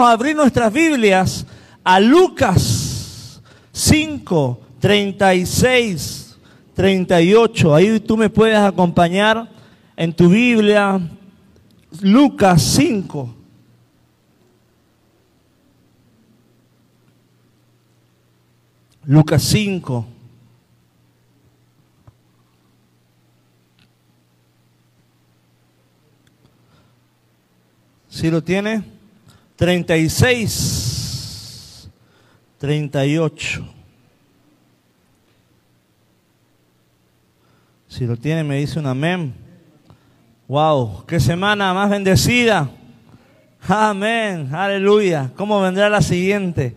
a 0.00 0.12
abrir 0.12 0.36
nuestras 0.36 0.72
Biblias 0.72 1.44
a 1.82 1.98
Lucas 1.98 3.42
5, 3.72 4.60
36, 4.78 6.38
38. 6.72 7.74
Ahí 7.74 7.98
tú 7.98 8.16
me 8.16 8.30
puedes 8.30 8.58
acompañar 8.58 9.50
en 9.96 10.12
tu 10.12 10.28
Biblia. 10.28 11.00
Lucas 12.00 12.62
5. 12.62 13.34
Lucas 19.04 19.42
5. 19.42 20.06
¿Sí 28.08 28.30
lo 28.30 28.44
tiene? 28.44 28.97
36, 29.58 31.90
38. 32.58 33.64
Si 37.88 38.06
lo 38.06 38.16
tiene, 38.16 38.44
me 38.44 38.58
dice 38.58 38.78
un 38.78 38.86
amén. 38.86 39.34
Wow, 40.46 41.04
qué 41.06 41.18
semana 41.18 41.74
más 41.74 41.90
bendecida. 41.90 42.70
Amén, 43.66 44.54
aleluya. 44.54 45.32
¿Cómo 45.34 45.60
vendrá 45.60 45.88
la 45.88 46.02
siguiente? 46.02 46.76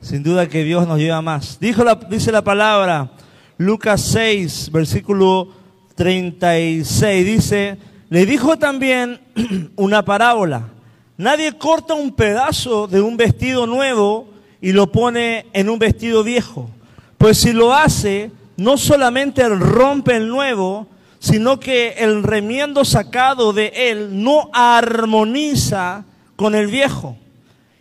Sin 0.00 0.22
duda 0.22 0.48
que 0.48 0.64
Dios 0.64 0.88
nos 0.88 0.98
lleva 0.98 1.20
más. 1.20 1.60
Dijo 1.60 1.84
la, 1.84 1.96
dice 1.96 2.32
la 2.32 2.42
palabra, 2.42 3.10
Lucas 3.58 4.00
6, 4.00 4.70
versículo 4.72 5.52
36, 5.94 7.26
dice, 7.26 7.76
le 8.08 8.24
dijo 8.24 8.56
también 8.56 9.20
una 9.76 10.02
parábola. 10.02 10.77
Nadie 11.18 11.58
corta 11.58 11.94
un 11.94 12.12
pedazo 12.12 12.86
de 12.86 13.00
un 13.00 13.16
vestido 13.16 13.66
nuevo 13.66 14.28
y 14.60 14.70
lo 14.70 14.92
pone 14.92 15.46
en 15.52 15.68
un 15.68 15.76
vestido 15.76 16.22
viejo. 16.22 16.70
Pues 17.18 17.38
si 17.38 17.52
lo 17.52 17.74
hace, 17.74 18.30
no 18.56 18.78
solamente 18.78 19.48
rompe 19.48 20.14
el 20.14 20.28
nuevo, 20.28 20.86
sino 21.18 21.58
que 21.58 21.94
el 21.98 22.22
remiendo 22.22 22.84
sacado 22.84 23.52
de 23.52 23.72
él 23.74 24.22
no 24.22 24.48
armoniza 24.52 26.04
con 26.36 26.54
el 26.54 26.68
viejo. 26.68 27.16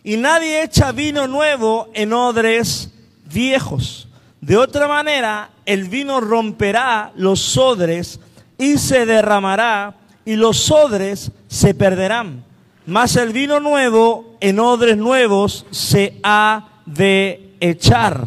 Y 0.04 0.18
nadie 0.18 0.64
echa 0.64 0.92
vino 0.92 1.28
nuevo 1.28 1.90
en 1.94 2.14
odres 2.14 2.90
viejos. 3.32 4.08
De 4.42 4.58
otra 4.58 4.88
manera, 4.88 5.52
el 5.68 5.84
vino 5.84 6.22
romperá 6.22 7.12
los 7.16 7.56
odres 7.56 8.20
y 8.58 8.80
se 8.80 9.06
derramará 9.06 9.94
y 10.26 10.36
los 10.38 10.72
odres 10.72 11.32
se 11.48 11.76
perderán. 11.76 12.47
Mas 12.88 13.18
el 13.18 13.34
vino 13.34 13.60
nuevo 13.60 14.38
en 14.40 14.62
odres 14.62 14.96
nuevos 14.96 15.66
se 15.72 16.18
ha 16.24 16.70
de 16.86 17.54
echar. 17.60 18.26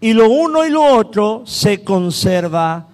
Y 0.00 0.12
lo 0.12 0.30
uno 0.30 0.64
y 0.64 0.70
lo 0.70 0.84
otro 0.84 1.42
se 1.44 1.82
conservará. 1.82 2.86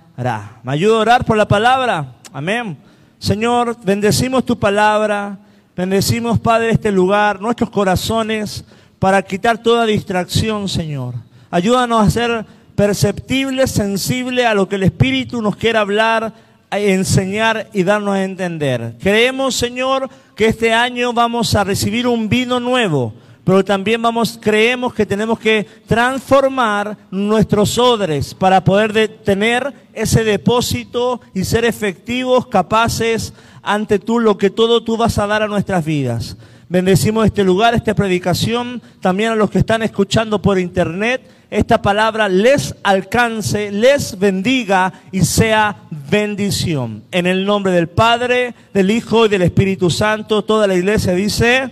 ¿Me 0.62 0.72
ayuda 0.72 0.96
a 0.96 1.00
orar 1.00 1.24
por 1.26 1.36
la 1.36 1.46
palabra? 1.46 2.14
Amén. 2.32 2.78
Señor, 3.18 3.76
bendecimos 3.84 4.46
tu 4.46 4.58
palabra. 4.58 5.38
Bendecimos, 5.76 6.40
Padre, 6.40 6.70
este 6.70 6.90
lugar, 6.90 7.38
nuestros 7.38 7.68
corazones, 7.68 8.64
para 8.98 9.20
quitar 9.20 9.58
toda 9.58 9.84
distracción, 9.84 10.70
Señor. 10.70 11.16
Ayúdanos 11.50 12.06
a 12.06 12.10
ser 12.10 12.46
perceptibles, 12.74 13.70
sensibles 13.72 14.46
a 14.46 14.54
lo 14.54 14.66
que 14.66 14.76
el 14.76 14.84
Espíritu 14.84 15.42
nos 15.42 15.56
quiere 15.56 15.76
hablar 15.76 16.32
enseñar 16.78 17.68
y 17.72 17.82
darnos 17.82 18.14
a 18.14 18.24
entender. 18.24 18.94
Creemos, 19.00 19.54
Señor, 19.54 20.08
que 20.34 20.46
este 20.46 20.72
año 20.72 21.12
vamos 21.12 21.54
a 21.54 21.64
recibir 21.64 22.06
un 22.06 22.28
vino 22.28 22.60
nuevo, 22.60 23.14
pero 23.44 23.64
también 23.64 24.00
vamos, 24.00 24.38
creemos 24.40 24.94
que 24.94 25.06
tenemos 25.06 25.38
que 25.38 25.66
transformar 25.86 26.96
nuestros 27.10 27.78
odres 27.78 28.34
para 28.34 28.64
poder 28.64 29.08
tener 29.22 29.72
ese 29.92 30.24
depósito 30.24 31.20
y 31.34 31.44
ser 31.44 31.64
efectivos, 31.64 32.46
capaces 32.46 33.34
ante 33.62 33.98
tú 33.98 34.18
lo 34.18 34.38
que 34.38 34.50
todo 34.50 34.82
tú 34.82 34.96
vas 34.96 35.18
a 35.18 35.26
dar 35.26 35.42
a 35.42 35.48
nuestras 35.48 35.84
vidas. 35.84 36.36
Bendecimos 36.68 37.26
este 37.26 37.44
lugar, 37.44 37.74
esta 37.74 37.94
predicación, 37.94 38.80
también 39.00 39.32
a 39.32 39.36
los 39.36 39.50
que 39.50 39.58
están 39.58 39.82
escuchando 39.82 40.40
por 40.40 40.58
internet 40.58 41.30
esta 41.54 41.80
palabra 41.80 42.28
les 42.28 42.74
alcance, 42.82 43.70
les 43.70 44.18
bendiga 44.18 44.92
y 45.12 45.24
sea 45.24 45.83
bendición. 46.10 47.04
En 47.10 47.26
el 47.26 47.44
nombre 47.44 47.72
del 47.72 47.88
Padre, 47.88 48.54
del 48.72 48.90
Hijo 48.90 49.26
y 49.26 49.28
del 49.28 49.42
Espíritu 49.42 49.90
Santo, 49.90 50.44
toda 50.44 50.66
la 50.66 50.74
iglesia 50.74 51.12
dice, 51.14 51.70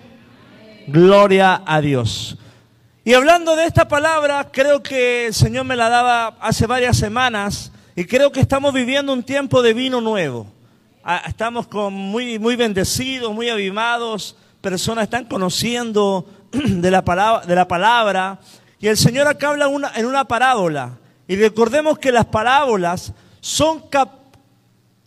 gloria 0.87 1.63
a 1.67 1.81
Dios. 1.81 2.39
Y 3.05 3.15
hablando 3.15 3.57
de 3.57 3.67
esta 3.67 3.89
palabra, 3.89 4.49
creo 4.53 4.83
que 4.83 5.27
el 5.27 5.35
Señor 5.35 5.65
me 5.65 5.77
la 5.77 5.89
daba 5.89 6.37
hace 6.41 6.67
varias 6.67 6.97
semanas 6.97 7.73
y 7.97 8.05
creo 8.05 8.31
que 8.31 8.41
estamos 8.41 8.73
viviendo 8.73 9.13
un 9.13 9.23
tiempo 9.23 9.63
de 9.63 9.75
vino 9.75 10.01
nuevo. 10.01 10.47
Ah, 11.05 11.23
estamos 11.27 11.67
con 11.67 11.93
muy, 11.93 12.39
muy 12.39 12.55
bendecidos, 12.55 13.35
muy 13.35 13.49
avivados, 13.49 14.37
personas 14.61 15.05
están 15.05 15.25
conociendo 15.25 16.27
de 16.53 16.91
la 16.91 17.05
palabra, 17.05 17.45
de 17.45 17.55
la 17.57 17.67
palabra 17.67 18.39
y 18.83 18.89
el 18.89 18.97
Señor 18.97 19.29
acá 19.29 19.51
habla 19.51 19.71
en 19.95 20.07
una 20.07 20.25
parábola. 20.25 20.99
Y 21.29 21.37
recordemos 21.37 21.99
que 21.99 22.11
las 22.11 22.27
parábolas 22.27 23.13
son 23.41 23.89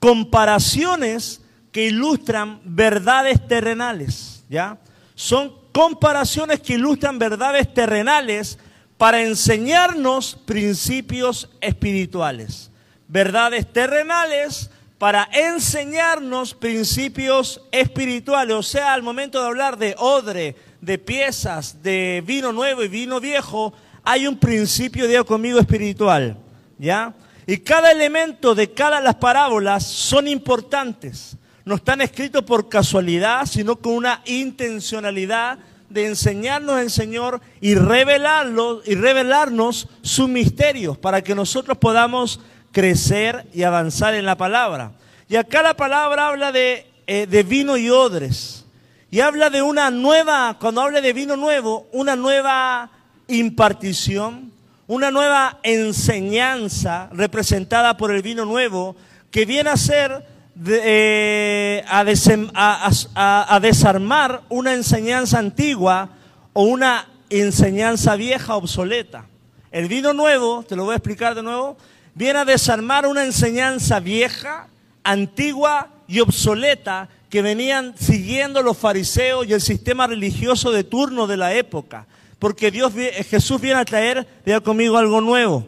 comparaciones 0.06 1.42
que 1.72 1.88
ilustran 1.88 2.62
verdades 2.64 3.48
terrenales, 3.48 4.44
¿ya? 4.48 4.78
Son 5.16 5.52
comparaciones 5.72 6.60
que 6.60 6.76
ilustran 6.76 7.18
verdades 7.18 7.74
terrenales 7.74 8.60
para 9.00 9.24
enseñarnos 9.24 10.38
principios 10.46 11.50
espirituales. 11.60 12.70
Verdades 13.08 13.66
terrenales 13.74 14.70
para 15.00 15.28
enseñarnos 15.34 16.54
principios 16.54 17.62
espirituales. 17.72 18.56
O 18.56 18.62
sea, 18.62 18.94
al 18.94 19.02
momento 19.02 19.42
de 19.42 19.48
hablar 19.48 19.76
de 19.76 19.96
odre, 19.98 20.56
de 20.82 21.00
piezas 21.00 21.82
de 21.82 22.22
vino 22.24 22.52
nuevo 22.52 22.84
y 22.84 22.90
vino 22.90 23.20
viejo, 23.20 23.74
hay 24.04 24.28
un 24.28 24.38
principio, 24.38 25.08
digo 25.08 25.26
conmigo, 25.26 25.58
espiritual. 25.58 26.38
¿Ya? 26.78 27.12
Y 27.48 27.58
cada 27.58 27.92
elemento 27.92 28.56
de 28.56 28.72
cada 28.72 29.02
las 29.02 29.16
parábolas 29.16 29.86
son 29.86 30.28
importantes. 30.28 31.38
No 31.64 31.76
están 31.76 32.02
escritos 32.02 32.44
por 32.44 32.70
casualidad, 32.70 33.46
sino 33.46 33.76
con 33.76 33.94
una 33.94 34.22
intencionalidad 34.26 35.60
de 35.90 36.08
enseñarnos 36.08 36.80
el 36.80 36.90
Señor 36.90 37.42
y 37.62 37.76
revelarlo 37.76 38.82
y 38.86 38.96
revelarnos 38.96 39.88
sus 40.02 40.28
misterios 40.28 40.98
para 40.98 41.24
que 41.24 41.36
nosotros 41.36 41.78
podamos 41.78 42.40
crecer 42.72 43.46
y 43.54 43.64
avanzar 43.64 44.16
en 44.16 44.26
la 44.26 44.36
palabra. 44.36 44.92
Y 45.30 45.36
acá 45.36 45.62
la 45.62 45.76
palabra 45.76 46.28
habla 46.28 46.52
de, 46.52 46.86
eh, 47.08 47.28
de 47.28 47.44
vino 47.44 47.78
y 47.78 47.90
odres. 47.90 48.66
Y 49.12 49.22
habla 49.22 49.50
de 49.50 49.62
una 49.62 49.92
nueva, 49.92 50.58
cuando 50.60 50.82
habla 50.82 51.00
de 51.00 51.14
vino 51.14 51.38
nuevo, 51.38 51.88
una 51.94 52.16
nueva 52.16 52.90
impartición, 53.28 54.52
una 54.88 55.12
nueva 55.12 55.60
enseñanza 55.64 57.10
representada 57.12 57.98
por 57.98 58.12
el 58.12 58.22
vino 58.22 58.46
nuevo, 58.46 58.96
que 59.32 59.46
viene 59.46 59.70
a 59.70 59.78
ser 59.78 60.26
eh, 60.68 61.84
a, 61.88 63.60
desarmar 63.62 64.42
una 64.48 64.74
enseñanza 64.74 65.38
antigua 65.38 66.10
o 66.54 66.64
una 66.64 67.08
enseñanza 67.30 68.16
vieja 68.16 68.56
obsoleta. 68.56 69.26
El 69.72 69.90
vino 69.90 70.14
nuevo, 70.14 70.64
te 70.64 70.78
lo 70.78 70.86
voy 70.86 70.94
a 70.94 70.98
explicar 70.98 71.36
de 71.36 71.44
nuevo, 71.44 71.76
viene 72.14 72.40
a 72.40 72.46
desarmar 72.46 73.06
una 73.06 73.26
enseñanza 73.26 74.00
vieja, 74.00 74.68
antigua 75.04 75.90
y 76.08 76.22
obsoleta 76.22 77.10
que 77.30 77.42
venían 77.42 77.94
siguiendo 77.98 78.62
los 78.62 78.78
fariseos 78.78 79.46
y 79.46 79.52
el 79.52 79.60
sistema 79.60 80.08
religioso 80.08 80.72
de 80.72 80.86
turno 80.86 81.28
de 81.28 81.36
la 81.36 81.54
época. 81.54 82.08
Porque 82.46 82.70
Dios, 82.70 82.94
Jesús 83.28 83.60
viene 83.60 83.80
a 83.80 83.86
traer, 83.86 84.28
vea 84.46 84.60
conmigo, 84.60 85.00
algo 85.00 85.20
nuevo. 85.20 85.66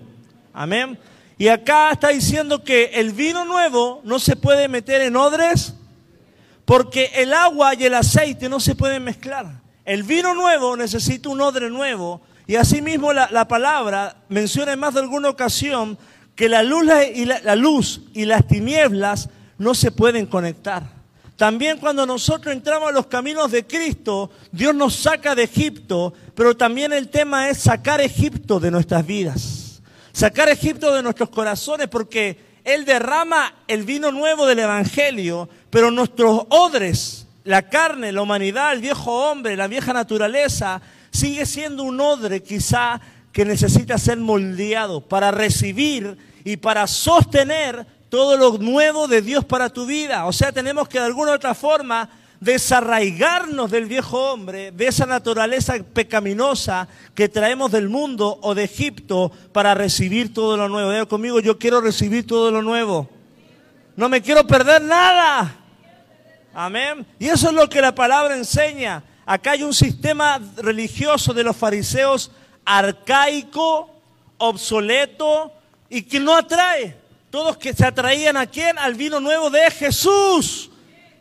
Amén. 0.54 0.96
Y 1.36 1.48
acá 1.48 1.90
está 1.90 2.10
diciendo 2.10 2.64
que 2.64 2.92
el 2.94 3.14
vino 3.14 3.46
nuevo 3.46 4.00
no 4.04 4.20
se 4.20 4.36
puede 4.36 4.68
meter 4.68 5.02
en 5.02 5.16
odres 5.16 5.74
porque 6.66 7.10
el 7.16 7.34
agua 7.34 7.74
y 7.74 7.86
el 7.86 7.96
aceite 7.96 8.48
no 8.48 8.60
se 8.60 8.76
pueden 8.76 9.04
mezclar. 9.04 9.60
El 9.86 10.04
vino 10.04 10.36
nuevo 10.36 10.78
necesita 10.78 11.30
un 11.30 11.42
odre 11.42 11.72
nuevo 11.72 12.22
y 12.46 12.58
asimismo 12.58 13.12
la, 13.12 13.28
la 13.32 13.48
palabra 13.48 14.18
menciona 14.30 14.74
en 14.74 14.80
más 14.80 14.94
de 14.94 15.00
alguna 15.00 15.30
ocasión 15.30 15.98
que 16.36 16.48
la 16.48 16.62
luz 16.62 16.86
y, 17.16 17.26
la 17.26 17.56
luz 17.56 18.02
y 18.14 18.26
las 18.26 18.46
tinieblas 18.46 19.30
no 19.58 19.74
se 19.74 19.90
pueden 19.90 20.28
conectar. 20.28 20.97
También 21.38 21.78
cuando 21.78 22.06
nosotros 22.06 22.54
entramos 22.54 22.90
a 22.90 22.92
los 22.92 23.06
caminos 23.06 23.52
de 23.52 23.66
Cristo, 23.66 24.32
Dios 24.52 24.74
nos 24.74 24.96
saca 24.96 25.36
de 25.36 25.44
Egipto, 25.44 26.14
pero 26.34 26.58
también 26.58 26.92
el 26.92 27.10
tema 27.10 27.48
es 27.48 27.60
sacar 27.60 28.02
Egipto 28.02 28.60
de 28.60 28.72
nuestras 28.72 29.06
vidas, 29.06 29.82
sacar 30.12 30.50
Egipto 30.50 30.94
de 30.94 31.04
nuestros 31.04 31.30
corazones, 31.30 31.88
porque 31.90 32.40
Él 32.64 32.86
derrama 32.86 33.54
el 33.68 33.84
vino 33.84 34.12
nuevo 34.12 34.48
del 34.48 34.60
Evangelio, 34.60 35.48
pero 35.70 35.92
nuestros 35.92 36.48
odres 36.50 37.28
la 37.48 37.62
carne, 37.62 38.12
la 38.12 38.24
humanidad, 38.24 38.74
el 38.74 38.82
viejo 38.82 39.30
hombre, 39.30 39.56
la 39.56 39.68
vieja 39.68 39.94
naturaleza, 39.94 40.82
sigue 41.12 41.46
siendo 41.46 41.84
un 41.84 42.02
odre 42.02 42.44
quizá 42.44 43.00
que 43.32 43.46
necesita 43.46 43.98
ser 43.98 44.18
moldeado 44.18 45.00
para 45.00 45.32
recibir 45.32 46.18
y 46.44 46.58
para 46.58 46.88
sostener 46.88 47.86
todo 48.10 48.38
lo 48.38 48.58
nuevo 48.58 49.08
de 49.08 49.22
Dios 49.22 49.46
para 49.46 49.70
tu 49.70 49.86
vida. 49.86 50.26
O 50.26 50.34
sea, 50.34 50.52
tenemos 50.52 50.88
que 50.88 51.00
de 51.00 51.06
alguna 51.06 51.32
u 51.32 51.36
otra 51.36 51.54
forma 51.54 52.10
desarraigarnos 52.40 53.72
del 53.72 53.86
viejo 53.86 54.32
hombre, 54.32 54.72
de 54.72 54.88
esa 54.88 55.06
naturaleza 55.06 55.76
pecaminosa 55.94 56.88
que 57.16 57.30
traemos 57.30 57.72
del 57.72 57.90
mundo 57.90 58.38
o 58.42 58.54
de 58.54 58.64
Egipto 58.64 59.32
para 59.52 59.74
recibir 59.74 60.34
todo 60.34 60.56
lo 60.56 60.70
nuevo. 60.70 60.92
Diga 60.92 61.06
conmigo, 61.06 61.40
yo 61.40 61.58
quiero 61.58 61.82
recibir 61.82 62.28
todo 62.28 62.52
lo 62.52 62.62
nuevo. 62.62 63.10
No 63.96 64.10
me 64.10 64.22
quiero 64.22 64.46
perder 64.46 64.82
nada. 64.82 65.56
Amén. 66.54 67.06
Y 67.20 67.28
eso 67.28 67.48
es 67.48 67.54
lo 67.54 67.68
que 67.68 67.82
la 67.82 67.96
palabra 67.96 68.36
enseña. 68.36 69.04
Acá 69.26 69.52
hay 69.52 69.64
un 69.64 69.74
sistema 69.74 70.40
religioso 70.58 71.34
de 71.34 71.44
los 71.44 71.56
fariseos 71.56 72.32
arcaico, 72.64 73.90
obsoleto 74.38 75.52
y 75.90 76.04
que 76.04 76.20
no 76.20 76.36
atrae. 76.36 76.96
Todos 77.38 77.58
que 77.58 77.72
se 77.72 77.86
atraían 77.86 78.36
a 78.36 78.48
quién? 78.48 78.80
Al 78.80 78.96
vino 78.96 79.20
nuevo 79.20 79.52
de 79.52 79.70
Jesús. 79.70 80.72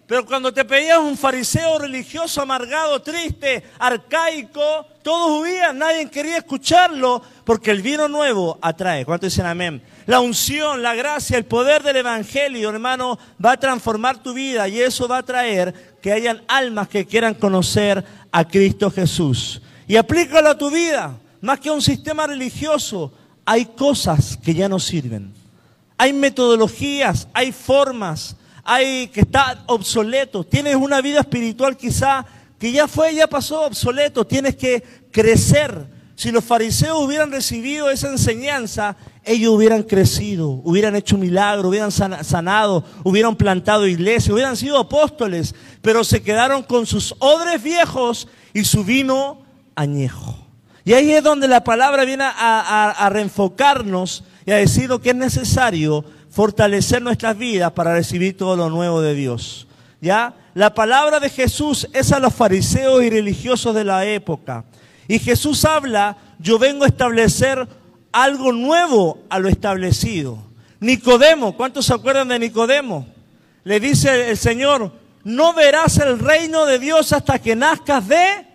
Pero 0.07 0.25
cuando 0.25 0.51
te 0.51 0.65
pedías 0.65 0.99
un 0.99 1.15
fariseo 1.15 1.79
religioso 1.79 2.41
amargado, 2.41 3.03
triste, 3.03 3.63
arcaico, 3.79 4.87
todos 5.03 5.43
huían, 5.43 5.77
nadie 5.77 6.09
quería 6.09 6.39
escucharlo, 6.39 7.21
porque 7.45 7.71
el 7.71 7.83
vino 7.83 8.09
nuevo 8.09 8.59
atrae. 8.63 9.05
¿Cuánto 9.05 9.27
dicen 9.27 9.45
amén? 9.45 9.83
La 10.07 10.21
unción, 10.21 10.83
la 10.83 10.95
gracia, 10.95 11.37
el 11.37 11.45
poder 11.45 11.83
del 11.83 11.97
Evangelio, 11.97 12.71
hermano, 12.71 13.19
va 13.45 13.53
a 13.53 13.61
transformar 13.61 14.23
tu 14.23 14.33
vida 14.33 14.67
y 14.69 14.81
eso 14.81 15.07
va 15.07 15.19
a 15.19 15.23
traer 15.23 15.99
que 16.01 16.13
hayan 16.13 16.43
almas 16.49 16.89
que 16.89 17.05
quieran 17.05 17.35
conocer 17.35 18.03
a 18.33 18.49
Cristo 18.49 18.91
Jesús. 18.91 19.61
Y 19.87 19.97
aplícalo 19.97 20.49
a 20.49 20.57
tu 20.57 20.71
vida, 20.71 21.15
más 21.43 21.61
que 21.61 21.69
a 21.69 21.75
un 21.75 21.83
sistema 21.83 22.27
religioso. 22.27 23.13
Hay 23.45 23.67
cosas 23.67 24.39
que 24.39 24.55
ya 24.55 24.67
no 24.67 24.81
sirven. 24.81 25.36
Hay 25.99 26.13
metodologías, 26.13 27.29
hay 27.33 27.53
formas, 27.53 28.37
hay 28.63 29.09
que 29.09 29.21
está 29.21 29.63
obsoleto. 29.67 30.45
Tienes 30.45 30.77
una 30.77 31.01
vida 31.01 31.21
espiritual 31.21 31.77
quizá 31.77 32.27
que 32.59 32.73
ya 32.73 32.89
fue, 32.89 33.15
ya 33.15 33.27
pasó 33.27 33.63
obsoleto. 33.63 34.27
Tienes 34.27 34.57
que 34.57 34.83
crecer. 35.11 35.87
Si 36.17 36.31
los 36.31 36.45
fariseos 36.45 36.99
hubieran 36.99 37.31
recibido 37.31 37.91
esa 37.91 38.09
enseñanza, 38.09 38.97
ellos 39.23 39.53
hubieran 39.53 39.83
crecido, 39.83 40.49
hubieran 40.65 40.97
hecho 40.97 41.19
milagros, 41.19 41.67
hubieran 41.67 41.91
sanado, 41.91 42.85
hubieran 43.05 43.37
plantado 43.37 43.87
iglesias, 43.87 44.33
hubieran 44.33 44.57
sido 44.57 44.79
apóstoles, 44.79 45.55
pero 45.83 46.05
se 46.05 46.23
quedaron 46.23 46.63
con 46.63 46.87
sus 46.87 47.15
odres 47.19 47.63
viejos 47.63 48.29
y 48.55 48.65
su 48.65 48.83
vino 48.83 49.43
añejo. 49.75 50.47
Y 50.85 50.95
ahí 50.95 51.13
es 51.13 51.23
donde 51.23 51.49
la 51.49 51.65
palabra 51.65 52.05
viene 52.05 52.25
a, 52.25 52.95
a 52.97 53.09
reenfocarnos 53.11 54.25
y 54.47 54.53
a 54.53 54.57
decir 54.57 54.89
lo 54.89 55.01
que 55.01 55.11
es 55.11 55.17
necesario 55.17 56.05
fortalecer 56.31 57.03
nuestras 57.03 57.37
vidas 57.37 57.73
para 57.73 57.95
recibir 57.95 58.37
todo 58.37 58.57
lo 58.57 58.71
nuevo 58.71 59.03
de 59.03 59.15
Dios. 59.15 59.67
¿Ya? 60.01 60.35
La 60.55 60.73
palabra 60.73 61.19
de 61.19 61.29
Jesús 61.29 61.89
es 61.93 62.13
a 62.13 62.21
los 62.21 62.33
fariseos 62.33 63.03
y 63.03 63.11
religiosos 63.11 63.75
de 63.75 63.85
la 63.85 64.07
época. 64.07 64.65
Y 65.09 65.19
Jesús 65.19 65.65
habla, 65.65 66.17
yo 66.39 66.59
vengo 66.59 66.85
a 66.85 66.89
establecer 66.89 67.69
algo 68.13 68.53
nuevo 68.53 69.19
a 69.29 69.39
lo 69.39 69.49
establecido. 69.49 70.39
Nicodemo, 70.81 71.57
¿cuántos 71.57 71.87
se 71.87 71.95
acuerdan 71.95 72.29
de 72.29 72.39
Nicodemo? 72.39 73.07
Le 73.65 73.81
dice 73.81 74.31
el 74.31 74.37
Señor, 74.37 74.93
no 75.25 75.55
verás 75.55 75.99
el 75.99 76.19
reino 76.19 76.67
de 76.67 76.79
Dios 76.79 77.13
hasta 77.13 77.41
que 77.41 77.57
nazcas 77.57 78.07
de... 78.07 78.47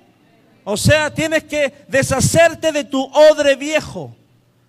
O 0.63 0.77
sea, 0.77 1.13
tienes 1.13 1.43
que 1.43 1.73
deshacerte 1.87 2.71
de 2.71 2.83
tu 2.83 3.03
odre 3.03 3.55
viejo, 3.55 4.15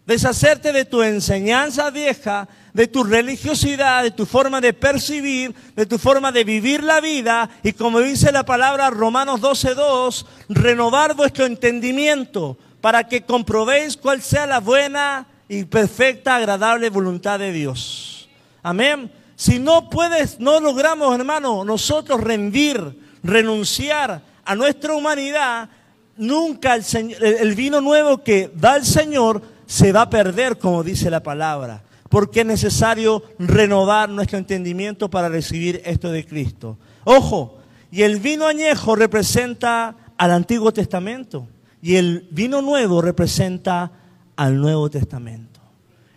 deshacerte 0.06 0.72
de 0.72 0.84
tu 0.84 1.02
enseñanza 1.02 1.90
vieja 1.90 2.48
de 2.72 2.86
tu 2.86 3.04
religiosidad, 3.04 4.02
de 4.02 4.10
tu 4.10 4.24
forma 4.24 4.60
de 4.60 4.72
percibir, 4.72 5.54
de 5.76 5.86
tu 5.86 5.98
forma 5.98 6.32
de 6.32 6.44
vivir 6.44 6.82
la 6.82 7.00
vida 7.00 7.50
y 7.62 7.72
como 7.72 8.00
dice 8.00 8.32
la 8.32 8.44
palabra 8.44 8.90
Romanos 8.90 9.40
12.2, 9.40 10.24
renovar 10.48 11.14
vuestro 11.14 11.44
entendimiento 11.44 12.56
para 12.80 13.04
que 13.04 13.22
comprobéis 13.22 13.96
cuál 13.96 14.22
sea 14.22 14.46
la 14.46 14.60
buena 14.60 15.26
y 15.48 15.64
perfecta, 15.64 16.36
agradable 16.36 16.88
voluntad 16.88 17.38
de 17.38 17.52
Dios. 17.52 18.28
Amén. 18.62 19.12
Si 19.36 19.58
no 19.58 19.90
puedes, 19.90 20.40
no 20.40 20.60
logramos, 20.60 21.14
hermano, 21.14 21.64
nosotros 21.64 22.20
rendir, 22.20 22.98
renunciar 23.22 24.22
a 24.44 24.54
nuestra 24.54 24.94
humanidad, 24.94 25.68
nunca 26.16 26.74
el, 26.74 27.16
el 27.22 27.54
vino 27.54 27.80
nuevo 27.80 28.22
que 28.22 28.50
da 28.54 28.76
el 28.76 28.84
Señor 28.84 29.42
se 29.72 29.90
va 29.90 30.02
a 30.02 30.10
perder, 30.10 30.58
como 30.58 30.82
dice 30.82 31.08
la 31.08 31.22
palabra 31.22 31.82
porque 32.12 32.40
es 32.40 32.46
necesario 32.46 33.22
renovar 33.38 34.10
nuestro 34.10 34.36
entendimiento 34.36 35.08
para 35.08 35.30
recibir 35.30 35.80
esto 35.86 36.12
de 36.12 36.26
Cristo. 36.26 36.76
Ojo, 37.04 37.56
y 37.90 38.02
el 38.02 38.20
vino 38.20 38.46
añejo 38.46 38.94
representa 38.94 39.96
al 40.18 40.30
Antiguo 40.30 40.74
Testamento 40.74 41.48
y 41.80 41.96
el 41.96 42.28
vino 42.30 42.60
nuevo 42.60 43.00
representa 43.00 43.92
al 44.36 44.60
Nuevo 44.60 44.90
Testamento. 44.90 45.60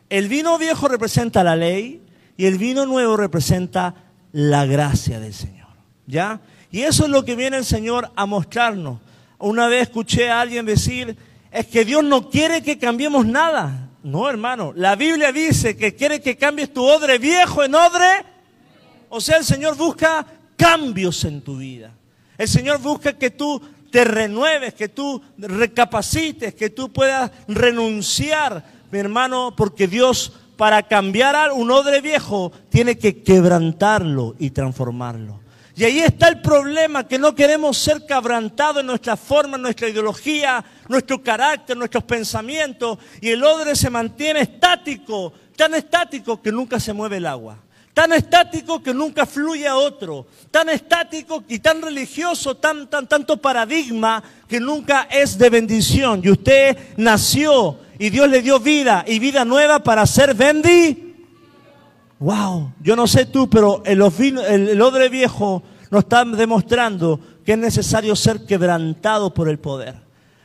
El 0.09 0.27
vino 0.27 0.57
viejo 0.57 0.89
representa 0.89 1.45
la 1.45 1.55
ley 1.55 2.01
y 2.35 2.45
el 2.45 2.57
vino 2.57 2.85
nuevo 2.85 3.15
representa 3.15 3.95
la 4.33 4.65
gracia 4.65 5.21
del 5.21 5.33
Señor. 5.33 5.69
¿Ya? 6.07 6.41
Y 6.71 6.81
eso 6.81 7.05
es 7.05 7.09
lo 7.09 7.23
que 7.23 7.37
viene 7.37 7.55
el 7.55 7.65
Señor 7.65 8.11
a 8.17 8.25
mostrarnos. 8.25 8.99
Una 9.39 9.69
vez 9.69 9.83
escuché 9.83 10.29
a 10.29 10.41
alguien 10.41 10.65
decir, 10.65 11.15
es 11.55 11.67
que 11.67 11.85
Dios 11.85 12.03
no 12.03 12.29
quiere 12.29 12.61
que 12.61 12.77
cambiemos 12.77 13.25
nada. 13.25 13.89
No, 14.03 14.29
hermano. 14.29 14.73
La 14.75 14.97
Biblia 14.97 15.31
dice 15.31 15.77
que 15.77 15.95
quiere 15.95 16.21
que 16.21 16.35
cambies 16.35 16.73
tu 16.73 16.83
odre 16.83 17.17
viejo 17.17 17.63
en 17.63 17.73
odre. 17.73 18.25
O 19.07 19.21
sea, 19.21 19.37
el 19.37 19.45
Señor 19.45 19.77
busca 19.77 20.25
cambios 20.57 21.23
en 21.23 21.41
tu 21.41 21.57
vida. 21.57 21.93
El 22.37 22.49
Señor 22.49 22.79
busca 22.79 23.13
que 23.13 23.29
tú 23.29 23.61
te 23.89 24.03
renueves, 24.03 24.73
que 24.73 24.89
tú 24.89 25.21
recapacites, 25.37 26.53
que 26.53 26.69
tú 26.69 26.91
puedas 26.91 27.31
renunciar, 27.47 28.65
mi 28.91 28.99
hermano, 28.99 29.53
porque 29.55 29.87
Dios 29.87 30.33
para 30.57 30.83
cambiar 30.83 31.53
un 31.53 31.71
odre 31.71 32.01
viejo 32.01 32.51
tiene 32.69 32.97
que 32.97 33.23
quebrantarlo 33.23 34.35
y 34.39 34.49
transformarlo. 34.49 35.39
Y 35.77 35.83
ahí 35.83 35.99
está 35.99 36.29
el 36.29 36.39
problema, 36.39 37.05
que 37.05 37.19
no 37.19 37.35
queremos 37.35 37.77
ser 37.77 38.05
quebrantados 38.05 38.79
en 38.79 38.87
nuestra 38.87 39.17
forma, 39.17 39.57
en 39.57 39.63
nuestra 39.63 39.89
ideología, 39.89 40.63
nuestro 40.87 41.21
carácter, 41.21 41.75
nuestros 41.75 42.05
pensamientos, 42.05 42.97
y 43.19 43.29
el 43.29 43.43
odre 43.43 43.75
se 43.75 43.89
mantiene 43.89 44.41
estático, 44.41 45.33
tan 45.57 45.73
estático 45.73 46.41
que 46.41 46.51
nunca 46.51 46.79
se 46.79 46.93
mueve 46.93 47.17
el 47.17 47.25
agua, 47.25 47.57
tan 47.93 48.13
estático 48.13 48.81
que 48.81 48.93
nunca 48.93 49.25
fluye 49.25 49.67
a 49.67 49.75
otro, 49.75 50.27
tan 50.49 50.69
estático 50.69 51.43
y 51.49 51.59
tan 51.59 51.81
religioso, 51.81 52.55
tan, 52.55 52.89
tan, 52.89 53.05
tanto 53.05 53.35
paradigma 53.35 54.23
que 54.47 54.61
nunca 54.61 55.09
es 55.11 55.37
de 55.37 55.49
bendición. 55.49 56.21
Y 56.23 56.29
usted 56.29 56.77
nació 56.95 57.79
y 57.99 58.09
Dios 58.09 58.29
le 58.29 58.41
dio 58.41 58.61
vida 58.61 59.03
y 59.05 59.19
vida 59.19 59.43
nueva 59.43 59.83
para 59.83 60.05
ser 60.05 60.35
bendito. 60.35 61.04
Wow, 62.25 62.73
yo 62.81 62.95
no 62.95 63.05
sé 63.05 63.27
tú, 63.27 63.47
pero 63.47 63.83
el, 63.85 64.01
el, 64.01 64.81
odre 64.81 65.09
viejo 65.09 65.61
nos 65.91 66.05
está 66.05 66.25
demostrando 66.25 67.19
que 67.45 67.51
es 67.51 67.57
necesario 67.59 68.15
ser 68.15 68.47
quebrantado 68.47 69.31
por 69.31 69.47
el 69.47 69.59
poder. 69.59 69.93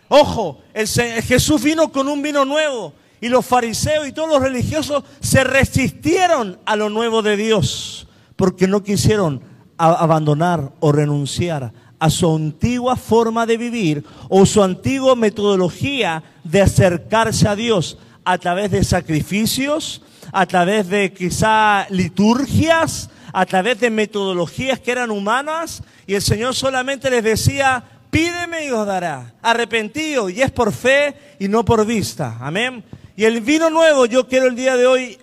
Ojo, 0.09 0.61
el, 0.75 0.87
Jesús 0.87 1.63
vino 1.63 1.91
con 1.91 2.07
un 2.09 2.21
vino 2.21 2.45
nuevo 2.45 2.93
y 3.19 3.31
los 3.31 3.47
fariseos 3.47 4.07
y 4.07 4.13
todos 4.13 4.29
los 4.29 4.43
religiosos 4.43 5.05
se 5.21 5.43
resistieron 5.43 6.59
a 6.67 6.77
lo 6.77 6.91
nuevo 6.91 7.23
de 7.23 7.39
Dios 7.39 8.07
porque 8.37 8.69
no 8.69 8.83
quisieron 8.83 9.41
abandonar 9.79 10.73
o 10.81 10.93
renunciar 10.93 11.73
a 11.99 12.11
su 12.11 12.37
antigua 12.37 12.97
forma 12.97 13.47
de 13.47 13.57
vivir 13.57 14.05
o 14.29 14.45
su 14.45 14.63
antigua 14.63 15.17
metodología 15.17 16.23
de 16.45 16.61
acercarse 16.61 17.49
a 17.49 17.57
Dios 17.57 17.97
a 18.23 18.37
través 18.37 18.71
de 18.71 18.85
sacrificios, 18.85 20.03
a 20.33 20.47
través 20.47 20.89
de 20.89 21.13
quizá 21.13 21.87
liturgias, 21.91 23.11
a 23.33 23.47
través 23.47 23.81
de 23.81 23.91
metodologías 23.91 24.81
que 24.81 24.93
eran 24.93 25.11
humanas, 25.11 25.83
y 26.07 26.15
el 26.15 26.23
Señor 26.23 26.55
solamente 26.55 27.11
les 27.11 27.23
decía, 27.23 27.85
pídeme 28.11 28.67
y 28.67 28.71
os 28.71 28.87
dará, 28.87 29.35
arrepentido, 29.43 30.29
y 30.29 30.43
es 30.43 30.51
por 30.51 30.73
fe 30.73 31.15
y 31.39 31.49
no 31.49 31.65
por 31.65 31.87
vista. 31.87 32.37
Amén. 32.41 32.85
Y 33.17 33.25
el 33.25 33.41
vino 33.41 33.71
nuevo, 33.71 34.07
yo 34.07 34.27
quiero 34.27 34.47
el 34.47 34.57
día 34.57 34.77
de 34.77 34.87
hoy 34.87 35.19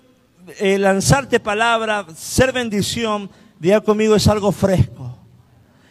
eh, 0.59 0.77
lanzarte 0.77 1.39
palabra, 1.39 2.05
ser 2.15 2.51
bendición, 2.51 3.29
día 3.59 3.81
conmigo 3.81 4.15
es 4.15 4.27
algo 4.27 4.51
fresco. 4.51 5.17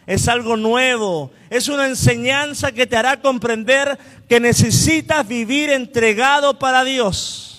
Es 0.05 0.29
algo 0.29 0.55
nuevo, 0.55 1.31
es 1.49 1.67
una 1.67 1.85
enseñanza 1.85 2.71
que 2.71 2.87
te 2.87 2.95
hará 2.95 3.19
comprender 3.19 3.99
que 4.29 4.39
necesitas 4.39 5.27
vivir 5.27 5.69
entregado 5.69 6.57
para 6.57 6.85
Dios. 6.85 7.56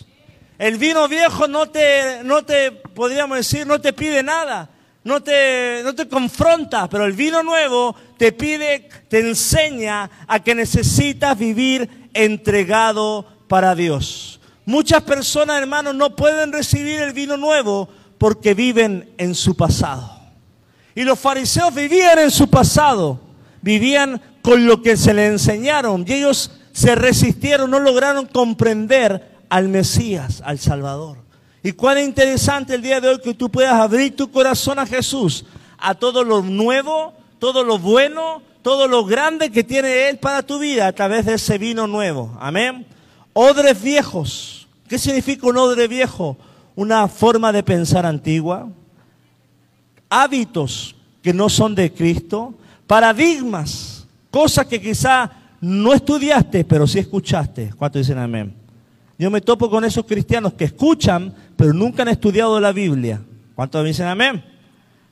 El 0.58 0.76
vino 0.76 1.06
viejo 1.06 1.46
no 1.46 1.68
te, 1.68 2.24
no 2.24 2.44
te, 2.44 2.72
podríamos 2.72 3.38
decir, 3.38 3.66
no 3.66 3.80
te 3.80 3.92
pide 3.92 4.22
nada. 4.22 4.68
no 5.04 5.22
te, 5.22 5.80
no 5.84 5.94
te 5.94 6.08
confronta, 6.08 6.88
pero 6.88 7.04
el 7.04 7.12
vino 7.12 7.42
nuevo 7.42 7.94
te 8.18 8.32
pide, 8.32 8.88
te 9.08 9.20
enseña 9.20 10.10
a 10.26 10.40
que 10.40 10.54
necesitas 10.54 11.38
vivir 11.38 12.08
entregado 12.12 13.24
para 13.46 13.74
Dios. 13.74 14.40
Muchas 14.66 15.02
personas, 15.02 15.62
hermanos, 15.62 15.94
no 15.94 16.14
pueden 16.14 16.52
recibir 16.52 17.00
el 17.00 17.12
vino 17.12 17.36
nuevo 17.36 17.88
porque 18.18 18.52
viven 18.52 19.14
en 19.16 19.34
su 19.34 19.56
pasado. 19.56 20.18
Y 20.94 21.04
los 21.04 21.18
fariseos 21.18 21.72
vivían 21.72 22.18
en 22.18 22.30
su 22.32 22.50
pasado, 22.50 23.20
vivían 23.62 24.20
con 24.42 24.66
lo 24.66 24.82
que 24.82 24.96
se 24.96 25.14
les 25.14 25.30
enseñaron 25.30 26.04
y 26.06 26.14
ellos 26.14 26.50
se 26.72 26.94
resistieron, 26.96 27.70
no 27.70 27.78
lograron 27.78 28.26
comprender 28.26 29.37
al 29.48 29.68
Mesías, 29.68 30.42
al 30.44 30.58
Salvador. 30.58 31.18
Y 31.62 31.72
cuán 31.72 31.98
interesante 31.98 32.74
el 32.74 32.82
día 32.82 33.00
de 33.00 33.08
hoy 33.08 33.20
que 33.20 33.34
tú 33.34 33.50
puedas 33.50 33.74
abrir 33.74 34.14
tu 34.14 34.30
corazón 34.30 34.78
a 34.78 34.86
Jesús, 34.86 35.44
a 35.76 35.94
todo 35.94 36.24
lo 36.24 36.42
nuevo, 36.42 37.14
todo 37.38 37.64
lo 37.64 37.78
bueno, 37.78 38.42
todo 38.62 38.86
lo 38.86 39.04
grande 39.04 39.50
que 39.50 39.64
tiene 39.64 40.08
Él 40.08 40.18
para 40.18 40.42
tu 40.42 40.58
vida 40.58 40.86
a 40.86 40.92
través 40.92 41.26
de 41.26 41.34
ese 41.34 41.58
vino 41.58 41.86
nuevo. 41.86 42.36
Amén. 42.40 42.86
Odres 43.32 43.80
viejos. 43.82 44.68
¿Qué 44.88 44.98
significa 44.98 45.46
un 45.46 45.56
odre 45.56 45.88
viejo? 45.88 46.36
Una 46.74 47.08
forma 47.08 47.52
de 47.52 47.62
pensar 47.62 48.06
antigua. 48.06 48.68
Hábitos 50.08 50.94
que 51.22 51.32
no 51.32 51.48
son 51.48 51.74
de 51.74 51.92
Cristo. 51.92 52.54
Paradigmas. 52.86 54.06
Cosas 54.30 54.66
que 54.66 54.80
quizá 54.80 55.30
no 55.60 55.92
estudiaste, 55.92 56.64
pero 56.64 56.86
sí 56.86 56.98
escuchaste. 56.98 57.72
¿Cuántos 57.76 58.02
dicen 58.02 58.18
amén? 58.18 58.57
Yo 59.18 59.30
me 59.30 59.40
topo 59.40 59.68
con 59.68 59.84
esos 59.84 60.06
cristianos 60.06 60.52
que 60.52 60.64
escuchan, 60.64 61.34
pero 61.56 61.72
nunca 61.72 62.02
han 62.02 62.08
estudiado 62.08 62.60
la 62.60 62.70
Biblia. 62.70 63.20
¿Cuántos 63.56 63.84
dicen 63.84 64.06
amén? 64.06 64.44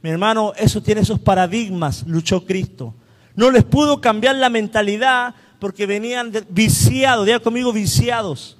Mi 0.00 0.10
hermano, 0.10 0.52
eso 0.56 0.80
tiene 0.80 1.00
esos 1.00 1.18
paradigmas, 1.18 2.06
luchó 2.06 2.44
Cristo. 2.44 2.94
No 3.34 3.50
les 3.50 3.64
pudo 3.64 4.00
cambiar 4.00 4.36
la 4.36 4.48
mentalidad 4.48 5.34
porque 5.58 5.86
venían 5.86 6.32
viciados, 6.48 7.26
diga 7.26 7.40
conmigo 7.40 7.72
viciados. 7.72 8.56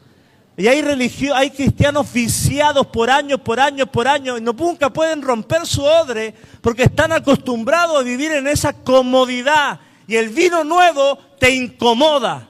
Y 0.57 0.67
hay 0.67 0.83
religio, 0.83 1.35
hay 1.37 1.51
cristianos 1.51 2.13
viciados 2.13 2.87
por 2.89 3.11
años, 3.11 3.41
por 3.41 3.61
años, 3.61 3.89
por 3.91 4.09
años, 4.09 4.39
y 4.39 4.43
no, 4.43 4.53
nunca 4.53 4.91
pueden 4.91 5.23
romper 5.23 5.67
su 5.67 5.85
odre 5.85 6.35
porque 6.63 6.85
están 6.85 7.13
acostumbrados 7.13 8.01
a 8.01 8.03
vivir 8.03 8.33
en 8.33 8.49
esa 8.49 8.73
comodidad. 8.73 9.79
Y 10.09 10.17
el 10.17 10.31
vino 10.31 10.65
nuevo 10.65 11.19
te 11.39 11.55
incomoda, 11.55 12.49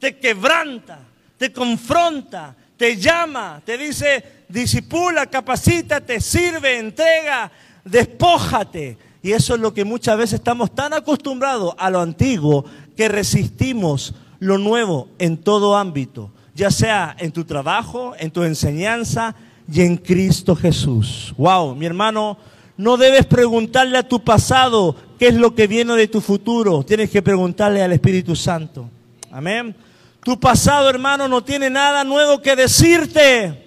te 0.00 0.18
quebranta, 0.18 1.03
te 1.38 1.52
confronta, 1.52 2.54
te 2.76 2.96
llama, 2.96 3.62
te 3.64 3.78
dice, 3.78 4.44
disipula, 4.48 5.26
capacítate, 5.26 6.20
sirve, 6.20 6.78
entrega, 6.78 7.50
despójate. 7.84 8.98
Y 9.22 9.32
eso 9.32 9.54
es 9.54 9.60
lo 9.60 9.72
que 9.72 9.84
muchas 9.84 10.18
veces 10.18 10.34
estamos 10.34 10.74
tan 10.74 10.92
acostumbrados 10.92 11.74
a 11.78 11.90
lo 11.90 12.00
antiguo 12.00 12.64
que 12.96 13.08
resistimos 13.08 14.14
lo 14.38 14.58
nuevo 14.58 15.08
en 15.18 15.38
todo 15.38 15.76
ámbito, 15.76 16.30
ya 16.54 16.70
sea 16.70 17.16
en 17.18 17.32
tu 17.32 17.44
trabajo, 17.44 18.14
en 18.18 18.30
tu 18.30 18.42
enseñanza 18.42 19.34
y 19.72 19.80
en 19.80 19.96
Cristo 19.96 20.54
Jesús. 20.54 21.32
Wow, 21.38 21.74
mi 21.74 21.86
hermano, 21.86 22.36
no 22.76 22.96
debes 22.96 23.24
preguntarle 23.24 23.96
a 23.96 24.06
tu 24.06 24.22
pasado 24.22 24.94
qué 25.18 25.28
es 25.28 25.34
lo 25.34 25.54
que 25.54 25.66
viene 25.66 25.94
de 25.94 26.08
tu 26.08 26.20
futuro, 26.20 26.82
tienes 26.82 27.08
que 27.08 27.22
preguntarle 27.22 27.82
al 27.82 27.92
Espíritu 27.92 28.36
Santo. 28.36 28.90
Amén. 29.30 29.74
Tu 30.24 30.40
pasado, 30.40 30.88
hermano, 30.88 31.28
no 31.28 31.44
tiene 31.44 31.68
nada 31.68 32.02
nuevo 32.02 32.40
que 32.40 32.56
decirte. 32.56 33.62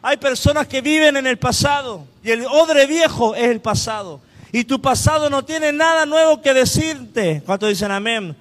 Hay 0.00 0.16
personas 0.16 0.66
que 0.66 0.80
viven 0.80 1.18
en 1.18 1.26
el 1.26 1.38
pasado 1.38 2.06
y 2.24 2.30
el 2.30 2.46
odre 2.46 2.86
viejo 2.86 3.34
es 3.34 3.50
el 3.50 3.60
pasado. 3.60 4.20
Y 4.50 4.64
tu 4.64 4.80
pasado 4.80 5.28
no 5.28 5.44
tiene 5.44 5.70
nada 5.70 6.06
nuevo 6.06 6.40
que 6.40 6.54
decirte. 6.54 7.42
¿Cuántos 7.44 7.68
dicen 7.68 7.90
amén? 7.90 8.34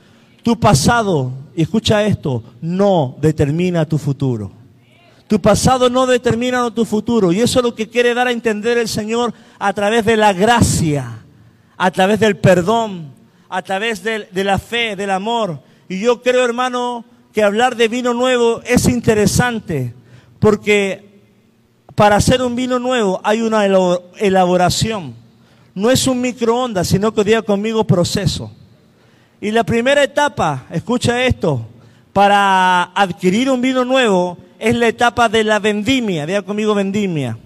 Tu 0.43 0.57
pasado, 0.57 1.33
y 1.53 1.63
escucha 1.63 2.05
esto, 2.05 2.41
no 2.62 3.17
determina 3.19 3.86
tu 3.86 3.97
futuro. 3.97 4.50
Tu 5.27 5.41
pasado 5.41 5.89
no 5.89 6.07
determina 6.07 6.71
tu 6.71 6.86
futuro. 6.86 7.33
Y 7.33 7.41
eso 7.41 7.59
es 7.59 7.65
lo 7.65 7.75
que 7.75 7.89
quiere 7.89 8.13
dar 8.13 8.27
a 8.27 8.31
entender 8.31 8.77
el 8.77 8.88
Señor 8.88 9.33
a 9.59 9.74
través 9.74 10.05
de 10.05 10.15
la 10.15 10.31
gracia, 10.31 11.19
a 11.75 11.91
través 11.91 12.21
del 12.21 12.38
perdón, 12.38 13.12
a 13.50 13.62
través 13.62 14.03
de, 14.03 14.29
de 14.31 14.43
la 14.45 14.57
fe, 14.57 14.95
del 14.95 15.09
amor. 15.09 15.59
Y 15.89 16.00
yo 16.00 16.21
creo, 16.21 16.45
hermano, 16.45 17.03
que 17.38 17.44
hablar 17.44 17.75
de 17.75 17.88
vino 17.88 18.15
nuevo 18.15 18.63
es 18.65 18.88
interesante, 18.88 19.94
porque 20.39 21.22
para 21.94 22.15
hacer 22.15 22.41
un 22.41 22.56
vino 22.56 22.79
nuevo 22.79 23.22
hay 23.24 23.44
una 23.44 23.63
elaboración. 24.17 25.13
No 25.75 25.91
es 25.91 26.08
un 26.08 26.20
microondas, 26.20 26.88
sino 26.88 27.13
que 27.13 27.24
diga 27.24 27.44
conmigo 27.44 27.86
proceso. 27.86 28.51
Y 29.39 29.51
la 29.51 29.63
primera 29.63 30.01
etapa, 30.01 30.65
escucha 30.72 31.25
esto, 31.25 31.63
para 32.12 32.86
adquirir 32.96 33.51
un 33.51 33.62
vino 33.62 33.86
nuevo 33.86 34.39
es 34.58 34.75
la 34.75 34.88
etapa 34.88 35.29
de 35.29 35.44
la 35.44 35.60
vendimia, 35.60 36.25
diga 36.25 36.41
conmigo 36.41 36.74
vendimia. 36.74 37.38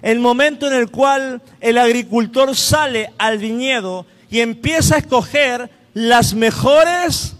El 0.00 0.20
momento 0.20 0.68
en 0.68 0.72
el 0.72 0.90
cual 0.90 1.42
el 1.60 1.76
agricultor 1.76 2.56
sale 2.56 3.12
al 3.18 3.36
viñedo 3.36 4.06
y 4.30 4.40
empieza 4.40 4.94
a 4.94 4.98
escoger 5.00 5.70
las 5.92 6.32
mejores 6.32 7.36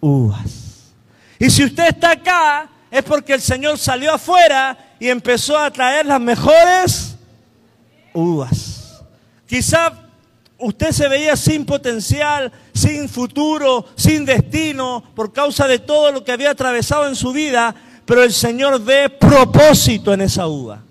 uvas. 0.00 0.67
Y 1.38 1.50
si 1.50 1.64
usted 1.64 1.88
está 1.88 2.12
acá, 2.12 2.68
es 2.90 3.02
porque 3.02 3.34
el 3.34 3.40
Señor 3.40 3.78
salió 3.78 4.12
afuera 4.12 4.76
y 4.98 5.08
empezó 5.08 5.56
a 5.56 5.70
traer 5.70 6.06
las 6.06 6.20
mejores 6.20 7.16
uvas. 8.12 9.02
Quizá 9.46 9.92
usted 10.58 10.90
se 10.90 11.08
veía 11.08 11.36
sin 11.36 11.64
potencial, 11.64 12.50
sin 12.74 13.08
futuro, 13.08 13.86
sin 13.94 14.24
destino, 14.24 15.04
por 15.14 15.32
causa 15.32 15.68
de 15.68 15.78
todo 15.78 16.10
lo 16.10 16.24
que 16.24 16.32
había 16.32 16.50
atravesado 16.50 17.06
en 17.08 17.14
su 17.14 17.32
vida, 17.32 17.74
pero 18.04 18.24
el 18.24 18.32
Señor 18.32 18.82
ve 18.82 19.08
propósito 19.08 20.12
en 20.12 20.22
esa 20.22 20.46
uva. 20.48 20.82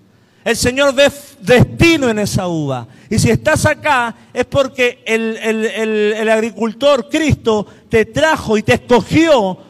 El 0.44 0.56
Señor 0.56 0.94
ve 0.94 1.12
destino 1.40 2.08
en 2.08 2.20
esa 2.20 2.48
uva. 2.48 2.86
Y 3.10 3.18
si 3.18 3.30
estás 3.30 3.66
acá 3.66 4.14
es 4.32 4.46
porque 4.46 5.02
el, 5.04 5.36
el 5.36 6.28
agricultor 6.30 7.08
Cristo 7.10 7.66
te 7.90 8.06
trajo 8.06 8.56
y 8.56 8.62
te 8.62 8.74
escogió 8.74 9.67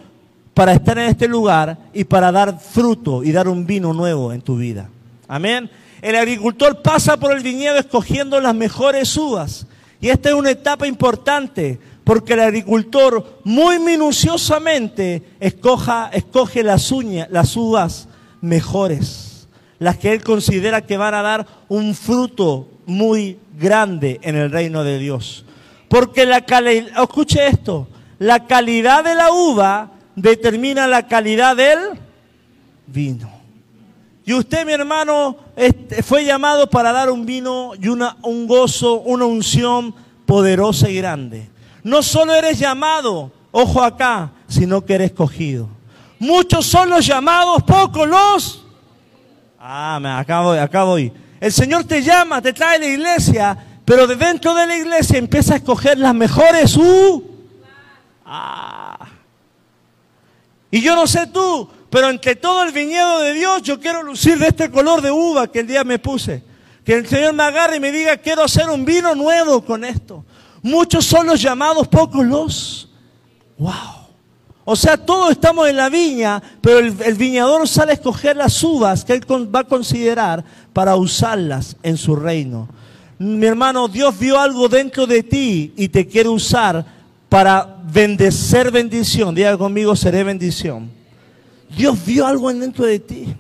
para 0.59 0.73
estar 0.73 0.99
en 0.99 1.05
este 1.05 1.29
lugar 1.29 1.79
y 1.93 2.03
para 2.03 2.33
dar 2.33 2.59
fruto 2.59 3.23
y 3.23 3.31
dar 3.31 3.47
un 3.47 3.65
vino 3.65 3.93
nuevo 3.93 4.33
en 4.33 4.41
tu 4.41 4.57
vida. 4.57 4.91
Amén. 5.29 5.71
El 6.03 6.17
agricultor 6.17 6.83
pasa 6.83 7.17
por 7.17 7.31
el 7.31 7.45
viñedo 7.45 7.77
escogiendo 7.77 8.41
las 8.41 8.57
mejores 8.57 9.17
uvas. 9.17 9.69
Y 10.01 10.09
esta 10.09 10.31
es 10.31 10.35
una 10.35 10.51
etapa 10.51 10.89
importante 10.89 11.79
porque 12.03 12.33
el 12.33 12.41
agricultor 12.41 13.39
muy 13.45 13.79
minuciosamente 13.79 15.23
escoge 15.39 16.65
las, 16.65 16.91
uñas, 16.91 17.29
las 17.31 17.57
uvas 17.57 18.09
mejores, 18.41 19.47
las 19.79 19.97
que 19.97 20.13
él 20.13 20.25
considera 20.25 20.85
que 20.85 20.97
van 20.97 21.15
a 21.15 21.23
dar 21.23 21.47
un 21.69 21.95
fruto 21.95 22.69
muy 22.85 23.39
grande 23.57 24.19
en 24.25 24.35
el 24.35 24.51
reino 24.51 24.83
de 24.83 24.99
Dios. 24.99 25.45
Porque 25.87 26.27
la 26.27 26.41
calidad, 26.41 27.01
escuche 27.01 27.47
esto, 27.47 27.87
la 28.19 28.49
calidad 28.49 29.05
de 29.05 29.15
la 29.15 29.31
uva 29.31 29.93
determina 30.21 30.87
la 30.87 31.07
calidad 31.07 31.57
del 31.57 31.79
vino. 32.87 33.31
Y 34.25 34.35
usted, 34.35 34.67
mi 34.67 34.73
hermano, 34.73 35.37
este, 35.57 36.03
fue 36.03 36.25
llamado 36.25 36.69
para 36.69 36.93
dar 36.93 37.11
un 37.11 37.25
vino 37.25 37.73
y 37.81 37.89
una, 37.89 38.17
un 38.23 38.47
gozo, 38.47 39.01
una 39.01 39.25
unción 39.25 39.95
poderosa 40.27 40.91
y 40.91 40.97
grande. 40.97 41.49
No 41.83 42.03
solo 42.03 42.35
eres 42.35 42.59
llamado, 42.59 43.33
ojo 43.51 43.83
acá, 43.83 44.33
sino 44.47 44.85
que 44.85 44.97
eres 44.97 45.13
escogido. 45.13 45.69
Muchos 46.19 46.67
son 46.67 46.91
los 46.91 47.07
llamados, 47.07 47.63
pocos 47.63 48.07
los... 48.07 48.65
Ah, 49.59 49.99
acá 50.19 50.41
voy, 50.41 50.59
acá 50.59 50.85
voy. 50.85 51.13
El 51.41 51.53
Señor 51.53 51.85
te 51.85 52.03
llama, 52.03 52.43
te 52.43 52.53
trae 52.53 52.77
a 52.77 52.79
la 52.81 52.87
iglesia, 52.87 53.59
pero 53.85 54.07
de 54.07 54.17
dentro 54.17 54.55
de 54.55 54.67
la 54.67 54.77
iglesia 54.77 55.19
empieza 55.19 55.55
a 55.55 55.57
escoger 55.57 55.99
las 55.99 56.15
mejores. 56.15 56.77
Uh, 56.77 57.25
ah, 58.27 59.09
y 60.71 60.81
yo 60.81 60.95
no 60.95 61.07
sé 61.07 61.27
tú, 61.29 61.69
pero 61.91 62.11
entre 62.11 62.37
todo 62.37 62.63
el 62.63 62.73
viñedo 62.73 63.21
de 63.21 63.33
Dios 63.33 63.63
yo 63.63 63.81
quiero 63.81 64.03
lucir 64.03 64.39
de 64.39 64.49
este 64.49 64.71
color 64.71 65.01
de 65.01 65.11
uva 65.11 65.51
que 65.51 65.61
el 65.61 65.67
día 65.67 65.85
me 65.85 65.99
puse. 65.99 66.43
Que 66.85 66.95
el 66.95 67.07
Señor 67.07 67.35
me 67.35 67.43
agarre 67.43 67.77
y 67.77 67.81
me 67.81 67.93
diga, 67.93 68.17
quiero 68.17 68.43
hacer 68.43 68.69
un 68.69 68.85
vino 68.85 69.15
nuevo 69.15 69.63
con 69.63 69.85
esto. 69.85 70.25
Muchos 70.63 71.05
son 71.05 71.27
los 71.27 71.41
llamados, 71.41 71.87
pocos 71.89 72.25
los. 72.25 72.89
¡Wow! 73.59 74.09
O 74.65 74.77
sea, 74.77 74.99
todos 74.99 75.31
estamos 75.31 75.69
en 75.69 75.77
la 75.77 75.89
viña, 75.89 76.43
pero 76.61 76.79
el, 76.79 76.95
el, 77.03 77.15
viñador 77.15 77.67
sale 77.67 77.93
a 77.93 77.95
escoger 77.95 78.37
las 78.37 78.63
uvas 78.63 79.05
que 79.05 79.15
él 79.15 79.25
va 79.55 79.61
a 79.61 79.65
considerar 79.65 80.45
para 80.75 80.97
usarlas 80.97 81.77
en 81.83 81.97
su 81.97 82.15
reino. 82.15 82.69
Mi 83.19 83.47
hermano, 83.47 83.89
Dios 83.89 84.19
vio 84.19 84.39
algo 84.39 84.69
dentro 84.69 85.07
de 85.07 85.23
ti 85.23 85.73
y 85.77 85.89
te 85.89 86.07
quiere 86.07 86.29
usar 86.29 86.98
para 87.29 87.79
bendecer 87.85 88.71
bendición. 88.71 89.35
Diga 89.35 89.57
conmigo, 89.57 89.95
seré 89.95 90.25
bendición. 90.25 90.91
Dios 91.77 91.99
vio 92.05 92.27
algo 92.27 92.53
dentro 92.53 92.85
de 92.85 92.99
ti 92.99 93.35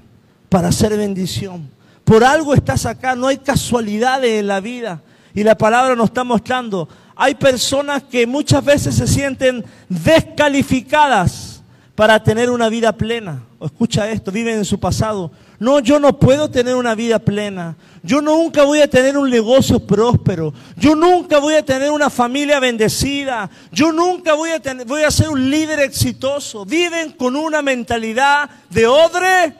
para 0.48 0.68
hacer 0.68 0.96
bendición, 0.96 1.70
Por 2.04 2.24
algo 2.24 2.54
estás 2.54 2.86
acá, 2.86 3.14
no 3.14 3.26
hay 3.26 3.36
casualidades 3.36 4.40
en 4.40 4.46
la 4.46 4.60
vida. 4.60 5.02
Y 5.34 5.44
la 5.44 5.58
palabra 5.58 5.94
nos 5.94 6.06
está 6.06 6.24
mostrando, 6.24 6.88
hay 7.14 7.34
personas 7.34 8.02
que 8.02 8.26
muchas 8.26 8.64
veces 8.64 8.94
se 8.94 9.06
sienten 9.06 9.62
descalificadas 9.90 11.62
para 11.94 12.22
tener 12.22 12.48
una 12.50 12.70
vida 12.70 12.92
plena. 12.92 13.42
escucha 13.60 14.10
esto, 14.10 14.32
viven 14.32 14.56
en 14.56 14.64
su 14.64 14.80
pasado. 14.80 15.30
No, 15.60 15.80
yo 15.80 15.98
no 15.98 16.18
puedo 16.18 16.48
tener 16.48 16.76
una 16.76 16.94
vida 16.94 17.18
plena. 17.18 17.76
Yo 18.04 18.22
nunca 18.22 18.62
voy 18.62 18.80
a 18.80 18.88
tener 18.88 19.18
un 19.18 19.28
negocio 19.28 19.80
próspero. 19.80 20.54
Yo 20.76 20.94
nunca 20.94 21.40
voy 21.40 21.54
a 21.54 21.64
tener 21.64 21.90
una 21.90 22.10
familia 22.10 22.60
bendecida. 22.60 23.50
Yo 23.72 23.90
nunca 23.90 24.34
voy 24.34 24.50
a, 24.50 24.60
tener, 24.60 24.86
voy 24.86 25.02
a 25.02 25.10
ser 25.10 25.28
un 25.28 25.50
líder 25.50 25.80
exitoso. 25.80 26.64
Viven 26.64 27.12
con 27.12 27.34
una 27.34 27.60
mentalidad 27.60 28.48
de 28.70 28.86
odre 28.86 29.52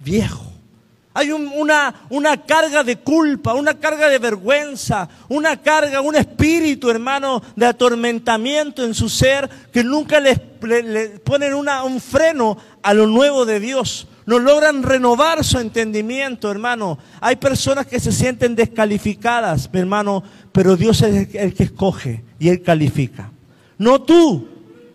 viejo. 0.00 0.54
Hay 1.16 1.30
una, 1.30 1.94
una 2.08 2.38
carga 2.38 2.82
de 2.82 2.96
culpa, 2.96 3.54
una 3.54 3.78
carga 3.78 4.08
de 4.08 4.18
vergüenza, 4.18 5.08
una 5.28 5.60
carga, 5.60 6.00
un 6.00 6.16
espíritu, 6.16 6.90
hermano, 6.90 7.40
de 7.54 7.66
atormentamiento 7.66 8.84
en 8.84 8.94
su 8.94 9.08
ser 9.08 9.48
que 9.72 9.84
nunca 9.84 10.18
les, 10.18 10.40
ponen 11.22 11.54
un 11.54 12.00
freno 12.00 12.56
a 12.82 12.94
lo 12.94 13.06
nuevo 13.06 13.44
de 13.44 13.60
Dios. 13.60 14.08
No 14.26 14.38
logran 14.38 14.82
renovar 14.82 15.44
su 15.44 15.58
entendimiento, 15.58 16.50
hermano. 16.50 16.98
Hay 17.20 17.36
personas 17.36 17.86
que 17.86 18.00
se 18.00 18.12
sienten 18.12 18.56
descalificadas, 18.56 19.70
mi 19.72 19.80
hermano, 19.80 20.22
pero 20.52 20.76
Dios 20.76 21.02
es 21.02 21.34
el 21.34 21.54
que 21.54 21.62
escoge 21.64 22.24
y 22.38 22.48
Él 22.48 22.62
califica. 22.62 23.30
No 23.76 24.00
tú, 24.00 24.48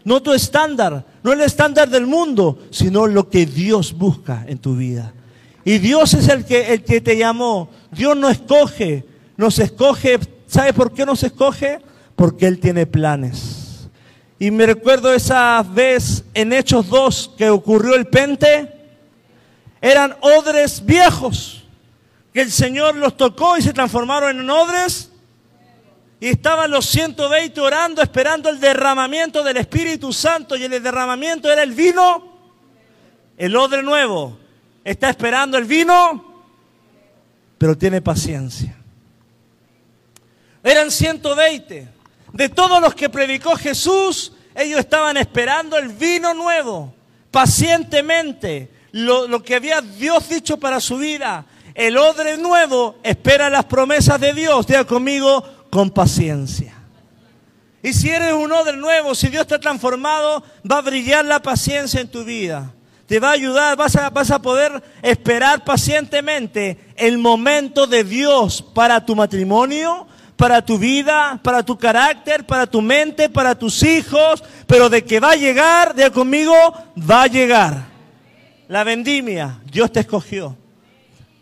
no 0.04 0.22
tu 0.22 0.34
estándar, 0.34 1.06
no 1.22 1.34
el 1.34 1.42
estándar 1.42 1.90
del 1.90 2.08
mundo, 2.08 2.60
sino 2.72 3.06
lo 3.06 3.30
que 3.30 3.46
Dios 3.46 3.94
busca 3.94 4.46
en 4.48 4.58
tu 4.58 4.76
vida. 4.76 5.14
Y 5.64 5.78
Dios 5.78 6.14
es 6.16 6.28
el 6.30 6.46
que, 6.46 6.74
el 6.74 6.84
que 6.84 7.02
te 7.02 7.18
llamó. 7.18 7.70
Dios 7.92 8.18
no 8.18 8.30
escoge, 8.30 9.06
nos 9.38 9.60
escoge. 9.60 10.20
¿Sabe 10.48 10.74
por 10.74 10.94
qué 10.94 11.06
nos 11.06 11.22
escoge? 11.24 11.80
Porque 12.16 12.48
Él 12.48 12.60
tiene 12.60 12.88
planes. 12.88 13.88
Y 14.40 14.52
me 14.52 14.66
recuerdo 14.66 15.14
esa 15.14 15.64
vez 15.64 16.24
en 16.34 16.54
Hechos 16.54 16.88
2 16.88 17.34
que 17.38 17.50
ocurrió 17.50 17.96
el 17.96 18.08
pente. 18.08 18.79
Eran 19.82 20.16
odres 20.22 20.86
viejos 20.86 21.64
que 22.34 22.42
el 22.42 22.52
Señor 22.52 22.96
los 22.96 23.16
tocó 23.18 23.58
y 23.58 23.62
se 23.62 23.74
transformaron 23.74 24.40
en 24.40 24.50
odres. 24.50 25.12
Y 26.20 26.28
estaban 26.28 26.70
los 26.70 26.86
120 26.88 27.62
orando, 27.62 28.02
esperando 28.02 28.50
el 28.50 28.60
derramamiento 28.60 29.44
del 29.44 29.58
Espíritu 29.58 30.12
Santo. 30.12 30.58
Y 30.58 30.64
el 30.64 30.84
derramamiento 30.84 31.52
era 31.52 31.64
el 31.64 31.72
vino, 31.72 32.40
el 33.38 33.56
odre 33.56 33.82
nuevo 33.82 34.38
está 34.84 35.10
esperando 35.10 35.58
el 35.58 35.66
vino, 35.66 36.26
pero 37.58 37.78
tiene 37.78 38.02
paciencia. 38.02 38.76
Eran 40.64 40.92
120. 40.92 41.88
De 42.34 42.50
todos 42.50 42.82
los 42.82 42.94
que 42.96 43.10
predicó 43.10 43.56
Jesús, 43.56 44.34
ellos 44.56 44.80
estaban 44.80 45.18
esperando 45.18 45.78
el 45.78 45.90
vino 45.90 46.34
nuevo, 46.34 46.94
pacientemente, 47.32 48.70
lo, 48.92 49.44
que 49.44 49.56
había 49.56 49.82
Dios 49.82 50.30
dicho 50.30 50.58
para 50.58 50.80
su 50.80 50.98
vida. 50.98 51.46
El 51.74 51.98
odre 51.98 52.38
nuevo 52.38 52.98
espera 53.04 53.50
las 53.50 53.66
promesas 53.66 54.20
de 54.20 54.34
Dios. 54.34 54.68
Diga 54.68 54.84
conmigo, 54.84 55.44
con 55.70 55.90
paciencia. 55.90 56.76
Y 57.82 57.94
si 57.94 58.10
eres 58.10 58.34
un 58.34 58.52
odre 58.52 58.76
nuevo, 58.76 59.16
si 59.16 59.30
Dios 59.30 59.48
te 59.48 59.56
ha 59.56 59.60
transformado, 59.60 60.44
va 60.70 60.80
a 60.80 60.82
brillar 60.82 61.24
la 61.24 61.42
paciencia 61.42 62.02
en 62.02 62.10
tu 62.10 62.24
vida 62.24 62.74
te 63.10 63.20
va 63.20 63.30
a 63.30 63.34
ayudar, 63.34 63.76
vas 63.76 63.96
a, 63.96 64.12
vas 64.12 64.30
a 64.30 64.40
poder 64.40 64.84
esperar 65.02 65.64
pacientemente 65.64 66.78
el 66.96 67.18
momento 67.18 67.88
de 67.88 68.04
Dios 68.04 68.62
para 68.62 69.04
tu 69.04 69.16
matrimonio, 69.16 70.06
para 70.36 70.64
tu 70.64 70.78
vida, 70.78 71.40
para 71.42 71.64
tu 71.64 71.76
carácter, 71.76 72.46
para 72.46 72.68
tu 72.68 72.84
mente, 72.84 73.28
para 73.28 73.56
tus 73.56 73.82
hijos, 73.82 74.44
pero 74.68 74.90
de 74.90 75.04
que 75.04 75.20
va 75.20 75.32
a 75.32 75.36
llegar, 75.36 75.96
de 75.96 76.12
conmigo, 76.12 76.54
va 76.98 77.24
a 77.24 77.28
llegar. 77.28 77.89
La 78.70 78.86
vendimia, 78.86 79.60
Dios 79.70 79.92
te 79.92 80.00
escogió. 80.00 80.56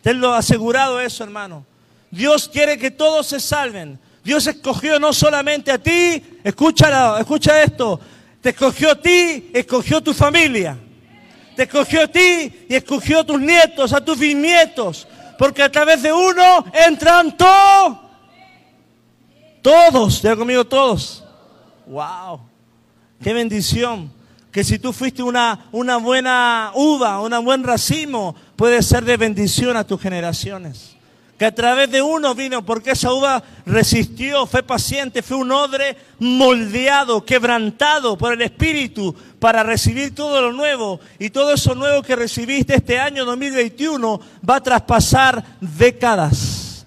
Te 0.02 0.12
lo 0.12 0.34
ha 0.34 0.38
asegurado 0.38 1.00
eso, 1.00 1.22
hermano. 1.22 1.64
Dios 2.10 2.48
quiere 2.48 2.76
que 2.76 2.90
todos 2.90 3.28
se 3.28 3.38
salven. 3.38 4.00
Dios 4.24 4.44
escogió 4.48 4.98
no 4.98 5.12
solamente 5.12 5.70
a 5.70 5.78
ti, 5.78 6.20
escúchalo, 6.42 7.18
escucha 7.18 7.62
esto. 7.62 8.00
Te 8.40 8.48
escogió 8.48 8.90
a 8.90 9.00
ti, 9.00 9.50
escogió 9.54 10.02
tu 10.02 10.12
familia 10.12 10.76
te 11.58 11.64
escogió 11.64 12.04
a 12.04 12.06
ti 12.06 12.66
y 12.68 12.76
escogió 12.76 13.18
a 13.18 13.24
tus 13.24 13.40
nietos, 13.40 13.92
a 13.92 14.00
tus 14.00 14.16
bisnietos, 14.16 15.08
porque 15.36 15.64
a 15.64 15.68
través 15.68 16.00
de 16.04 16.12
uno 16.12 16.64
entran 16.72 17.36
todos. 17.36 17.98
Todos, 19.60 20.22
ya 20.22 20.36
conmigo 20.36 20.64
todos. 20.64 21.24
Wow, 21.84 22.42
qué 23.20 23.32
bendición. 23.32 24.08
Que 24.58 24.64
si 24.64 24.80
tú 24.80 24.92
fuiste 24.92 25.22
una, 25.22 25.68
una 25.70 25.98
buena 25.98 26.72
uva, 26.74 27.20
un 27.20 27.44
buen 27.44 27.62
racimo, 27.62 28.34
puede 28.56 28.82
ser 28.82 29.04
de 29.04 29.16
bendición 29.16 29.76
a 29.76 29.86
tus 29.86 30.00
generaciones 30.00 30.96
que 31.38 31.44
a 31.44 31.54
través 31.54 31.88
de 31.92 32.02
uno 32.02 32.34
vino, 32.34 32.66
porque 32.66 32.90
esa 32.90 33.12
uva 33.12 33.40
resistió, 33.66 34.48
fue 34.48 34.64
paciente, 34.64 35.22
fue 35.22 35.36
un 35.36 35.52
odre 35.52 35.96
moldeado, 36.18 37.24
quebrantado 37.24 38.18
por 38.18 38.32
el 38.32 38.42
Espíritu 38.42 39.14
para 39.38 39.62
recibir 39.62 40.12
todo 40.12 40.42
lo 40.42 40.52
nuevo. 40.52 40.98
Y 41.20 41.30
todo 41.30 41.52
eso 41.52 41.76
nuevo 41.76 42.02
que 42.02 42.16
recibiste 42.16 42.74
este 42.74 42.98
año 42.98 43.24
2021 43.24 44.20
va 44.50 44.56
a 44.56 44.60
traspasar 44.60 45.44
décadas 45.60 46.84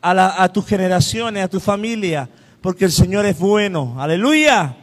a, 0.00 0.42
a 0.42 0.50
tus 0.50 0.64
generaciones, 0.64 1.44
a 1.44 1.48
tu 1.48 1.60
familia, 1.60 2.30
porque 2.62 2.86
el 2.86 2.92
Señor 2.92 3.26
es 3.26 3.38
bueno. 3.38 3.96
Aleluya. 3.98 4.77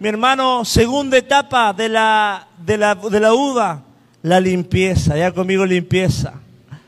Mi 0.00 0.08
hermano, 0.08 0.64
segunda 0.64 1.18
etapa 1.18 1.74
de 1.74 1.86
la, 1.90 2.48
de 2.56 2.78
la, 2.78 2.94
de 2.94 3.20
la 3.20 3.34
uva, 3.34 3.82
la 4.22 4.40
limpieza. 4.40 5.14
Ya 5.14 5.30
conmigo 5.30 5.66
limpieza. 5.66 6.32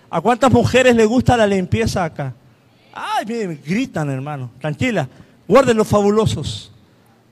¿A 0.09 0.23
cuántas 0.23 0.51
mujeres 0.51 0.97
le 0.97 1.05
gusta 1.05 1.37
la 1.37 1.47
limpieza 1.47 2.05
acá? 2.05 2.33
Ay, 2.95 3.27
miren, 3.27 3.61
gritan, 3.63 4.09
hermano. 4.09 4.51
Tranquila, 4.59 5.07
guarden 5.47 5.77
los 5.77 5.87
fabulosos. 5.87 6.73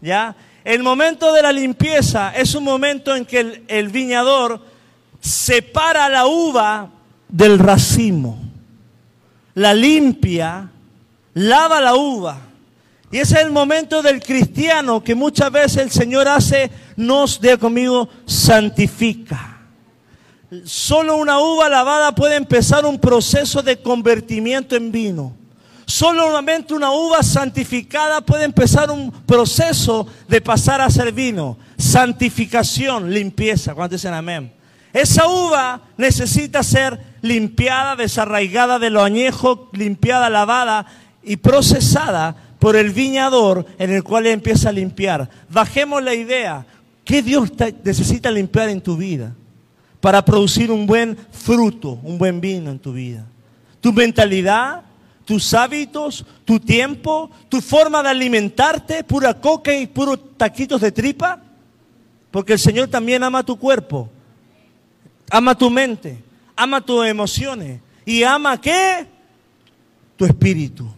¿Ya? 0.03 0.37
El 0.65 0.83
momento 0.83 1.33
de 1.33 1.41
la 1.41 1.51
limpieza 1.51 2.35
es 2.37 2.55
un 2.55 2.65
momento 2.65 3.17
en 3.17 3.25
que 3.25 3.41
el, 3.41 3.65
el 3.67 3.89
viñador 3.89 4.61
separa 5.19 6.11
la 6.11 6.27
uva 6.27 6.91
del 7.27 7.59
racimo. 7.59 8.39
La 9.55 9.73
limpia, 9.73 10.69
lava 11.33 11.81
la 11.81 11.95
uva. 11.95 12.50
Y 13.11 13.19
ese 13.19 13.35
es 13.37 13.45
el 13.45 13.51
momento 13.51 14.03
del 14.03 14.23
cristiano 14.23 15.03
que 15.03 15.17
muchas 15.17 15.51
veces 15.51 15.83
el 15.83 15.91
Señor 15.91 16.29
hace, 16.29 16.71
nos, 16.97 17.41
de 17.41 17.59
conmigo, 17.59 18.09
santifica. 18.25 19.59
Solo 20.65 21.17
una 21.17 21.41
uva 21.41 21.69
lavada 21.69 22.15
puede 22.15 22.37
empezar 22.37 22.85
un 22.85 22.99
proceso 22.99 23.63
de 23.63 23.83
convertimiento 23.83 24.77
en 24.77 24.93
vino. 24.93 25.37
Solamente 25.87 26.73
una 26.73 26.93
uva 26.93 27.23
santificada 27.25 28.21
puede 28.21 28.45
empezar 28.45 28.91
un 28.93 29.11
proceso 29.11 30.07
de 30.29 30.41
pasar 30.41 30.81
a 30.81 30.89
ser 30.89 31.13
vino. 31.13 31.59
Santificación, 31.77 33.13
limpieza. 33.13 33.75
¿Cuántos 33.75 34.01
dicen 34.01 34.15
amén? 34.15 34.53
Esa 34.93 35.27
uva 35.27 35.83
necesita 35.97 36.63
ser 36.63 37.01
limpiada, 37.23 37.97
desarraigada 37.97 38.79
de 38.79 38.91
lo 38.91 39.03
añejo, 39.03 39.69
limpiada, 39.73 40.31
lavada 40.31 40.87
y 41.23 41.37
procesada 41.37 42.37
por 42.61 42.77
el 42.77 42.91
viñador 42.91 43.67
en 43.79 43.91
el 43.91 44.05
cual 44.05 44.29
empieza 44.29 44.69
a 44.69 44.73
limpiar. 44.73 45.29
Bajemos 45.49 46.03
la 46.03 46.15
idea. 46.15 46.65
¿Qué 47.05 47.23
Dios 47.23 47.51
necesita 47.83 48.31
limpiar 48.31 48.69
en 48.69 48.81
tu 48.81 48.97
vida? 48.97 49.35
para 50.01 50.25
producir 50.25 50.71
un 50.71 50.87
buen 50.87 51.17
fruto, 51.31 52.01
un 52.03 52.19
buen 52.19 52.41
vino 52.41 52.71
en 52.71 52.79
tu 52.79 52.93
vida. 52.93 53.27
Tu 53.81 53.93
mentalidad, 53.93 54.83
tus 55.25 55.53
hábitos, 55.55 56.25
tu 56.45 56.59
tiempo, 56.59 57.31
tu 57.49 57.61
forma 57.61 58.03
de 58.03 58.09
alimentarte, 58.09 59.05
pura 59.05 59.35
coca 59.35 59.75
y 59.75 59.87
puros 59.87 60.19
taquitos 60.37 60.81
de 60.81 60.91
tripa, 60.91 61.41
porque 62.31 62.55
el 62.55 62.59
Señor 62.59 62.89
también 62.89 63.23
ama 63.23 63.45
tu 63.45 63.59
cuerpo, 63.59 64.09
ama 65.31 65.57
tu 65.57 65.71
mente, 65.71 66.23
ama 66.57 66.81
tus 66.81 67.07
emociones 67.07 67.81
y 68.05 68.23
ama 68.23 68.59
qué? 68.61 69.07
Tu 70.17 70.25
espíritu. 70.25 70.89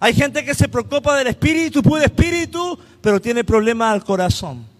Hay 0.00 0.14
gente 0.14 0.44
que 0.44 0.54
se 0.54 0.68
preocupa 0.68 1.16
del 1.16 1.26
espíritu, 1.26 1.82
puro 1.82 2.02
espíritu, 2.02 2.78
pero 3.00 3.20
tiene 3.20 3.44
problemas 3.44 3.92
al 3.92 4.04
corazón 4.04 4.78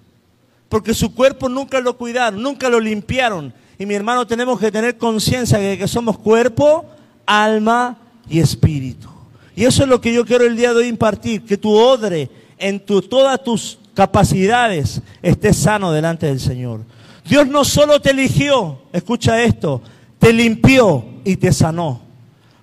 porque 0.68 0.94
su 0.94 1.14
cuerpo 1.14 1.48
nunca 1.48 1.80
lo 1.80 1.96
cuidaron, 1.96 2.42
nunca 2.42 2.68
lo 2.68 2.80
limpiaron. 2.80 3.52
Y 3.78 3.86
mi 3.86 3.94
hermano, 3.94 4.26
tenemos 4.26 4.58
que 4.58 4.70
tener 4.70 4.98
conciencia 4.98 5.58
de 5.58 5.78
que 5.78 5.88
somos 5.88 6.18
cuerpo, 6.18 6.84
alma 7.24 7.96
y 8.28 8.40
espíritu. 8.40 9.08
Y 9.56 9.64
eso 9.64 9.82
es 9.82 9.88
lo 9.88 10.00
que 10.00 10.12
yo 10.12 10.24
quiero 10.24 10.44
el 10.44 10.56
día 10.56 10.72
de 10.72 10.80
hoy 10.80 10.88
impartir, 10.88 11.44
que 11.44 11.56
tu 11.56 11.72
odre 11.72 12.28
en 12.58 12.80
todas 12.80 13.42
tus 13.42 13.78
capacidades 13.94 15.00
esté 15.22 15.52
sano 15.52 15.92
delante 15.92 16.26
del 16.26 16.40
Señor. 16.40 16.80
Dios 17.24 17.46
no 17.46 17.64
solo 17.64 18.00
te 18.00 18.10
eligió, 18.10 18.80
escucha 18.92 19.42
esto, 19.42 19.82
te 20.18 20.32
limpió 20.32 21.04
y 21.24 21.36
te 21.36 21.52
sanó. 21.52 22.07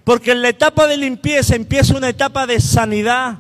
Porque 0.06 0.32
en 0.32 0.44
la 0.44 0.50
etapa 0.50 0.88
de 0.88 0.98
limpieza 0.98 1.56
empieza 1.56 1.98
una 1.98 2.08
etapa 2.08 2.46
de 2.46 2.62
sanidad 2.62 3.40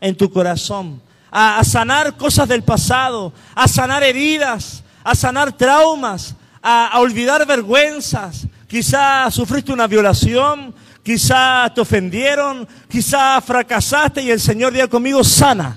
en 0.00 0.16
tu 0.16 0.30
corazón. 0.30 1.02
A, 1.32 1.62
sanar 1.64 2.16
cosas 2.16 2.48
del 2.48 2.62
pasado, 2.62 3.32
a 3.56 3.66
sanar 3.66 4.04
heridas, 4.04 4.84
a 5.02 5.16
sanar 5.16 5.52
traumas, 5.52 6.36
a, 6.62 6.98
olvidar 7.00 7.44
vergüenzas. 7.44 8.46
Quizá 8.68 9.28
sufriste 9.32 9.72
una 9.72 9.88
violación, 9.88 10.72
quizá 11.02 11.70
te 11.74 11.80
ofendieron, 11.80 12.68
quizá 12.88 13.40
fracasaste 13.40 14.22
y 14.22 14.30
el 14.30 14.40
Señor 14.40 14.72
diga 14.72 14.86
conmigo, 14.86 15.24
sana. 15.24 15.76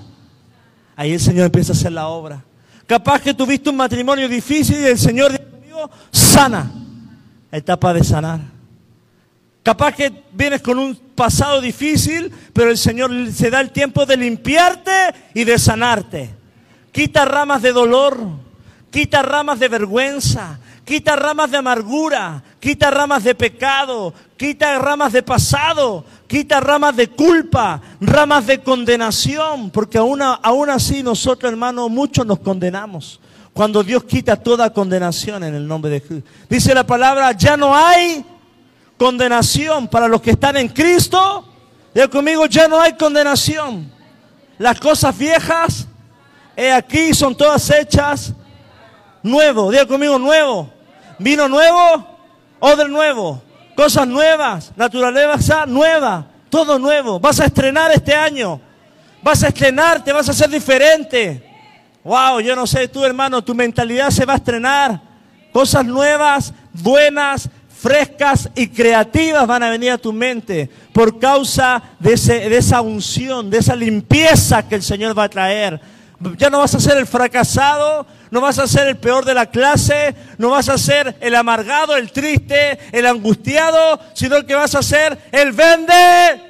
Ahí 0.94 1.12
el 1.12 1.20
Señor 1.20 1.46
empieza 1.46 1.72
a 1.72 1.76
hacer 1.76 1.90
la 1.90 2.06
obra. 2.06 2.44
Capaz 2.86 3.20
que 3.20 3.34
tuviste 3.34 3.68
un 3.68 3.76
matrimonio 3.76 4.28
difícil 4.28 4.78
y 4.78 4.86
el 4.86 4.98
Señor 4.98 5.32
diga 5.32 5.50
conmigo, 5.50 5.90
sana. 6.12 6.70
Etapa 7.50 7.92
de 7.92 8.04
sanar. 8.04 8.53
Capaz 9.64 9.94
que 9.94 10.12
vienes 10.30 10.60
con 10.60 10.78
un 10.78 10.94
pasado 10.94 11.58
difícil, 11.62 12.30
pero 12.52 12.70
el 12.70 12.76
Señor 12.76 13.10
se 13.32 13.48
da 13.48 13.62
el 13.62 13.70
tiempo 13.70 14.04
de 14.04 14.18
limpiarte 14.18 14.92
y 15.32 15.44
de 15.44 15.58
sanarte. 15.58 16.34
Quita 16.92 17.24
ramas 17.24 17.62
de 17.62 17.72
dolor, 17.72 18.18
quita 18.90 19.22
ramas 19.22 19.58
de 19.58 19.68
vergüenza, 19.68 20.60
quita 20.84 21.16
ramas 21.16 21.50
de 21.50 21.56
amargura, 21.56 22.42
quita 22.60 22.90
ramas 22.90 23.24
de 23.24 23.34
pecado, 23.34 24.12
quita 24.36 24.78
ramas 24.78 25.14
de 25.14 25.22
pasado, 25.22 26.04
quita 26.26 26.60
ramas 26.60 26.94
de 26.94 27.08
culpa, 27.08 27.80
ramas 28.02 28.46
de 28.46 28.58
condenación, 28.58 29.70
porque 29.70 29.96
aún, 29.96 30.20
aún 30.20 30.68
así 30.68 31.02
nosotros, 31.02 31.50
hermanos, 31.50 31.90
muchos 31.90 32.26
nos 32.26 32.40
condenamos. 32.40 33.18
Cuando 33.54 33.82
Dios 33.82 34.04
quita 34.04 34.36
toda 34.36 34.74
condenación 34.74 35.42
en 35.42 35.54
el 35.54 35.66
nombre 35.66 35.90
de 35.90 36.00
Jesús. 36.00 36.22
Dice 36.50 36.74
la 36.74 36.84
palabra, 36.84 37.32
ya 37.32 37.56
no 37.56 37.74
hay 37.74 38.26
condenación 38.96 39.88
para 39.88 40.08
los 40.08 40.20
que 40.20 40.32
están 40.32 40.56
en 40.56 40.68
Cristo. 40.68 41.48
Diga 41.94 42.08
conmigo, 42.08 42.46
ya 42.46 42.68
no 42.68 42.80
hay 42.80 42.94
condenación. 42.94 43.92
Las 44.58 44.80
cosas 44.80 45.16
viejas, 45.16 45.86
he 46.56 46.72
aquí, 46.72 47.14
son 47.14 47.36
todas 47.36 47.68
hechas 47.70 48.32
nuevo. 49.22 49.70
Diga 49.70 49.86
conmigo, 49.86 50.18
nuevo. 50.18 50.70
Vino 51.18 51.48
nuevo, 51.48 52.06
odre 52.60 52.88
nuevo. 52.88 53.42
Cosas 53.76 54.06
nuevas, 54.06 54.72
naturaleza 54.76 55.66
nueva, 55.66 56.26
todo 56.48 56.78
nuevo. 56.78 57.18
Vas 57.18 57.40
a 57.40 57.46
estrenar 57.46 57.90
este 57.90 58.14
año. 58.14 58.60
Vas 59.22 59.42
a 59.42 59.48
estrenarte, 59.48 60.12
vas 60.12 60.28
a 60.28 60.34
ser 60.34 60.50
diferente. 60.50 61.50
Wow, 62.04 62.40
yo 62.40 62.54
no 62.54 62.66
sé, 62.66 62.86
tú 62.88 63.04
hermano, 63.04 63.42
tu 63.42 63.54
mentalidad 63.54 64.10
se 64.10 64.26
va 64.26 64.34
a 64.34 64.36
estrenar. 64.36 65.00
Cosas 65.52 65.84
nuevas, 65.84 66.52
buenas, 66.72 67.48
frescas 67.84 68.48
y 68.54 68.68
creativas 68.68 69.46
van 69.46 69.62
a 69.62 69.68
venir 69.68 69.90
a 69.90 69.98
tu 69.98 70.10
mente 70.10 70.70
por 70.90 71.18
causa 71.18 71.82
de, 71.98 72.14
esa 72.14 72.80
unción, 72.80 73.50
de 73.50 73.58
esa 73.58 73.76
limpieza 73.76 74.66
que 74.66 74.76
el 74.76 74.82
Señor 74.82 75.16
va 75.16 75.24
a 75.24 75.28
traer. 75.28 75.78
Ya 76.38 76.48
no 76.48 76.60
vas 76.60 76.74
a 76.74 76.80
ser 76.80 76.96
el 76.96 77.06
fracasado, 77.06 78.06
no 78.30 78.40
vas 78.40 78.58
a 78.58 78.66
ser 78.66 78.86
el 78.86 78.96
peor 78.96 79.26
de 79.26 79.34
la 79.34 79.50
clase, 79.50 80.14
no 80.38 80.48
vas 80.48 80.70
a 80.70 80.78
ser 80.78 81.14
el 81.20 81.34
amargado, 81.34 81.94
el 81.94 82.10
triste, 82.10 82.78
el 82.90 83.04
angustiado, 83.04 84.00
sino 84.14 84.46
que 84.46 84.54
vas 84.54 84.74
a 84.74 84.82
ser 84.82 85.18
el 85.30 85.52
vende, 85.52 86.40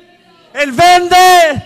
el 0.54 0.70
vende, 0.70 1.64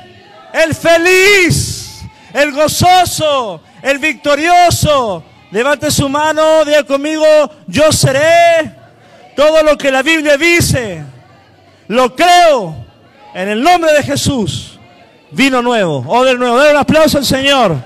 el 0.55 0.75
feliz, 0.75 2.05
el 2.33 2.53
gozoso, 2.53 3.61
el 3.83 3.99
victorioso. 3.99 5.25
Levante 5.51 5.91
su 5.91 6.09
mano, 6.09 6.65
diga 6.65 6.85
conmigo, 6.85 7.27
yo 7.67 7.93
seré 7.93 8.78
todo 9.38 9.62
lo 9.62 9.79
que 9.79 9.92
la 9.92 10.03
Biblia 10.03 10.37
dice. 10.37 11.05
Lo 11.87 12.16
creo 12.16 12.85
en 13.33 13.48
el 13.48 13.62
nombre 13.62 13.92
de 13.92 14.03
Jesús. 14.03 14.81
Vino 15.31 15.62
nuevo, 15.62 16.05
o 16.09 16.24
del 16.24 16.40
nuevo. 16.40 16.59
Dale 16.59 16.72
un 16.72 16.79
aplauso 16.79 17.18
al 17.18 17.24
Señor. 17.24 17.77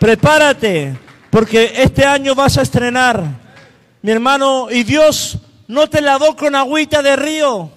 Prepárate, 0.00 0.98
porque 1.30 1.74
este 1.76 2.04
año 2.04 2.34
vas 2.34 2.58
a 2.58 2.62
estrenar, 2.62 3.22
mi 4.02 4.10
hermano, 4.10 4.66
y 4.68 4.82
Dios 4.82 5.38
no 5.68 5.88
te 5.88 6.00
lavó 6.00 6.34
con 6.34 6.56
agüita 6.56 7.00
de 7.00 7.14
río, 7.14 7.70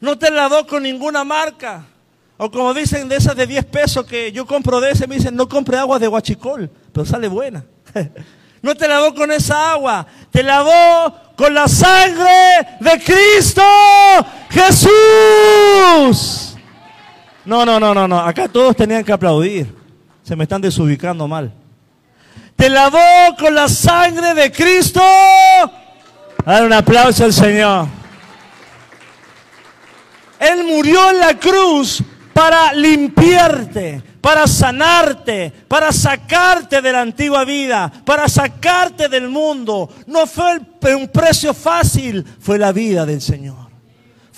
no 0.00 0.18
te 0.18 0.32
lavó 0.32 0.66
con 0.66 0.82
ninguna 0.82 1.22
marca. 1.22 1.84
O 2.38 2.50
como 2.50 2.74
dicen 2.74 3.08
de 3.08 3.16
esas 3.16 3.36
de 3.36 3.46
10 3.46 3.66
pesos 3.66 4.04
que 4.04 4.32
yo 4.32 4.46
compro 4.46 4.80
de 4.80 4.90
ese, 4.90 5.06
me 5.06 5.14
dicen, 5.14 5.36
no 5.36 5.48
compre 5.48 5.78
agua 5.78 6.00
de 6.00 6.08
guachicol, 6.08 6.68
pero 6.92 7.06
sale 7.06 7.28
buena. 7.28 7.64
No 8.62 8.74
te 8.74 8.86
lavó 8.86 9.14
con 9.14 9.32
esa 9.32 9.72
agua, 9.72 10.06
te 10.30 10.42
lavó 10.42 11.14
con 11.36 11.54
la 11.54 11.66
sangre 11.66 12.28
de 12.80 13.02
Cristo 13.02 13.62
Jesús. 14.50 14.90
No, 17.44 17.64
no, 17.64 17.80
no, 17.80 17.94
no, 17.94 18.06
no. 18.06 18.20
Acá 18.20 18.48
todos 18.48 18.76
tenían 18.76 19.02
que 19.02 19.12
aplaudir. 19.12 19.74
Se 20.22 20.36
me 20.36 20.44
están 20.44 20.60
desubicando 20.60 21.26
mal. 21.26 21.52
Te 22.54 22.68
lavó 22.68 23.34
con 23.38 23.54
la 23.54 23.68
sangre 23.68 24.34
de 24.34 24.52
Cristo. 24.52 25.00
Dar 26.44 26.64
un 26.64 26.72
aplauso 26.72 27.24
al 27.24 27.32
Señor. 27.32 27.86
Él 30.38 30.64
murió 30.64 31.10
en 31.10 31.20
la 31.20 31.38
cruz 31.38 32.02
para 32.32 32.72
limpiarte, 32.72 34.02
para 34.20 34.46
sanarte, 34.46 35.52
para 35.68 35.92
sacarte 35.92 36.82
de 36.82 36.92
la 36.92 37.00
antigua 37.00 37.44
vida, 37.44 37.90
para 38.04 38.28
sacarte 38.28 39.08
del 39.08 39.28
mundo. 39.28 39.88
No 40.06 40.26
fue 40.26 40.60
un 40.94 41.08
precio 41.08 41.54
fácil, 41.54 42.24
fue 42.40 42.58
la 42.58 42.72
vida 42.72 43.06
del 43.06 43.20
Señor. 43.20 43.70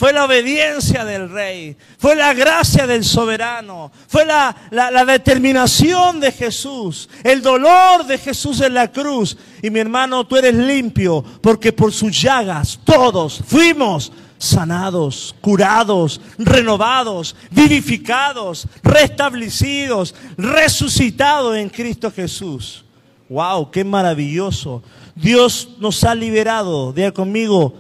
Fue 0.03 0.13
la 0.13 0.25
obediencia 0.25 1.05
del 1.05 1.31
rey, 1.31 1.77
fue 1.97 2.17
la 2.17 2.35
gracia 2.35 2.89
del 2.89 3.05
soberano, 3.05 3.93
fue 4.09 4.27
la, 4.27 4.57
la, 4.73 5.05
determinación 5.05 6.19
de 6.19 6.33
Jesús, 6.33 7.09
el 7.23 7.41
dolor 7.41 8.05
de 8.07 8.19
Jesús 8.19 8.63
en 8.63 8.75
la 8.75 8.91
cruz. 8.91 9.37
Y 9.63 9.71
mi 9.71 9.79
hermano, 9.79 10.27
tú 10.27 10.37
eres 10.37 10.55
limpio 10.55 11.23
porque 11.41 11.73
por 11.73 11.93
sus 11.93 12.21
llagas 12.21 12.81
todos 12.85 13.45
fuimos 13.47 14.11
sanados, 14.43 15.35
curados, 15.41 16.21
renovados, 16.37 17.37
vivificados, 17.51 18.67
restablecidos, 18.83 20.15
resucitados 20.37 21.57
en 21.57 21.69
Cristo 21.69 22.11
Jesús. 22.11 22.85
¡Wow! 23.29 23.71
¡Qué 23.71 23.85
maravilloso! 23.85 24.83
Dios 25.15 25.77
nos 25.79 26.03
ha 26.03 26.15
liberado, 26.15 26.93
diga 26.93 27.13
conmigo, 27.13 27.75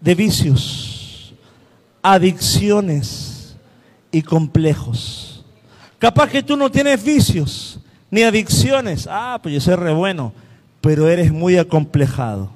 de 0.00 0.14
vicios, 0.14 1.32
adicciones 2.02 3.56
y 4.10 4.20
complejos. 4.20 5.44
Capaz 5.98 6.28
que 6.28 6.42
tú 6.42 6.56
no 6.56 6.70
tienes 6.70 7.02
vicios 7.02 7.80
ni 8.10 8.22
adicciones. 8.22 9.08
Ah, 9.10 9.38
pues 9.42 9.54
yo 9.54 9.60
soy 9.60 9.76
re 9.76 9.94
bueno, 9.94 10.34
pero 10.82 11.08
eres 11.08 11.32
muy 11.32 11.56
acomplejado. 11.56 12.50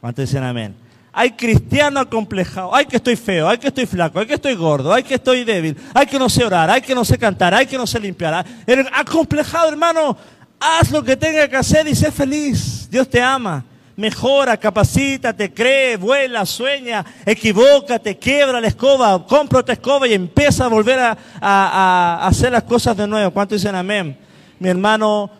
¿Cuántos 0.00 0.24
dicen 0.24 0.44
amén? 0.44 0.74
Hay 1.20 1.32
cristiano 1.32 2.00
acomplejado. 2.00 2.74
Hay 2.74 2.86
que 2.86 2.96
estoy 2.96 3.14
feo, 3.14 3.46
hay 3.46 3.58
que 3.58 3.68
estoy 3.68 3.84
flaco, 3.84 4.20
hay 4.20 4.24
que 4.24 4.32
estoy 4.36 4.54
gordo, 4.54 4.90
hay 4.90 5.02
que 5.02 5.16
estoy 5.16 5.44
débil, 5.44 5.76
hay 5.92 6.06
que 6.06 6.18
no 6.18 6.30
sé 6.30 6.42
orar, 6.46 6.70
hay 6.70 6.80
que 6.80 6.94
no 6.94 7.04
sé 7.04 7.18
cantar, 7.18 7.52
hay 7.52 7.66
que 7.66 7.76
no 7.76 7.86
sé 7.86 8.00
limpiar. 8.00 8.42
El 8.66 8.88
acomplejado, 8.90 9.68
hermano, 9.68 10.16
haz 10.58 10.90
lo 10.90 11.04
que 11.04 11.18
tenga 11.18 11.46
que 11.46 11.56
hacer 11.56 11.86
y 11.88 11.94
sé 11.94 12.10
feliz. 12.10 12.88
Dios 12.90 13.06
te 13.10 13.20
ama. 13.20 13.62
Mejora, 13.96 14.56
capacítate, 14.56 15.52
cree, 15.52 15.98
vuela, 15.98 16.46
sueña, 16.46 17.04
equivócate, 17.26 18.16
quiebra 18.16 18.58
la 18.58 18.68
escoba, 18.68 19.26
compra 19.26 19.58
otra 19.58 19.74
escoba 19.74 20.08
y 20.08 20.14
empieza 20.14 20.64
a 20.64 20.68
volver 20.68 21.00
a, 21.00 21.18
a 21.42 22.26
hacer 22.26 22.50
las 22.50 22.62
cosas 22.62 22.96
de 22.96 23.06
nuevo. 23.06 23.30
¿Cuántos 23.30 23.60
dicen 23.60 23.74
amén? 23.74 24.18
Mi 24.58 24.70
hermano, 24.70 25.30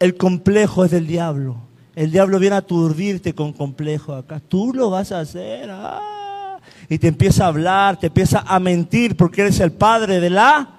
el 0.00 0.16
complejo 0.16 0.84
es 0.84 0.90
del 0.90 1.06
diablo. 1.06 1.67
El 1.98 2.12
diablo 2.12 2.38
viene 2.38 2.54
a 2.54 2.60
aturdirte 2.60 3.34
con 3.34 3.52
complejo 3.52 4.14
acá. 4.14 4.38
Tú 4.38 4.72
lo 4.72 4.88
vas 4.88 5.10
a 5.10 5.18
hacer. 5.18 5.68
Ah. 5.68 6.60
Y 6.88 6.96
te 6.96 7.08
empieza 7.08 7.42
a 7.42 7.48
hablar, 7.48 7.98
te 7.98 8.06
empieza 8.06 8.44
a 8.46 8.60
mentir 8.60 9.16
porque 9.16 9.40
eres 9.40 9.58
el 9.58 9.72
padre 9.72 10.20
de 10.20 10.30
la. 10.30 10.76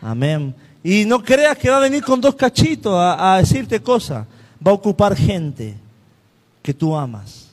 Amén. 0.00 0.54
Y 0.84 1.06
no 1.06 1.20
creas 1.24 1.58
que 1.58 1.70
va 1.70 1.78
a 1.78 1.80
venir 1.80 2.04
con 2.04 2.20
dos 2.20 2.36
cachitos 2.36 2.94
a, 2.96 3.38
decirte 3.38 3.82
cosas. 3.82 4.24
Va 4.64 4.70
a 4.70 4.74
ocupar 4.74 5.16
gente 5.16 5.74
que 6.62 6.72
tú 6.72 6.94
amas. 6.94 7.48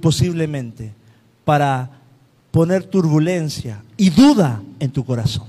Posiblemente. 0.00 0.92
Para 1.44 1.90
poner 2.52 2.84
turbulencia 2.84 3.82
y 3.96 4.08
duda 4.10 4.62
en 4.78 4.92
tu 4.92 5.04
corazón. 5.04 5.48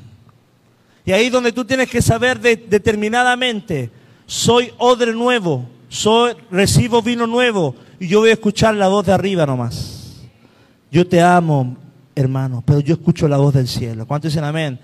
Y 1.05 1.11
ahí 1.11 1.29
donde 1.29 1.51
tú 1.51 1.63
tienes 1.63 1.87
que 1.91 2.01
saber 2.01 2.39
determinadamente 2.39 4.00
soy 4.31 4.71
odre 4.77 5.11
nuevo, 5.11 5.67
soy, 5.89 6.31
recibo 6.49 7.01
vino 7.01 7.27
nuevo 7.27 7.75
y 7.99 8.07
yo 8.07 8.21
voy 8.21 8.29
a 8.29 8.33
escuchar 8.33 8.73
la 8.75 8.87
voz 8.87 9.05
de 9.05 9.11
arriba 9.11 9.45
nomás. 9.45 10.21
Yo 10.89 11.05
te 11.05 11.21
amo, 11.21 11.75
hermano, 12.15 12.63
pero 12.65 12.79
yo 12.79 12.93
escucho 12.93 13.27
la 13.27 13.35
voz 13.35 13.53
del 13.53 13.67
cielo. 13.67 14.07
¿Cuántos 14.07 14.31
dicen 14.31 14.45
amén? 14.45 14.79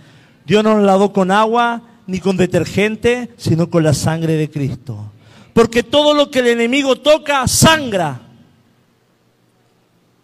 Dios 0.46 0.66
no 0.66 0.76
nos 0.76 0.84
lavó 0.84 1.14
con 1.14 1.32
agua 1.32 1.82
ni 2.08 2.20
con 2.20 2.36
detergente, 2.36 3.32
sino 3.38 3.70
con 3.70 3.86
la 3.86 3.94
sangre 3.94 4.34
de 4.34 4.50
Cristo. 4.50 5.14
Porque 5.54 5.82
todo 5.82 6.14
lo 6.14 6.30
que 6.30 6.40
el 6.40 6.48
enemigo 6.48 6.98
toca, 6.98 7.48
sangra. 7.48 8.20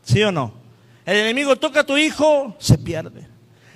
¿Sí 0.04 0.22
o 0.22 0.34
no? 0.34 0.52
El 1.06 1.16
enemigo 1.16 1.56
toca 1.56 1.80
a 1.80 1.86
tu 1.86 1.98
hijo, 1.98 2.58
se 2.60 2.78
pierde. 2.78 3.26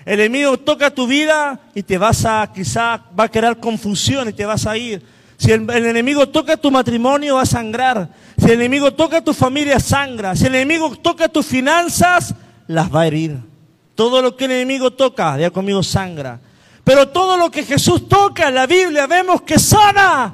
El 0.03 0.19
enemigo 0.19 0.57
toca 0.57 0.93
tu 0.93 1.07
vida 1.07 1.61
y 1.73 1.83
te 1.83 1.97
vas 1.97 2.25
a, 2.25 2.51
quizá 2.53 3.01
va 3.17 3.23
a 3.23 3.31
crear 3.31 3.57
confusión 3.61 4.27
y 4.27 4.33
te 4.33 4.45
vas 4.45 4.67
a 4.67 4.77
ir. 4.77 5.15
Si 5.37 5.51
el, 5.51 5.69
enemigo 5.69 6.27
toca 6.29 6.57
tu 6.57 6.71
matrimonio, 6.71 7.35
va 7.35 7.43
a 7.43 7.45
sangrar. 7.45 8.09
Si 8.37 8.45
el 8.45 8.53
enemigo 8.53 8.93
toca 8.93 9.23
tu 9.23 9.33
familia, 9.33 9.79
sangra. 9.79 10.35
Si 10.35 10.47
el 10.47 10.55
enemigo 10.55 10.95
toca 10.95 11.29
tus 11.29 11.45
finanzas, 11.45 12.33
las 12.65 12.93
va 12.93 13.01
a 13.01 13.07
herir. 13.07 13.37
Todo 13.93 14.21
lo 14.21 14.35
que 14.35 14.45
el 14.45 14.51
enemigo 14.51 14.91
toca, 14.91 15.37
ya 15.37 15.51
conmigo 15.51 15.83
sangra. 15.83 16.39
Pero 16.83 17.09
todo 17.09 17.37
lo 17.37 17.51
que 17.51 17.63
Jesús 17.63 18.07
toca 18.07 18.47
en 18.47 18.55
la 18.55 18.65
Biblia 18.65 19.05
vemos 19.05 19.43
que 19.43 19.59
sana. 19.59 20.33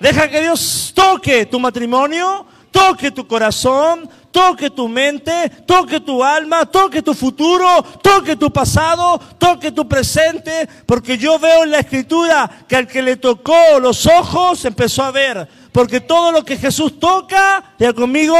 Deja 0.00 0.28
que 0.28 0.40
Dios 0.40 0.92
toque 0.94 1.46
tu 1.46 1.60
matrimonio, 1.60 2.46
toque 2.70 3.10
tu 3.10 3.26
corazón, 3.26 4.08
toque 4.30 4.70
tu 4.70 4.88
mente, 4.88 5.50
toque 5.66 6.00
tu 6.00 6.22
alma, 6.22 6.66
toque 6.66 7.02
tu 7.02 7.14
futuro, 7.14 7.82
toque 8.02 8.36
tu 8.36 8.52
pasado, 8.52 9.20
toque 9.38 9.72
tu 9.72 9.88
presente, 9.88 10.68
porque 10.86 11.18
yo 11.18 11.38
veo 11.38 11.64
en 11.64 11.70
la 11.72 11.80
escritura 11.80 12.50
que 12.68 12.76
al 12.76 12.86
que 12.86 13.02
le 13.02 13.16
tocó 13.16 13.78
los 13.80 14.06
ojos 14.06 14.64
empezó 14.64 15.02
a 15.02 15.10
ver, 15.10 15.48
porque 15.72 16.00
todo 16.00 16.32
lo 16.32 16.44
que 16.44 16.56
Jesús 16.56 16.98
toca, 16.98 17.74
ya 17.78 17.92
conmigo, 17.92 18.36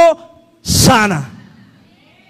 sana. 0.61 1.29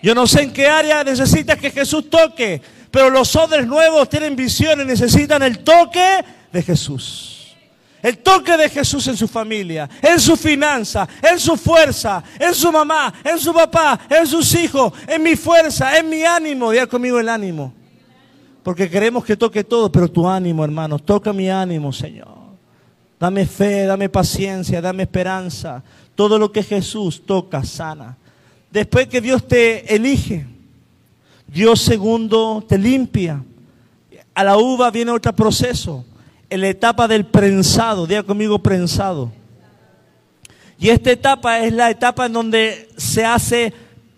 Yo 0.02 0.16
no 0.16 0.26
sé 0.26 0.44
en 0.44 0.54
qué 0.54 0.68
área 0.68 1.04
necesitas 1.04 1.58
que 1.58 1.70
Jesús 1.70 2.10
toque, 2.10 2.62
pero 2.90 3.10
los 3.10 3.36
odres 3.36 3.68
nuevos 3.68 4.10
tienen 4.10 4.36
visiones, 4.36 4.86
necesitan 4.86 5.44
el 5.44 5.60
toque 5.60 6.26
de 6.52 6.64
Jesús. 6.64 7.31
El 8.02 8.18
toque 8.18 8.58
de 8.58 8.70
Jesús 8.70 9.08
en 9.08 9.16
su 9.16 9.28
familia, 9.28 9.88
en 10.02 10.20
su 10.20 10.36
finanza, 10.36 11.08
en 11.22 11.40
su 11.40 11.56
fuerza, 11.56 12.24
en 12.40 12.54
su 12.56 12.72
mamá, 12.72 13.14
en 13.24 13.38
su 13.38 13.54
papá, 13.54 14.00
en 14.10 14.26
sus 14.26 14.56
hijos, 14.56 14.94
en 15.08 15.22
mi 15.22 15.36
fuerza, 15.36 15.98
en 15.98 16.10
mi 16.10 16.24
ánimo. 16.24 16.72
Diga 16.72 16.88
conmigo 16.88 17.20
el 17.20 17.30
ánimo. 17.30 17.74
Porque 18.64 18.90
queremos 18.90 19.24
que 19.24 19.38
toque 19.38 19.64
todo, 19.64 19.92
pero 19.92 20.10
tu 20.10 20.28
ánimo, 20.28 20.64
hermano, 20.64 20.98
toca 20.98 21.32
mi 21.32 21.50
ánimo, 21.50 21.94
Señor. 21.94 22.42
Dame 23.20 23.46
fe, 23.46 23.86
dame 23.86 24.10
paciencia, 24.10 24.82
dame 24.82 25.04
esperanza. 25.04 25.84
Todo 26.16 26.40
lo 26.40 26.52
que 26.52 26.64
Jesús 26.64 27.24
toca, 27.24 27.64
sana. 27.64 28.18
Después 28.72 29.08
que 29.08 29.22
Dios 29.22 29.48
te 29.48 29.94
elige, 29.94 30.48
Dios 31.46 31.82
segundo 31.82 32.64
te 32.68 32.80
limpia. 32.80 33.44
A 34.34 34.44
la 34.44 34.58
uva 34.58 34.90
viene 34.90 35.12
otro 35.12 35.34
proceso 35.34 36.06
en 36.52 36.60
la 36.60 36.68
etapa 36.68 37.08
del 37.08 37.26
prensado, 37.26 38.06
diga 38.06 38.24
conmigo 38.24 38.60
prensado. 38.60 39.32
Y 40.78 40.90
esta 40.90 41.12
etapa 41.12 41.60
es 41.60 41.72
la 41.72 41.90
etapa 41.90 42.26
en 42.26 42.34
donde 42.34 42.90
se 42.98 43.24
hace 43.24 43.74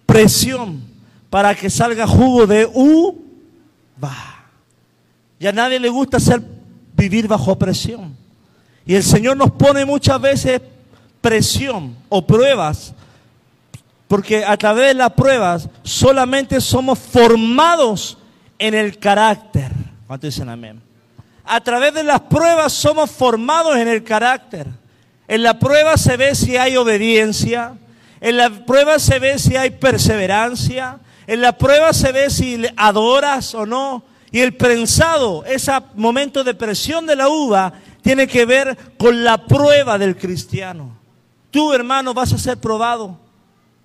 presión 0.07 0.81
para 1.29 1.53
que 1.53 1.69
salga 1.69 2.07
jugo 2.07 2.47
de 2.47 2.65
uva. 2.73 4.15
Y 5.37 5.45
a 5.45 5.51
nadie 5.51 5.79
le 5.79 5.89
gusta 5.89 6.17
hacer, 6.17 6.41
vivir 6.97 7.27
bajo 7.27 7.55
presión. 7.55 8.17
Y 8.83 8.95
el 8.95 9.03
Señor 9.03 9.37
nos 9.37 9.51
pone 9.51 9.85
muchas 9.85 10.19
veces 10.19 10.59
presión 11.21 11.95
o 12.09 12.25
pruebas, 12.25 12.95
porque 14.07 14.43
a 14.43 14.57
través 14.57 14.87
de 14.87 14.93
las 14.95 15.11
pruebas 15.11 15.69
solamente 15.83 16.59
somos 16.59 16.97
formados 16.97 18.17
en 18.57 18.73
el 18.73 18.97
carácter. 18.97 19.71
¿Cuánto 20.07 20.25
dicen 20.25 20.49
amén? 20.49 20.92
A 21.45 21.61
través 21.61 21.93
de 21.93 22.03
las 22.03 22.21
pruebas 22.21 22.73
somos 22.73 23.11
formados 23.11 23.77
en 23.77 23.87
el 23.87 24.03
carácter. 24.03 24.67
En 25.27 25.43
la 25.43 25.59
prueba 25.59 25.97
se 25.97 26.17
ve 26.17 26.35
si 26.35 26.57
hay 26.57 26.77
obediencia. 26.77 27.75
En 28.21 28.37
la 28.37 28.49
prueba 28.49 28.99
se 28.99 29.19
ve 29.19 29.37
si 29.37 29.55
hay 29.55 29.71
perseverancia. 29.71 30.99
En 31.27 31.41
la 31.41 31.57
prueba 31.57 31.93
se 31.93 32.11
ve 32.11 32.29
si 32.29 32.63
adoras 32.77 33.53
o 33.55 33.65
no. 33.65 34.03
Y 34.31 34.39
el 34.39 34.55
prensado, 34.55 35.45
ese 35.45 35.71
momento 35.95 36.43
de 36.43 36.53
presión 36.53 37.05
de 37.05 37.15
la 37.15 37.29
uva, 37.29 37.73
tiene 38.01 38.27
que 38.27 38.45
ver 38.45 38.77
con 38.97 39.23
la 39.23 39.45
prueba 39.45 39.97
del 39.97 40.17
cristiano. 40.17 40.97
Tú, 41.51 41.73
hermano, 41.73 42.13
vas 42.13 42.33
a 42.33 42.37
ser 42.37 42.57
probado 42.57 43.17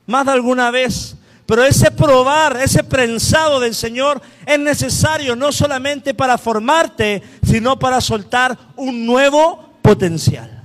más 0.07 0.25
de 0.25 0.33
alguna 0.33 0.71
vez. 0.71 1.17
Pero 1.49 1.65
ese 1.65 1.91
probar, 1.91 2.59
ese 2.59 2.85
prensado 2.85 3.59
del 3.59 3.75
Señor 3.75 4.21
es 4.45 4.59
necesario 4.59 5.35
no 5.35 5.51
solamente 5.51 6.13
para 6.13 6.37
formarte, 6.37 7.23
sino 7.43 7.79
para 7.79 8.03
soltar 8.03 8.55
un 8.77 9.07
nuevo 9.07 9.73
potencial, 9.81 10.63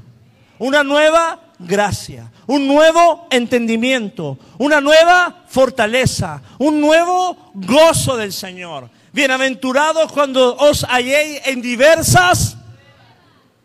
una 0.59 0.83
nueva 0.83 1.39
gracia, 1.57 2.29
un 2.47 2.67
nuevo 2.67 3.27
entendimiento, 3.31 4.37
una 4.57 4.81
nueva 4.81 5.43
fortaleza, 5.47 6.41
un 6.57 6.81
nuevo 6.81 7.53
gozo 7.53 8.17
del 8.17 8.33
Señor. 8.33 8.89
Bienaventurados 9.13 10.11
cuando 10.11 10.53
os 10.57 10.83
halléis 10.89 11.43
en 11.45 11.61
diversas 11.61 12.57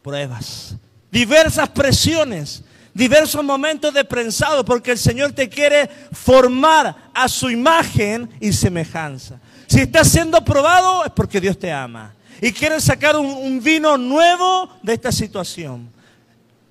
pruebas, 0.02 0.76
diversas 1.11 1.68
presiones, 1.70 2.62
diversos 2.98 3.44
momentos 3.44 3.94
de 3.94 4.04
prensado, 4.04 4.64
porque 4.64 4.90
el 4.90 4.98
Señor 4.98 5.30
te 5.30 5.48
quiere 5.48 5.88
formar 6.11 6.96
a 7.14 7.28
su 7.28 7.48
imagen 7.48 8.28
y 8.40 8.52
semejanza. 8.52 9.38
Si 9.68 9.78
estás 9.78 10.08
siendo 10.08 10.44
probado 10.44 11.04
es 11.04 11.12
porque 11.12 11.40
Dios 11.40 11.56
te 11.56 11.70
ama 11.70 12.12
y 12.40 12.50
quiere 12.50 12.80
sacar 12.80 13.14
un, 13.14 13.62
vino 13.62 13.96
nuevo 13.96 14.68
de 14.82 14.94
esta 14.94 15.12
situación. 15.12 15.88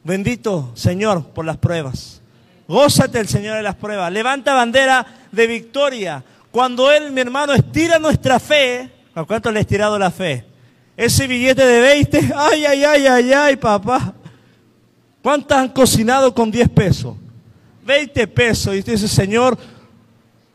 Bendito 0.04 0.74
Señor 0.76 1.28
por 1.28 1.46
las 1.46 1.56
pruebas. 1.56 2.22
Gózate 2.68 3.20
el 3.20 3.30
Señor 3.30 3.56
de 3.56 3.64
las 3.64 3.76
pruebas. 3.76 4.12
Levanta 4.12 4.54
bandera 4.54 5.08
de 5.32 5.48
victoria. 5.48 6.22
Cuando 6.52 6.92
Él, 6.92 7.12
mi 7.14 7.22
hermano, 7.22 7.54
estira 7.54 8.00
nuestra 8.00 8.38
fe, 8.38 8.92
¿a 9.16 9.24
cuánto 9.24 9.50
le 9.50 9.60
ha 9.60 9.62
estirado 9.62 9.98
la 9.98 10.12
fe? 10.12 10.44
Ese 10.98 11.26
billete 11.26 11.66
de 11.66 11.80
20, 11.80 12.34
ay, 12.36 12.66
ay, 12.66 12.84
ay, 12.84 13.08
ay, 13.08 13.32
ay, 13.32 13.56
papá. 13.56 14.14
¿Cuántas 15.22 15.58
han 15.58 15.70
cocinado 15.70 16.34
con 16.34 16.50
10 16.52 16.70
pesos? 16.70 17.16
20 17.86 18.28
pesos. 18.28 18.76
Y 18.76 18.80
usted 18.80 18.94
dice, 18.94 19.08
Señor, 19.08 19.58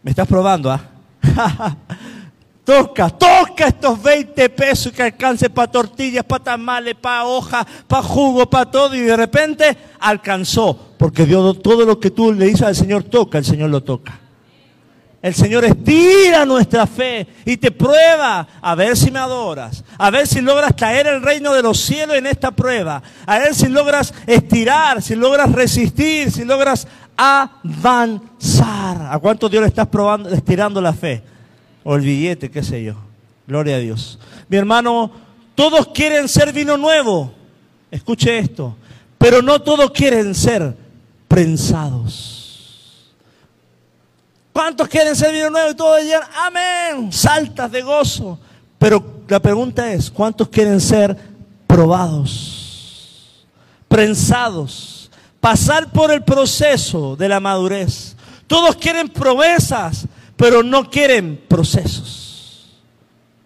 me 0.02 0.10
estás 0.10 0.26
probando, 0.26 0.70
¿ah? 0.70 0.88
toca, 2.64 3.10
toca 3.10 3.66
estos 3.66 4.02
20 4.02 4.48
pesos 4.50 4.92
que 4.92 5.02
alcance 5.02 5.50
para 5.50 5.70
tortillas, 5.70 6.24
para 6.24 6.44
tamales, 6.44 6.94
para 6.94 7.24
hoja, 7.24 7.66
para 7.86 8.02
jugo, 8.02 8.48
para 8.48 8.70
todo. 8.70 8.94
Y 8.94 9.00
de 9.00 9.16
repente 9.16 9.76
alcanzó. 10.00 10.78
Porque 10.96 11.26
Dios, 11.26 11.60
todo 11.62 11.84
lo 11.84 11.98
que 11.98 12.10
tú 12.10 12.32
le 12.32 12.46
dices 12.46 12.62
al 12.62 12.76
Señor 12.76 13.04
toca, 13.04 13.38
el 13.38 13.44
Señor 13.44 13.70
lo 13.70 13.82
toca. 13.82 14.21
El 15.22 15.34
Señor 15.34 15.64
estira 15.64 16.44
nuestra 16.44 16.84
fe 16.84 17.28
y 17.44 17.56
te 17.56 17.70
prueba 17.70 18.46
a 18.60 18.74
ver 18.74 18.96
si 18.96 19.08
me 19.12 19.20
adoras, 19.20 19.84
a 19.96 20.10
ver 20.10 20.26
si 20.26 20.40
logras 20.40 20.72
caer 20.76 21.06
el 21.06 21.22
reino 21.22 21.52
de 21.54 21.62
los 21.62 21.78
cielos 21.78 22.16
en 22.16 22.26
esta 22.26 22.50
prueba, 22.50 23.00
a 23.24 23.38
ver 23.38 23.54
si 23.54 23.68
logras 23.68 24.12
estirar, 24.26 25.00
si 25.00 25.14
logras 25.14 25.52
resistir, 25.52 26.32
si 26.32 26.44
logras 26.44 26.88
avanzar. 27.16 29.06
¿A 29.12 29.16
cuánto 29.20 29.48
Dios 29.48 29.62
le 29.62 29.68
estás 29.68 29.86
probando, 29.86 30.28
estirando 30.28 30.80
la 30.80 30.92
fe? 30.92 31.22
O 31.84 31.94
el 31.94 32.02
billete, 32.02 32.50
qué 32.50 32.64
sé 32.64 32.82
yo. 32.82 32.94
Gloria 33.46 33.76
a 33.76 33.78
Dios. 33.78 34.18
Mi 34.48 34.56
hermano, 34.56 35.12
todos 35.54 35.86
quieren 35.94 36.28
ser 36.28 36.52
vino 36.52 36.76
nuevo. 36.76 37.32
Escuche 37.92 38.38
esto. 38.38 38.76
Pero 39.18 39.40
no 39.40 39.60
todos 39.60 39.92
quieren 39.92 40.34
ser 40.34 40.74
prensados. 41.28 42.31
¿Cuántos 44.52 44.88
quieren 44.88 45.16
ser 45.16 45.32
vino 45.32 45.50
nuevo? 45.50 45.70
Y 45.70 45.74
todos 45.74 46.00
dirían, 46.00 46.22
amén, 46.34 47.12
saltas 47.12 47.70
de 47.70 47.82
gozo. 47.82 48.38
Pero 48.78 49.22
la 49.28 49.40
pregunta 49.40 49.92
es, 49.92 50.10
¿cuántos 50.10 50.48
quieren 50.48 50.80
ser 50.80 51.16
probados, 51.66 53.46
prensados, 53.88 55.10
pasar 55.40 55.90
por 55.90 56.10
el 56.10 56.22
proceso 56.22 57.16
de 57.16 57.28
la 57.28 57.40
madurez? 57.40 58.16
Todos 58.46 58.76
quieren 58.76 59.08
promesas, 59.08 60.06
pero 60.36 60.62
no 60.62 60.90
quieren 60.90 61.42
procesos. 61.48 62.82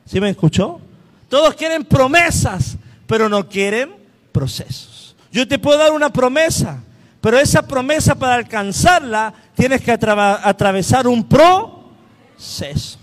¿Sí 0.07 0.21
me 0.21 0.31
escuchó? 0.31 0.81
Todos 1.29 1.55
quieren 1.55 1.85
promesas, 1.85 2.77
pero 3.07 3.29
no 3.29 3.49
quieren 3.49 3.95
procesos. 4.33 5.15
Yo 5.31 5.47
te 5.47 5.59
puedo 5.59 5.79
dar 5.79 5.93
una 5.93 6.13
promesa, 6.13 6.81
pero 7.21 7.39
esa 7.39 7.67
promesa 7.67 8.15
para 8.15 8.35
alcanzarla 8.35 9.33
tienes 9.55 9.81
que 9.81 9.93
atravesar 9.93 11.07
un 11.07 11.25
proceso. 11.25 12.99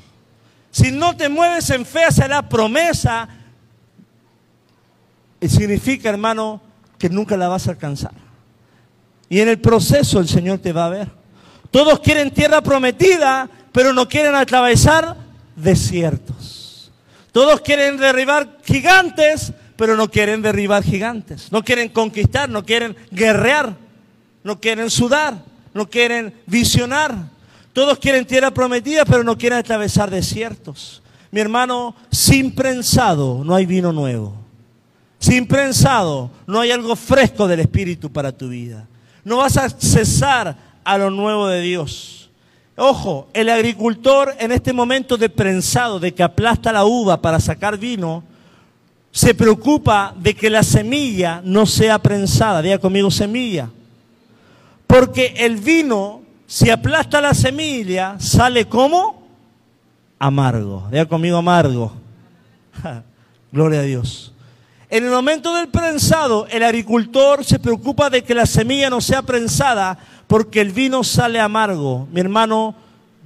Si 0.71 0.91
no 0.91 1.15
te 1.15 1.29
mueves 1.29 1.69
en 1.69 1.85
fe 1.85 2.05
hacia 2.05 2.27
la 2.27 2.47
promesa, 2.47 3.27
significa, 5.41 6.09
hermano, 6.09 6.61
que 6.97 7.09
nunca 7.09 7.37
la 7.37 7.47
vas 7.47 7.67
a 7.67 7.71
alcanzar. 7.71 8.13
Y 9.29 9.39
en 9.41 9.49
el 9.49 9.59
proceso 9.59 10.19
el 10.19 10.27
Señor 10.27 10.59
te 10.59 10.73
va 10.73 10.85
a 10.85 10.89
ver. 10.89 11.09
Todos 11.71 11.99
quieren 11.99 12.31
tierra 12.31 12.61
prometida, 12.61 13.49
pero 13.71 13.93
no 13.93 14.07
quieren 14.07 14.35
atravesar 14.35 15.15
desiertos. 15.55 16.91
Todos 17.31 17.61
quieren 17.61 17.97
derribar 17.97 18.59
gigantes, 18.63 19.53
pero 19.75 19.97
no 19.97 20.09
quieren 20.09 20.41
derribar 20.41 20.83
gigantes. 20.83 21.51
No 21.51 21.63
quieren 21.63 21.89
conquistar, 21.89 22.47
no 22.47 22.63
quieren 22.63 22.95
guerrear, 23.11 23.75
no 24.43 24.59
quieren 24.59 24.89
sudar 24.89 25.53
no 25.73 25.89
quieren 25.89 26.33
visionar. 26.45 27.15
Todos 27.73 27.97
quieren 27.97 28.25
tierra 28.25 28.51
prometida, 28.51 29.03
pero 29.05 29.23
no 29.23 29.37
quieren 29.37 29.59
atravesar 29.59 30.09
desiertos. 30.09 31.01
Mi 31.31 31.39
hermano, 31.39 31.95
sin 32.11 32.53
prensado 32.53 33.43
no 33.43 33.55
hay 33.55 33.65
vino 33.65 33.91
nuevo. 33.91 34.35
Sin 35.17 35.47
prensado 35.47 36.29
no 36.45 36.59
hay 36.59 36.71
algo 36.71 36.95
fresco 36.95 37.47
del 37.47 37.61
Espíritu 37.61 38.11
para 38.11 38.31
tu 38.31 38.49
vida. 38.49 38.87
No 39.23 39.37
vas 39.37 39.57
a 39.57 39.69
cesar 39.69 40.55
a 40.83 40.97
lo 40.97 41.09
nuevo 41.09 41.47
de 41.47 41.61
Dios. 41.61 42.29
Ojo, 42.75 43.29
el 43.33 43.49
agricultor 43.49 44.35
en 44.37 44.51
este 44.51 44.73
momento 44.73 45.17
de 45.17 45.29
prensado, 45.29 45.99
de 45.99 46.13
que 46.13 46.23
aplasta 46.23 46.71
la 46.71 46.85
uva 46.85 47.21
para 47.21 47.39
sacar 47.39 47.77
vino, 47.77 48.23
se 49.11 49.33
preocupa 49.33 50.13
de 50.19 50.35
que 50.35 50.49
la 50.49 50.63
semilla 50.63 51.41
no 51.43 51.65
sea 51.65 51.99
prensada. 51.99 52.61
Diga 52.61 52.79
conmigo 52.79 53.09
semilla. 53.09 53.69
Porque 54.93 55.33
el 55.37 55.57
vino, 55.57 56.21
si 56.45 56.69
aplasta 56.69 57.19
la 57.19 57.33
semilla, 57.33 58.19
sale 58.19 58.65
como 58.65 59.23
amargo. 60.19 60.87
Diga 60.91 61.07
conmigo 61.07 61.37
amargo. 61.37 61.91
Gloria 63.51 63.79
a 63.79 63.83
Dios. 63.83 64.35
En 64.91 65.03
el 65.05 65.09
momento 65.09 65.51
del 65.55 65.69
prensado, 65.69 66.45
el 66.45 66.61
agricultor 66.61 67.43
se 67.43 67.57
preocupa 67.57 68.11
de 68.11 68.23
que 68.23 68.35
la 68.35 68.45
semilla 68.45 68.91
no 68.91 69.01
sea 69.01 69.23
prensada 69.23 69.97
porque 70.27 70.61
el 70.61 70.69
vino 70.69 71.03
sale 71.03 71.39
amargo. 71.39 72.07
Mi 72.11 72.19
hermano, 72.19 72.75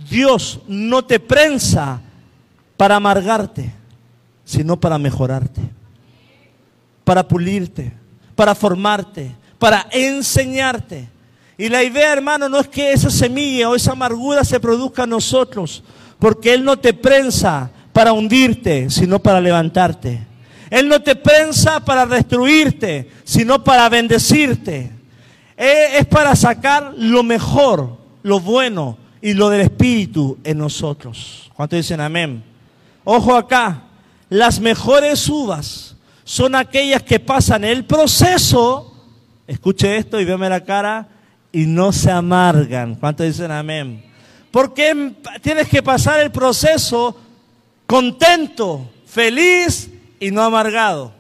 Dios 0.10 0.62
no 0.70 1.04
te 1.04 1.20
prensa 1.20 2.00
para 2.78 2.96
amargarte, 2.96 3.74
sino 4.46 4.80
para 4.80 4.98
mejorarte, 4.98 5.64
para 7.04 7.28
pulirte, 7.28 7.92
para 8.38 8.56
formarte, 8.56 9.36
para 9.60 9.86
enseñarte. 9.92 11.17
Y 11.58 11.70
la 11.70 11.84
idea, 11.84 12.14
hermano, 12.14 12.48
no 12.48 12.60
es 12.60 12.68
que 12.68 12.92
esa 12.92 13.10
semilla 13.10 13.70
o 13.70 13.76
esa 13.76 13.94
amargura 13.94 14.44
se 14.44 14.60
produzca 14.60 15.06
en 15.06 15.10
nosotros, 15.10 15.84
porque 16.20 16.54
Él 16.54 16.64
no 16.64 16.78
te 16.78 16.94
prensa 16.94 17.72
para 17.94 18.14
hundirte, 18.14 18.90
sino 18.92 19.20
para 19.20 19.42
levantarte. 19.42 20.28
Él 20.70 20.88
no 20.88 21.02
te 21.02 21.16
prensa 21.16 21.84
para 21.84 22.06
destruirte, 22.06 23.10
sino 23.24 23.64
para 23.64 23.90
bendecirte. 23.90 24.92
Es 25.56 26.06
para 26.06 26.36
sacar 26.36 26.94
lo 26.96 27.24
mejor, 27.24 27.98
lo 28.22 28.40
bueno 28.40 28.98
y 29.22 29.34
lo 29.34 29.50
del 29.50 29.62
Espíritu 29.62 30.38
en 30.44 30.60
nosotros. 30.60 31.50
¿Cuántos 31.56 31.78
dicen 31.78 32.00
amén? 32.02 32.44
Ojo 33.04 33.36
acá, 33.36 33.84
las 34.30 34.60
mejores 34.60 35.28
uvas 35.30 35.96
son 36.24 36.54
aquellas 36.54 37.02
que 37.02 37.20
pasan 37.20 37.64
el 37.64 37.86
proceso, 37.86 38.94
escuche 39.48 39.98
esto 39.98 40.20
y 40.20 40.26
véame 40.26 40.50
la 40.50 40.64
cara, 40.64 41.08
y 41.58 41.66
no 41.66 41.92
se 41.92 42.12
amargan. 42.12 42.94
¿Cuántos 42.94 43.26
dicen 43.26 43.50
amén? 43.50 44.04
Porque 44.52 45.16
tienes 45.42 45.68
que 45.68 45.82
pasar 45.82 46.20
el 46.20 46.30
proceso 46.30 47.20
contento, 47.88 48.88
feliz 49.08 49.90
y 50.20 50.30
no 50.30 50.44
amargado. 50.44 51.14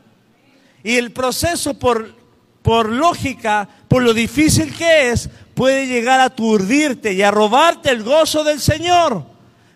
Y 0.83 0.93
el 0.93 1.11
proceso 1.11 1.73
por, 1.73 2.13
por 2.61 2.87
lógica, 2.87 3.67
por 3.87 4.03
lo 4.03 4.13
difícil 4.13 4.71
que 4.75 5.09
es, 5.09 5.27
puede 5.55 5.87
llegar 5.87 6.19
a 6.19 6.25
aturdirte 6.25 7.13
y 7.13 7.23
a 7.23 7.31
robarte 7.31 7.89
el 7.89 8.03
gozo 8.03 8.43
del 8.43 8.59
Señor. 8.59 9.23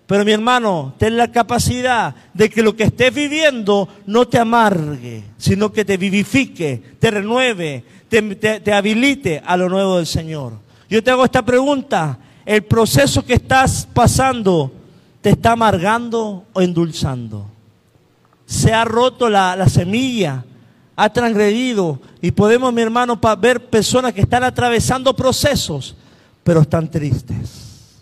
Pero 0.06 0.24
mi 0.24 0.32
hermano, 0.32 0.94
ten 1.00 1.18
la 1.18 1.32
capacidad 1.32 2.14
de 2.36 2.52
que 2.52 2.62
lo 2.62 2.76
que 2.76 2.84
estés 2.84 3.12
viviendo 3.12 3.90
no 4.06 4.28
te 4.28 4.38
amargue, 4.38 5.24
sino 5.38 5.72
que 5.72 5.86
te 5.86 5.98
vivifique, 5.98 6.98
te 7.00 7.10
renueve, 7.10 7.84
te, 8.20 8.60
te 8.60 8.74
habilite 8.74 9.42
a 9.46 9.58
lo 9.58 9.70
nuevo 9.70 9.98
del 9.98 10.06
Señor. 10.06 10.54
Yo 10.90 11.04
te 11.04 11.10
hago 11.10 11.26
esta 11.26 11.44
pregunta, 11.44 12.20
¿el 12.46 12.64
proceso 12.64 13.26
que 13.26 13.34
estás 13.34 13.88
pasando 13.92 14.72
te 15.22 15.32
está 15.32 15.54
amargando 15.54 16.46
o 16.54 16.62
endulzando? 16.62 17.48
se 18.52 18.74
ha 18.74 18.84
roto 18.84 19.30
la, 19.30 19.66
semilla, 19.70 20.44
ha 20.98 21.10
transgredido. 21.12 22.02
Y 22.22 22.32
podemos, 22.32 22.74
mi 22.74 22.82
hermano, 22.82 23.18
ver 23.40 23.70
personas 23.70 24.14
que 24.14 24.22
están 24.22 24.44
atravesando 24.44 25.16
procesos, 25.16 25.96
pero 26.44 26.62
están 26.62 26.92
tristes. 26.92 28.02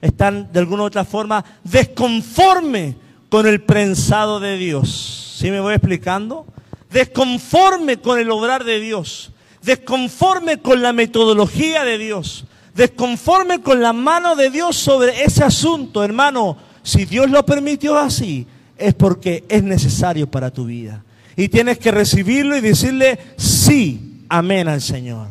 Están 0.00 0.50
de 0.50 0.58
alguna 0.60 0.84
u 0.84 0.86
otra 0.86 1.04
forma 1.04 1.44
desconforme 1.62 2.96
con 3.28 3.46
el 3.46 3.62
prensado 3.62 4.40
de 4.40 4.56
Dios. 4.56 5.36
¿Sí 5.38 5.50
me 5.50 5.60
voy 5.60 5.74
explicando? 5.74 6.46
Desconforme 6.90 7.98
con 7.98 8.18
el 8.18 8.30
obrar 8.30 8.64
de 8.64 8.80
Dios. 8.80 9.30
Desconforme 9.62 10.58
con 10.58 10.82
la 10.82 10.92
metodología 10.92 11.84
de 11.84 11.98
Dios. 11.98 12.44
Desconforme 12.74 13.60
con 13.60 13.80
la 13.80 13.92
mano 13.92 14.34
de 14.34 14.50
Dios 14.50 14.76
sobre 14.76 15.24
ese 15.24 15.44
asunto, 15.44 16.02
hermano. 16.02 16.56
Si 16.82 17.04
Dios 17.04 17.30
lo 17.30 17.44
permitió 17.46 17.96
así, 17.96 18.46
es 18.76 18.94
porque 18.94 19.44
es 19.48 19.62
necesario 19.62 20.28
para 20.30 20.50
tu 20.50 20.64
vida. 20.64 21.04
Y 21.36 21.48
tienes 21.48 21.78
que 21.78 21.90
recibirlo 21.90 22.56
y 22.56 22.60
decirle 22.60 23.18
sí, 23.36 24.24
amén 24.28 24.68
al 24.68 24.80
Señor. 24.80 25.28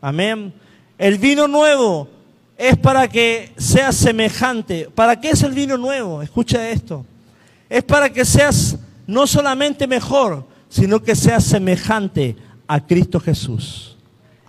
Amén. 0.00 0.52
El 0.98 1.18
vino 1.18 1.46
nuevo 1.46 2.08
es 2.58 2.76
para 2.76 3.08
que 3.08 3.52
seas 3.56 3.96
semejante. 3.96 4.88
¿Para 4.94 5.20
qué 5.20 5.30
es 5.30 5.42
el 5.42 5.52
vino 5.52 5.76
nuevo? 5.76 6.22
Escucha 6.22 6.68
esto. 6.68 7.06
Es 7.68 7.84
para 7.84 8.10
que 8.10 8.24
seas 8.24 8.76
no 9.06 9.26
solamente 9.26 9.86
mejor, 9.86 10.46
sino 10.68 11.02
que 11.02 11.14
seas 11.14 11.44
semejante 11.44 12.36
a 12.70 12.86
Cristo 12.86 13.18
Jesús. 13.18 13.96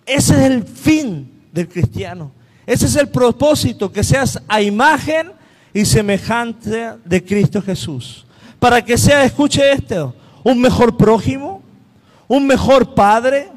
Ese 0.05 0.33
es 0.33 0.51
el 0.51 0.63
fin 0.63 1.31
del 1.51 1.67
cristiano. 1.67 2.31
Ese 2.65 2.85
es 2.85 2.95
el 2.95 3.09
propósito, 3.09 3.91
que 3.91 4.03
seas 4.03 4.41
a 4.47 4.61
imagen 4.61 5.31
y 5.73 5.85
semejante 5.85 6.93
de 7.03 7.23
Cristo 7.23 7.61
Jesús 7.61 8.25
para 8.61 8.85
que 8.85 8.95
sea, 8.95 9.23
escuche 9.23 9.71
esto, 9.71 10.13
un 10.43 10.61
mejor 10.61 10.95
prójimo, 10.95 11.63
un 12.27 12.45
mejor 12.45 12.93
padre, 12.93 13.49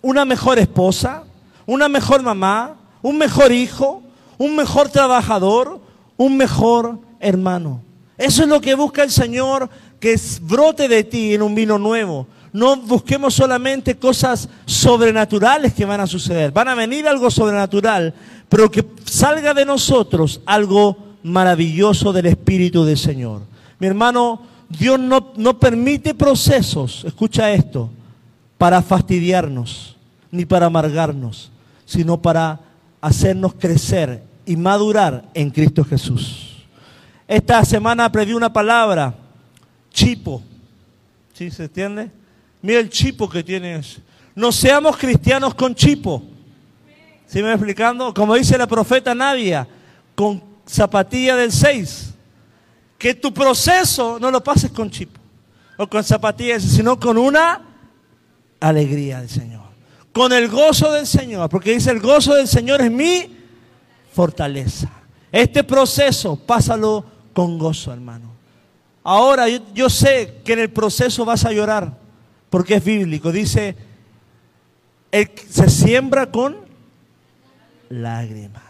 una 0.00 0.24
mejor 0.24 0.58
esposa, 0.58 1.24
una 1.66 1.90
mejor 1.90 2.22
mamá, 2.22 2.76
un 3.02 3.18
mejor 3.18 3.52
hijo, 3.52 4.02
un 4.38 4.56
mejor 4.56 4.88
trabajador, 4.88 5.78
un 6.16 6.38
mejor 6.38 6.98
hermano. 7.20 7.82
Eso 8.16 8.44
es 8.44 8.48
lo 8.48 8.62
que 8.62 8.74
busca 8.74 9.02
el 9.02 9.10
Señor, 9.10 9.68
que 10.00 10.18
brote 10.40 10.88
de 10.88 11.04
ti 11.04 11.34
en 11.34 11.42
un 11.42 11.54
vino 11.54 11.76
nuevo. 11.76 12.26
No 12.56 12.74
busquemos 12.74 13.34
solamente 13.34 13.98
cosas 13.98 14.48
sobrenaturales 14.64 15.74
que 15.74 15.84
van 15.84 16.00
a 16.00 16.06
suceder. 16.06 16.52
Van 16.52 16.68
a 16.68 16.74
venir 16.74 17.06
algo 17.06 17.30
sobrenatural, 17.30 18.14
pero 18.48 18.70
que 18.70 18.82
salga 19.04 19.52
de 19.52 19.66
nosotros 19.66 20.40
algo 20.46 20.96
maravilloso 21.22 22.14
del 22.14 22.24
Espíritu 22.24 22.82
del 22.86 22.96
Señor. 22.96 23.42
Mi 23.78 23.88
hermano, 23.88 24.40
Dios 24.70 24.98
no, 24.98 25.34
no 25.36 25.60
permite 25.60 26.14
procesos, 26.14 27.04
escucha 27.04 27.52
esto, 27.52 27.90
para 28.56 28.80
fastidiarnos, 28.80 29.94
ni 30.30 30.46
para 30.46 30.64
amargarnos, 30.64 31.50
sino 31.84 32.22
para 32.22 32.58
hacernos 33.02 33.52
crecer 33.52 34.22
y 34.46 34.56
madurar 34.56 35.28
en 35.34 35.50
Cristo 35.50 35.84
Jesús. 35.84 36.64
Esta 37.28 37.62
semana 37.66 38.06
aprendí 38.06 38.32
una 38.32 38.50
palabra, 38.50 39.14
chipo. 39.92 40.40
¿Sí 41.34 41.50
se 41.50 41.64
entiende? 41.64 42.10
Mira 42.62 42.80
el 42.80 42.90
chipo 42.90 43.28
que 43.28 43.42
tienes. 43.42 43.98
No 44.34 44.52
seamos 44.52 44.96
cristianos 44.96 45.54
con 45.54 45.74
chipo. 45.74 46.22
¿Sí 47.26 47.42
me 47.42 47.52
explicando? 47.52 48.12
Como 48.14 48.34
dice 48.34 48.56
la 48.56 48.66
profeta 48.66 49.14
Nadia, 49.14 49.66
con 50.14 50.42
zapatilla 50.66 51.36
del 51.36 51.52
6 51.52 52.14
que 52.98 53.14
tu 53.14 53.32
proceso 53.32 54.18
no 54.18 54.30
lo 54.30 54.42
pases 54.42 54.70
con 54.70 54.90
chip 54.90 55.10
o 55.76 55.86
con 55.86 56.02
zapatillas, 56.02 56.62
sino 56.62 56.98
con 56.98 57.18
una 57.18 57.60
alegría 58.60 59.20
del 59.20 59.28
Señor. 59.28 59.66
Con 60.12 60.32
el 60.32 60.48
gozo 60.48 60.90
del 60.92 61.06
Señor, 61.06 61.50
porque 61.50 61.74
dice 61.74 61.90
el 61.90 62.00
gozo 62.00 62.34
del 62.34 62.48
Señor 62.48 62.80
es 62.80 62.90
mi 62.90 63.36
fortaleza. 64.12 64.90
Este 65.30 65.62
proceso, 65.62 66.36
pásalo 66.36 67.04
con 67.34 67.58
gozo, 67.58 67.92
hermano. 67.92 68.32
Ahora 69.04 69.46
yo 69.48 69.90
sé 69.90 70.40
que 70.42 70.54
en 70.54 70.60
el 70.60 70.70
proceso 70.70 71.24
vas 71.26 71.44
a 71.44 71.52
llorar, 71.52 71.92
porque 72.50 72.76
es 72.76 72.84
bíblico. 72.84 73.32
Dice, 73.32 73.76
se 75.50 75.68
siembra 75.68 76.30
con 76.30 76.56
lágrimas. 77.88 78.62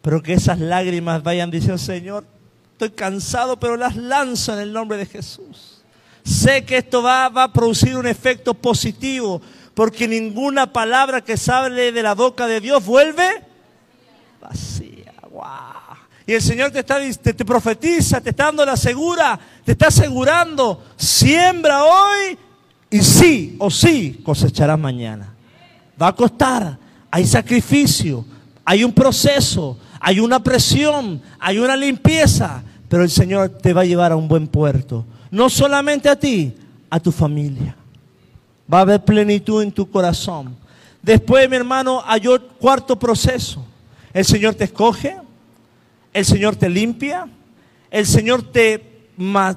Pero 0.00 0.22
que 0.22 0.34
esas 0.34 0.58
lágrimas 0.58 1.22
vayan 1.22 1.50
diciendo, 1.50 1.78
Señor, 1.78 2.24
estoy 2.72 2.90
cansado, 2.90 3.58
pero 3.58 3.76
las 3.76 3.96
lanzo 3.96 4.54
en 4.54 4.60
el 4.60 4.72
nombre 4.72 4.98
de 4.98 5.06
Jesús. 5.06 5.82
Sé 6.24 6.64
que 6.64 6.78
esto 6.78 7.02
va, 7.02 7.26
a 7.26 7.52
producir 7.52 7.96
un 7.96 8.06
efecto 8.06 8.54
positivo, 8.54 9.40
porque 9.74 10.06
ninguna 10.06 10.72
palabra 10.72 11.20
que 11.20 11.36
sale 11.36 11.92
de 11.92 12.02
la 12.02 12.14
boca 12.14 12.46
de 12.46 12.60
Dios 12.60 12.84
vuelve 12.84 13.42
vacía. 14.40 15.12
Y 16.24 16.34
el 16.34 16.42
Señor 16.42 16.70
te, 16.70 16.80
está, 16.80 17.00
te, 17.00 17.34
te 17.34 17.44
profetiza, 17.44 18.20
te 18.20 18.30
está 18.30 18.44
dando 18.44 18.64
la 18.64 18.76
segura, 18.76 19.38
te 19.64 19.72
está 19.72 19.88
asegurando, 19.88 20.84
siembra 20.96 21.84
hoy 21.84 22.38
y 22.92 23.02
sí 23.02 23.56
o 23.58 23.70
sí 23.70 24.20
cosecharás 24.22 24.78
mañana. 24.78 25.32
Va 26.00 26.08
a 26.08 26.14
costar, 26.14 26.78
hay 27.10 27.26
sacrificio, 27.26 28.24
hay 28.64 28.84
un 28.84 28.92
proceso, 28.92 29.78
hay 29.98 30.20
una 30.20 30.42
presión, 30.42 31.20
hay 31.40 31.58
una 31.58 31.74
limpieza, 31.74 32.62
pero 32.90 33.02
el 33.02 33.10
Señor 33.10 33.48
te 33.48 33.72
va 33.72 33.80
a 33.80 33.86
llevar 33.86 34.12
a 34.12 34.16
un 34.16 34.28
buen 34.28 34.46
puerto. 34.46 35.06
No 35.30 35.48
solamente 35.48 36.10
a 36.10 36.16
ti, 36.16 36.54
a 36.90 37.00
tu 37.00 37.10
familia. 37.10 37.74
Va 38.70 38.78
a 38.78 38.82
haber 38.82 39.02
plenitud 39.02 39.62
en 39.62 39.72
tu 39.72 39.90
corazón. 39.90 40.54
Después, 41.00 41.48
mi 41.48 41.56
hermano, 41.56 42.02
hay 42.04 42.26
otro 42.26 42.50
cuarto 42.58 42.98
proceso. 42.98 43.64
El 44.12 44.26
Señor 44.26 44.54
te 44.54 44.64
escoge, 44.64 45.16
el 46.12 46.26
Señor 46.26 46.56
te 46.56 46.68
limpia, 46.68 47.26
el 47.90 48.06
Señor 48.06 48.42
te, 48.42 48.84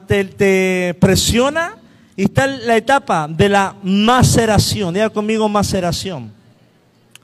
te, 0.08 0.24
te 0.24 0.98
presiona 1.02 1.76
y 2.18 2.24
está 2.24 2.48
la 2.48 2.78
etapa 2.78 3.28
de 3.28 3.50
la 3.50 3.76
maceración. 3.84 4.94
Diga 4.94 5.10
conmigo 5.10 5.50
maceración. 5.50 6.32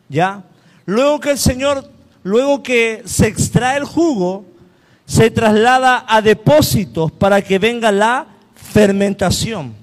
¿Ya? 0.10 0.44
Luego 0.86 1.20
que 1.20 1.32
el 1.32 1.38
Señor, 1.38 1.90
luego 2.24 2.62
que 2.62 3.02
se 3.06 3.28
extrae 3.28 3.78
el 3.78 3.86
jugo, 3.86 4.46
se 5.06 5.32
traslada 5.32 6.06
a 6.08 6.22
depósitos 6.22 7.12
para 7.12 7.42
que 7.42 7.60
venga 7.60 7.92
la 7.92 8.28
fermentación. 8.56 9.74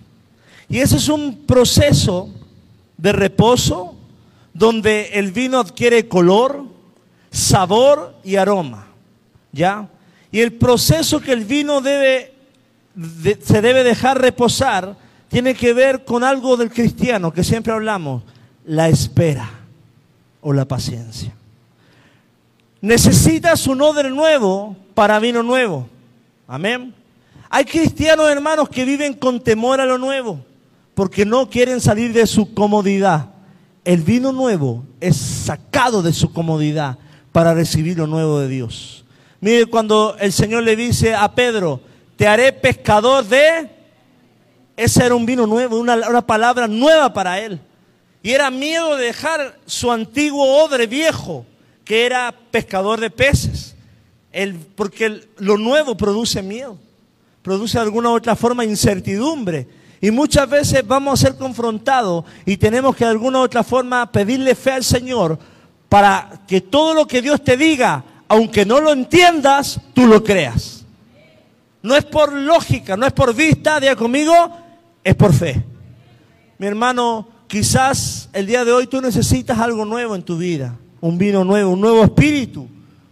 Y 0.68 0.78
ese 0.78 0.96
es 0.96 1.08
un 1.08 1.44
proceso 1.46 2.28
de 2.96 3.12
reposo 3.12 3.94
donde 4.52 5.10
el 5.14 5.32
vino 5.32 5.60
adquiere 5.60 6.08
color, 6.08 6.64
sabor 7.30 8.14
y 8.24 8.36
aroma. 8.36 8.88
¿Ya? 9.52 9.88
Y 10.30 10.40
el 10.40 10.52
proceso 10.52 11.20
que 11.20 11.32
el 11.32 11.44
vino 11.44 11.80
debe, 11.80 12.34
se 13.42 13.62
debe 13.62 13.84
dejar 13.84 14.20
reposar 14.20 14.96
tiene 15.28 15.54
que 15.54 15.72
ver 15.72 16.04
con 16.04 16.24
algo 16.24 16.56
del 16.56 16.70
cristiano 16.70 17.32
que 17.32 17.44
siempre 17.44 17.72
hablamos, 17.72 18.22
la 18.64 18.88
espera 18.88 19.48
o 20.40 20.52
la 20.52 20.64
paciencia. 20.64 21.34
Necesitas 22.80 23.66
un 23.66 23.82
odre 23.82 24.10
nuevo 24.10 24.76
para 24.94 25.18
vino 25.18 25.42
nuevo. 25.42 25.88
Amén. 26.46 26.94
Hay 27.50 27.64
cristianos 27.64 28.30
hermanos 28.30 28.68
que 28.68 28.84
viven 28.84 29.14
con 29.14 29.40
temor 29.40 29.80
a 29.80 29.86
lo 29.86 29.98
nuevo 29.98 30.44
porque 30.94 31.24
no 31.24 31.48
quieren 31.48 31.80
salir 31.80 32.12
de 32.12 32.26
su 32.26 32.54
comodidad. 32.54 33.30
El 33.84 34.02
vino 34.02 34.32
nuevo 34.32 34.84
es 35.00 35.16
sacado 35.16 36.02
de 36.02 36.12
su 36.12 36.32
comodidad 36.32 36.98
para 37.32 37.54
recibir 37.54 37.98
lo 37.98 38.06
nuevo 38.06 38.40
de 38.40 38.48
Dios. 38.48 39.04
Mire 39.40 39.66
cuando 39.66 40.16
el 40.18 40.32
Señor 40.32 40.64
le 40.64 40.74
dice 40.76 41.14
a 41.14 41.34
Pedro, 41.34 41.80
te 42.18 42.26
haré 42.26 42.52
pescador 42.52 43.24
de... 43.24 43.70
Ese 44.76 45.04
era 45.04 45.14
un 45.14 45.24
vino 45.24 45.46
nuevo, 45.46 45.78
una, 45.78 45.94
una 46.08 46.26
palabra 46.26 46.66
nueva 46.66 47.12
para 47.12 47.40
él. 47.40 47.60
Y 48.24 48.32
era 48.32 48.50
miedo 48.50 48.96
de 48.96 49.06
dejar 49.06 49.56
su 49.66 49.90
antiguo 49.90 50.64
odre 50.64 50.88
viejo, 50.88 51.46
que 51.84 52.04
era 52.06 52.34
pescador 52.50 52.98
de 52.98 53.10
peces. 53.10 53.76
El, 54.32 54.54
porque 54.54 55.28
lo 55.36 55.58
nuevo 55.58 55.96
produce 55.96 56.42
miedo, 56.42 56.76
produce 57.42 57.78
de 57.78 57.84
alguna 57.84 58.10
u 58.10 58.14
otra 58.14 58.34
forma 58.34 58.64
incertidumbre. 58.64 59.68
Y 60.00 60.10
muchas 60.10 60.50
veces 60.50 60.84
vamos 60.84 61.20
a 61.20 61.26
ser 61.28 61.36
confrontados 61.36 62.24
y 62.44 62.56
tenemos 62.56 62.96
que 62.96 63.04
de 63.04 63.10
alguna 63.12 63.38
u 63.38 63.42
otra 63.42 63.62
forma 63.62 64.10
pedirle 64.10 64.56
fe 64.56 64.72
al 64.72 64.84
Señor 64.84 65.38
para 65.88 66.42
que 66.48 66.60
todo 66.60 66.94
lo 66.94 67.06
que 67.06 67.22
Dios 67.22 67.44
te 67.44 67.56
diga, 67.56 68.04
aunque 68.26 68.66
no 68.66 68.80
lo 68.80 68.92
entiendas, 68.92 69.80
tú 69.94 70.08
lo 70.08 70.24
creas. 70.24 70.77
No 71.88 71.96
es 71.96 72.04
por 72.04 72.34
lógica, 72.34 72.98
no 72.98 73.06
es 73.06 73.14
por 73.14 73.34
vista, 73.34 73.80
diga 73.80 73.96
conmigo, 73.96 74.34
es 75.02 75.14
por 75.14 75.32
fe. 75.32 75.64
Mi 76.58 76.66
hermano, 76.66 77.26
quizás 77.46 78.28
el 78.34 78.46
día 78.46 78.62
de 78.66 78.72
hoy 78.72 78.86
tú 78.88 79.00
necesitas 79.00 79.58
algo 79.58 79.86
nuevo 79.86 80.14
en 80.14 80.22
tu 80.22 80.36
vida, 80.36 80.76
un 81.00 81.16
vino 81.16 81.44
nuevo, 81.44 81.70
un 81.70 81.80
nuevo 81.80 82.04
espíritu, 82.04 82.68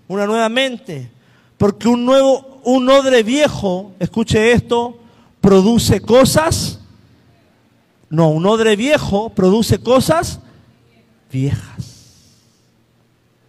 una 0.08 0.26
nueva 0.26 0.50
mente, 0.50 1.10
porque 1.56 1.88
un 1.88 2.04
nuevo, 2.04 2.60
un 2.64 2.86
odre 2.90 3.22
viejo, 3.22 3.92
escuche 3.98 4.52
esto, 4.52 4.98
produce 5.40 6.02
cosas, 6.02 6.78
no, 8.10 8.28
un 8.28 8.44
odre 8.44 8.76
viejo 8.76 9.30
produce 9.30 9.78
cosas 9.78 10.38
viejas. 11.32 12.34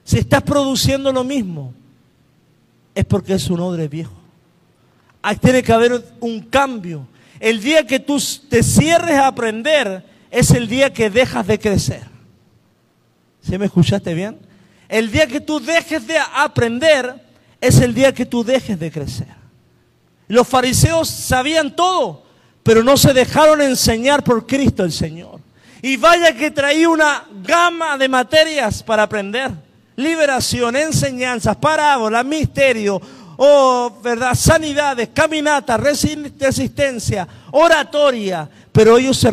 Si 0.05 0.19
estás 0.19 0.41
produciendo 0.41 1.11
lo 1.11 1.25
mismo, 1.25 1.73
es 2.95 3.03
porque 3.03 3.33
es 3.33 3.49
un 3.49 3.59
odre 3.59 3.89
viejo. 3.89 4.16
Ahí 5.21 5.35
tiene 5.37 5.63
que 5.63 5.73
haber 5.73 6.03
un 6.19 6.41
cambio. 6.41 7.07
El 7.39 7.61
día 7.61 7.85
que 7.85 7.99
tú 7.99 8.21
te 8.49 8.63
cierres 8.63 9.15
a 9.15 9.27
aprender 9.27 10.03
es 10.31 10.51
el 10.51 10.67
día 10.67 10.93
que 10.93 11.09
dejas 11.09 11.45
de 11.47 11.59
crecer. 11.59 12.03
¿Sí 13.41 13.57
me 13.57 13.65
escuchaste 13.65 14.13
bien? 14.13 14.39
El 14.89 15.11
día 15.11 15.27
que 15.27 15.41
tú 15.41 15.59
dejes 15.59 16.07
de 16.07 16.17
aprender 16.17 17.15
es 17.59 17.79
el 17.79 17.93
día 17.93 18.13
que 18.13 18.25
tú 18.25 18.43
dejes 18.43 18.79
de 18.79 18.91
crecer. 18.91 19.35
Los 20.27 20.47
fariseos 20.47 21.09
sabían 21.09 21.75
todo, 21.75 22.23
pero 22.63 22.83
no 22.83 22.97
se 22.97 23.13
dejaron 23.13 23.61
enseñar 23.61 24.23
por 24.23 24.45
Cristo 24.45 24.83
el 24.83 24.91
Señor. 24.91 25.39
Y 25.81 25.97
vaya 25.97 26.35
que 26.35 26.51
traía 26.51 26.89
una 26.89 27.25
gama 27.43 27.97
de 27.97 28.09
materias 28.09 28.83
para 28.83 29.03
aprender 29.03 29.51
liberación, 29.97 30.75
enseñanzas, 30.75 31.57
parábolas, 31.57 32.23
misterio, 32.23 33.01
oh, 33.37 33.99
¿verdad? 34.03 34.35
Sanidades, 34.35 35.09
caminatas, 35.13 35.79
resistencia, 35.79 37.27
oratoria. 37.51 38.49
Pero 38.71 38.97
ellos 38.97 39.17
se 39.17 39.31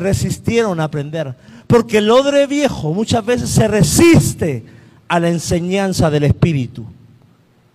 resistieron, 0.00 0.80
a 0.80 0.84
aprender. 0.84 1.34
Porque 1.66 1.98
el 1.98 2.10
odre 2.10 2.46
viejo 2.46 2.92
muchas 2.92 3.24
veces 3.24 3.50
se 3.50 3.68
resiste 3.68 4.64
a 5.08 5.20
la 5.20 5.28
enseñanza 5.28 6.10
del 6.10 6.24
Espíritu. 6.24 6.84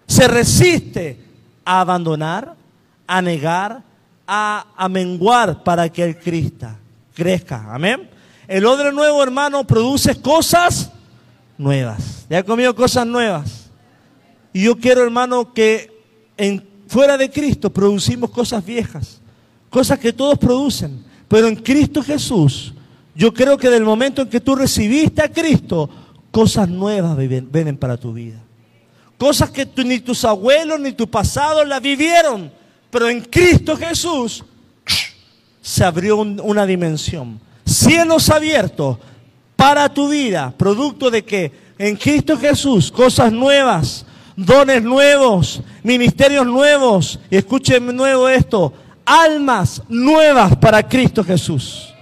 Se 0.08 0.28
resiste 0.28 1.20
a 1.66 1.82
abandonar, 1.82 2.56
a 3.08 3.22
negar, 3.22 3.82
a, 4.28 4.88
menguar 4.90 5.64
para 5.64 5.90
que 5.90 6.04
el 6.04 6.18
Cristo 6.18 6.68
crezca. 7.16 7.74
Amén. 7.74 8.10
El 8.48 8.66
odre 8.66 8.92
nuevo, 8.92 9.22
hermano, 9.24 9.66
produce 9.66 10.22
cosas 10.22 10.92
nuevas. 11.58 12.26
Ya 12.30 12.40
ha 12.40 12.44
comido 12.44 12.76
cosas 12.76 13.08
nuevas. 13.08 13.67
Y 14.58 14.64
yo 14.64 14.76
quiero, 14.76 15.04
hermano, 15.04 15.54
que 15.54 16.02
fuera 16.88 17.16
de 17.16 17.30
Cristo 17.30 17.72
producimos 17.72 18.32
cosas 18.32 18.66
viejas, 18.66 19.22
cosas 19.70 20.00
que 20.00 20.12
todos 20.12 20.40
producen. 20.40 21.06
Pero 21.28 21.48
en 21.48 21.58
Cristo 21.58 22.02
Jesús, 22.02 22.74
yo 23.14 23.32
creo 23.32 23.56
que 23.56 23.70
del 23.70 23.84
momento 23.84 24.24
en 24.24 24.30
que 24.30 24.40
tú 24.40 24.56
recibiste 24.56 25.22
a 25.22 25.32
Cristo, 25.32 25.88
cosas 26.32 26.68
nuevas 26.68 27.16
vienen, 27.16 27.78
para 27.78 27.98
tu 27.98 28.14
vida. 28.14 28.42
Cosas 29.20 29.52
que 29.52 29.70
ni 29.86 30.00
tus 30.00 30.26
abuelos 30.26 30.80
ni 30.80 30.92
tu 30.92 31.08
pasado 31.08 31.64
la 31.64 31.80
vivieron. 31.80 32.52
Pero 32.90 33.10
en 33.10 33.22
Cristo 33.22 33.78
Jesús 33.78 34.44
se 35.62 35.84
abrió 35.84 36.18
una 36.18 36.66
dimensión. 36.66 37.40
Cielos 37.64 38.28
abiertos, 38.32 38.98
para 39.56 39.88
tu 39.94 40.10
vida, 40.10 40.52
producto 40.58 41.12
de 41.12 41.24
que 41.24 41.52
en 41.78 41.96
Cristo 41.96 42.36
Jesús 42.40 42.92
cosas 42.92 43.32
nuevas, 43.32 44.04
dones 44.38 44.84
nuevos, 44.84 45.62
ministerios 45.84 46.46
nuevos, 46.46 47.20
y 47.30 47.36
escuchen 47.38 47.94
nuevo 47.94 48.30
esto, 48.30 48.72
almas 49.04 49.82
nuevas 49.90 50.56
para 50.58 50.88
Cristo 50.88 51.24
Jesús. 51.24 51.94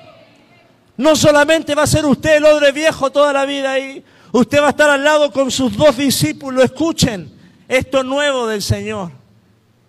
No 0.98 1.16
solamente 1.16 1.74
va 1.74 1.84
a 1.84 1.88
ser 1.88 2.06
usted 2.06 2.38
el 2.38 2.46
odre 2.46 2.72
viejo 2.74 3.10
toda 3.10 3.32
la 3.32 3.46
vida 3.46 3.72
ahí, 3.72 4.04
usted 4.34 4.62
va 4.62 4.68
a 4.68 4.72
estar 4.72 4.90
al 4.90 5.04
lado 5.04 5.32
con 5.32 5.50
sus 5.50 5.76
dos 5.76 5.96
discípulos, 5.96 6.66
escuchen 6.66 7.32
esto 7.70 8.04
nuevo 8.04 8.48
del 8.48 8.62
Señor. 8.62 9.12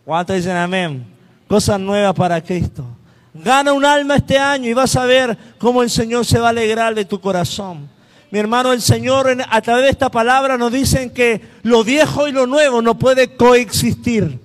¿Cuántos 0.04 0.36
dicen 0.36 0.56
amén? 0.56 1.04
Cosas 1.48 1.80
nuevas 1.80 2.14
para 2.14 2.40
Cristo. 2.40 2.84
Gana 3.34 3.72
un 3.72 3.84
alma 3.84 4.16
este 4.16 4.38
año 4.38 4.70
y 4.70 4.72
vas 4.72 4.96
a 4.96 5.04
ver 5.04 5.36
cómo 5.58 5.82
el 5.82 5.90
Señor 5.90 6.24
se 6.24 6.38
va 6.38 6.46
a 6.46 6.50
alegrar 6.50 6.94
de 6.94 7.04
tu 7.04 7.20
corazón. 7.20 7.95
Mi 8.30 8.38
hermano, 8.38 8.72
el 8.72 8.82
Señor 8.82 9.28
a 9.48 9.60
través 9.62 9.84
de 9.84 9.90
esta 9.90 10.10
palabra 10.10 10.58
nos 10.58 10.72
dicen 10.72 11.10
que 11.10 11.40
lo 11.62 11.84
viejo 11.84 12.26
y 12.26 12.32
lo 12.32 12.46
nuevo 12.46 12.82
no 12.82 12.98
puede 12.98 13.36
coexistir. 13.36 14.40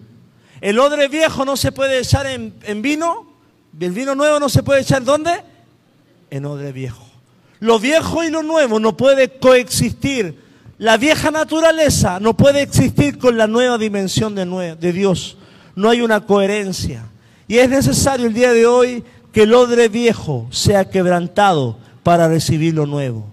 El 0.62 0.80
odre 0.80 1.08
viejo 1.08 1.44
no 1.46 1.58
se 1.58 1.72
puede 1.72 2.00
echar 2.00 2.28
en, 2.28 2.54
en 2.64 2.82
vino, 2.82 3.26
el 3.80 3.92
vino 3.92 4.14
nuevo 4.14 4.40
no 4.40 4.50
se 4.50 4.62
puede 4.62 4.82
echar 4.82 5.04
¿dónde? 5.04 5.32
En 6.30 6.46
odre 6.46 6.72
viejo. 6.72 7.04
Lo 7.60 7.80
viejo 7.80 8.24
y 8.24 8.30
lo 8.30 8.44
nuevo 8.44 8.80
no 8.80 8.96
puede 8.96 9.40
coexistir. 9.40 10.40
La 10.78 10.98
vieja 10.98 11.32
naturaleza 11.32 12.20
no 12.20 12.36
puede 12.36 12.62
existir 12.62 13.18
con 13.18 13.38
la 13.38 13.48
nueva 13.48 13.78
dimensión 13.78 14.36
de, 14.36 14.76
de 14.80 14.94
Dios. 14.94 15.38
No 15.76 15.90
hay 15.90 16.02
una 16.02 16.22
coherencia. 16.22 17.04
Y 17.48 17.58
es 17.58 17.70
necesario 17.70 18.28
el 18.28 18.34
día 18.34 18.54
de 18.54 18.66
hoy 18.66 19.04
que 19.32 19.44
el 19.44 19.54
odre 19.54 19.90
viejo 19.90 20.48
sea 20.52 20.90
quebrantado 20.90 21.78
para 22.04 22.28
recibir 22.28 22.74
lo 22.74 22.86
nuevo. 22.86 23.31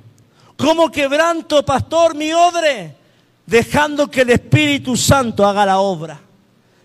¿Cómo 0.59 0.91
quebranto, 0.91 1.65
pastor, 1.65 2.17
mi 2.17 2.33
odre? 2.33 2.97
Dejando 3.47 4.11
que 4.11 4.23
el 4.23 4.31
Espíritu 4.31 4.97
Santo 4.97 5.47
haga 5.47 5.65
la 5.65 5.79
obra. 5.79 6.21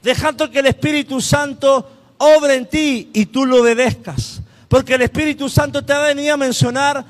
Dejando 0.04 0.50
que 0.52 0.60
el 0.60 0.68
Espíritu 0.68 1.20
Santo 1.20 1.90
obre 2.20 2.56
en 2.56 2.70
ti 2.70 3.10
y 3.14 3.26
tú 3.26 3.48
lo 3.48 3.62
obedezcas. 3.62 4.44
Porque 4.68 4.94
el 4.94 5.02
Espíritu 5.02 5.50
Santo 5.50 5.84
te 5.84 5.92
va 5.92 6.06
a 6.06 6.08
venir 6.10 6.30
a 6.30 6.38
mencionar 6.38 7.04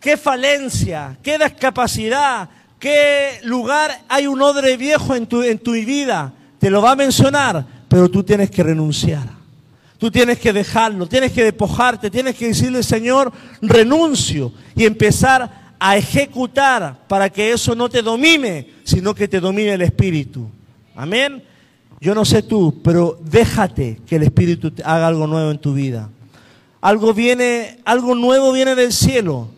qué 0.00 0.16
falencia, 0.16 1.16
qué 1.22 1.38
discapacidad, 1.38 2.48
qué 2.80 3.38
lugar 3.44 4.02
hay 4.08 4.26
un 4.26 4.42
odre 4.42 4.76
viejo 4.76 5.14
en 5.14 5.28
tu, 5.28 5.44
en 5.44 5.60
tu 5.60 5.72
vida. 5.72 6.32
Te 6.58 6.70
lo 6.70 6.82
va 6.82 6.90
a 6.90 6.96
mencionar, 6.96 7.64
pero 7.88 8.10
tú 8.10 8.24
tienes 8.24 8.50
que 8.50 8.64
renunciar. 8.64 9.28
Tú 9.96 10.10
tienes 10.10 10.40
que 10.40 10.52
dejarlo, 10.52 11.06
tienes 11.06 11.30
que 11.30 11.44
despojarte, 11.44 12.10
tienes 12.10 12.34
que 12.34 12.48
decirle, 12.48 12.82
Señor, 12.82 13.30
renuncio 13.62 14.52
y 14.74 14.86
empezar 14.86 15.59
a 15.80 15.96
ejecutar 15.96 17.06
para 17.08 17.30
que 17.30 17.52
eso 17.52 17.74
no 17.74 17.88
te 17.88 18.02
domine, 18.02 18.68
sino 18.84 19.14
que 19.14 19.26
te 19.26 19.40
domine 19.40 19.72
el 19.72 19.82
Espíritu. 19.82 20.46
Amén. 20.94 21.42
Yo 22.00 22.14
no 22.14 22.24
sé 22.26 22.42
tú, 22.42 22.80
pero 22.84 23.18
déjate 23.22 24.00
que 24.06 24.16
el 24.16 24.24
Espíritu 24.24 24.72
haga 24.84 25.08
algo 25.08 25.26
nuevo 25.26 25.50
en 25.50 25.58
tu 25.58 25.72
vida. 25.72 26.10
Algo 26.82 27.14
viene, 27.14 27.78
algo 27.84 28.14
nuevo 28.14 28.52
viene 28.52 28.74
del 28.74 28.92
cielo, 28.92 29.48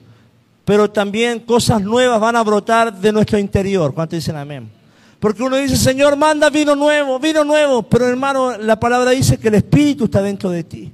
pero 0.64 0.90
también 0.90 1.40
cosas 1.40 1.82
nuevas 1.82 2.20
van 2.20 2.36
a 2.36 2.42
brotar 2.42 2.92
de 2.92 3.12
nuestro 3.12 3.38
interior. 3.38 3.92
¿Cuántos 3.92 4.18
dicen 4.18 4.36
amén? 4.36 4.70
Porque 5.18 5.42
uno 5.42 5.56
dice, 5.56 5.76
Señor, 5.76 6.16
manda 6.16 6.50
vino 6.50 6.74
nuevo, 6.74 7.18
vino 7.18 7.44
nuevo, 7.44 7.82
pero 7.84 8.08
hermano, 8.08 8.56
la 8.58 8.78
palabra 8.78 9.12
dice 9.12 9.38
que 9.38 9.48
el 9.48 9.54
Espíritu 9.54 10.04
está 10.04 10.22
dentro 10.22 10.50
de 10.50 10.64
ti. 10.64 10.92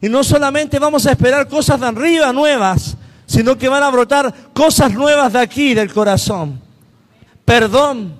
Y 0.00 0.08
no 0.08 0.24
solamente 0.24 0.78
vamos 0.78 1.06
a 1.06 1.12
esperar 1.12 1.46
cosas 1.48 1.78
de 1.78 1.86
arriba 1.86 2.32
nuevas, 2.32 2.96
sino 3.30 3.56
que 3.56 3.68
van 3.68 3.84
a 3.84 3.90
brotar 3.90 4.34
cosas 4.52 4.92
nuevas 4.92 5.32
de 5.32 5.38
aquí, 5.38 5.72
del 5.72 5.92
corazón. 5.92 6.60
Perdón, 7.44 8.12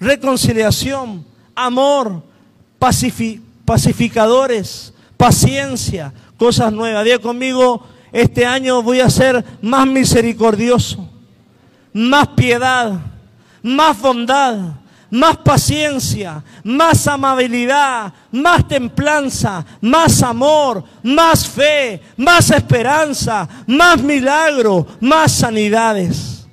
reconciliación, 0.00 1.24
amor, 1.54 2.24
pacificadores, 3.64 4.92
paciencia, 5.16 6.12
cosas 6.36 6.72
nuevas. 6.72 7.04
Diga 7.04 7.20
conmigo, 7.20 7.86
este 8.10 8.44
año 8.46 8.82
voy 8.82 8.98
a 8.98 9.08
ser 9.08 9.44
más 9.62 9.86
misericordioso, 9.86 11.08
más 11.92 12.26
piedad, 12.30 12.98
más 13.62 14.00
bondad, 14.00 14.56
más 15.10 15.38
paciencia, 15.38 16.42
más 16.64 17.06
amabilidad, 17.06 18.12
más 18.30 18.68
templanza, 18.68 19.64
más 19.80 20.22
amor, 20.22 20.84
más 21.02 21.46
fe, 21.48 22.00
más 22.16 22.50
esperanza, 22.50 23.48
más 23.66 24.02
milagro, 24.02 24.86
más 25.00 25.32
sanidades. 25.32 26.46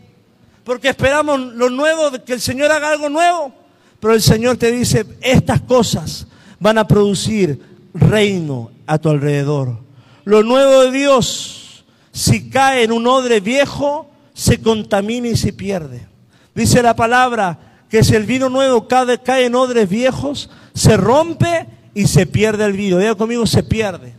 Porque 0.64 0.90
esperamos 0.90 1.40
lo 1.40 1.70
nuevo, 1.70 2.12
que 2.24 2.34
el 2.34 2.42
Señor 2.42 2.72
haga 2.72 2.90
algo 2.90 3.10
nuevo. 3.10 3.54
Pero 4.00 4.14
el 4.14 4.22
Señor 4.22 4.58
te 4.58 4.72
dice, 4.72 5.06
estas 5.22 5.62
cosas 5.62 6.28
van 6.60 6.78
a 6.78 6.88
producir 6.88 7.60
reino 7.94 8.72
a 8.88 8.98
tu 8.98 9.10
alrededor. 9.10 9.80
Lo 10.24 10.44
nuevo 10.44 10.82
de 10.84 10.92
Dios, 10.92 11.86
si 12.12 12.50
cae 12.50 12.84
en 12.84 12.92
un 12.92 13.06
odre 13.06 13.40
viejo, 13.40 14.10
se 14.34 14.62
contamina 14.62 15.28
y 15.28 15.36
se 15.36 15.54
pierde. 15.54 16.08
Dice 16.54 16.82
la 16.82 16.96
palabra 16.96 17.65
que 17.90 18.04
si 18.04 18.16
el 18.16 18.24
vino 18.24 18.50
nuevo 18.50 18.88
cae, 18.88 19.22
cae 19.22 19.46
en 19.46 19.56
odres 19.56 19.90
viejos, 19.90 20.50
se 20.74 20.98
rompe 20.98 21.68
y 21.94 22.08
se 22.08 22.26
pierde 22.26 22.66
el 22.66 22.74
vino. 22.74 22.98
Diga 22.98 23.16
conmigo, 23.16 23.46
se 23.46 23.64
pierde. 23.64 24.14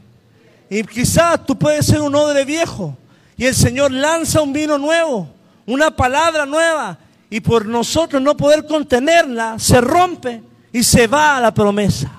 Y 0.71 0.83
quizás 0.85 1.45
tú 1.47 1.57
puedes 1.57 1.87
ser 1.87 2.01
un 2.01 2.15
odre 2.15 2.45
viejo 2.45 2.97
y 3.37 3.45
el 3.45 3.55
Señor 3.55 3.93
lanza 3.93 4.41
un 4.41 4.53
vino 4.53 4.79
nuevo, 4.79 5.29
una 5.67 5.95
palabra 5.95 6.47
nueva, 6.47 6.99
y 7.29 7.41
por 7.41 7.67
nosotros 7.67 8.23
no 8.23 8.37
poder 8.37 8.67
contenerla, 8.67 9.59
se 9.59 9.81
rompe 9.81 10.43
y 10.73 10.83
se 10.83 11.07
va 11.07 11.37
a 11.37 11.41
la 11.41 11.53
promesa, 11.53 12.11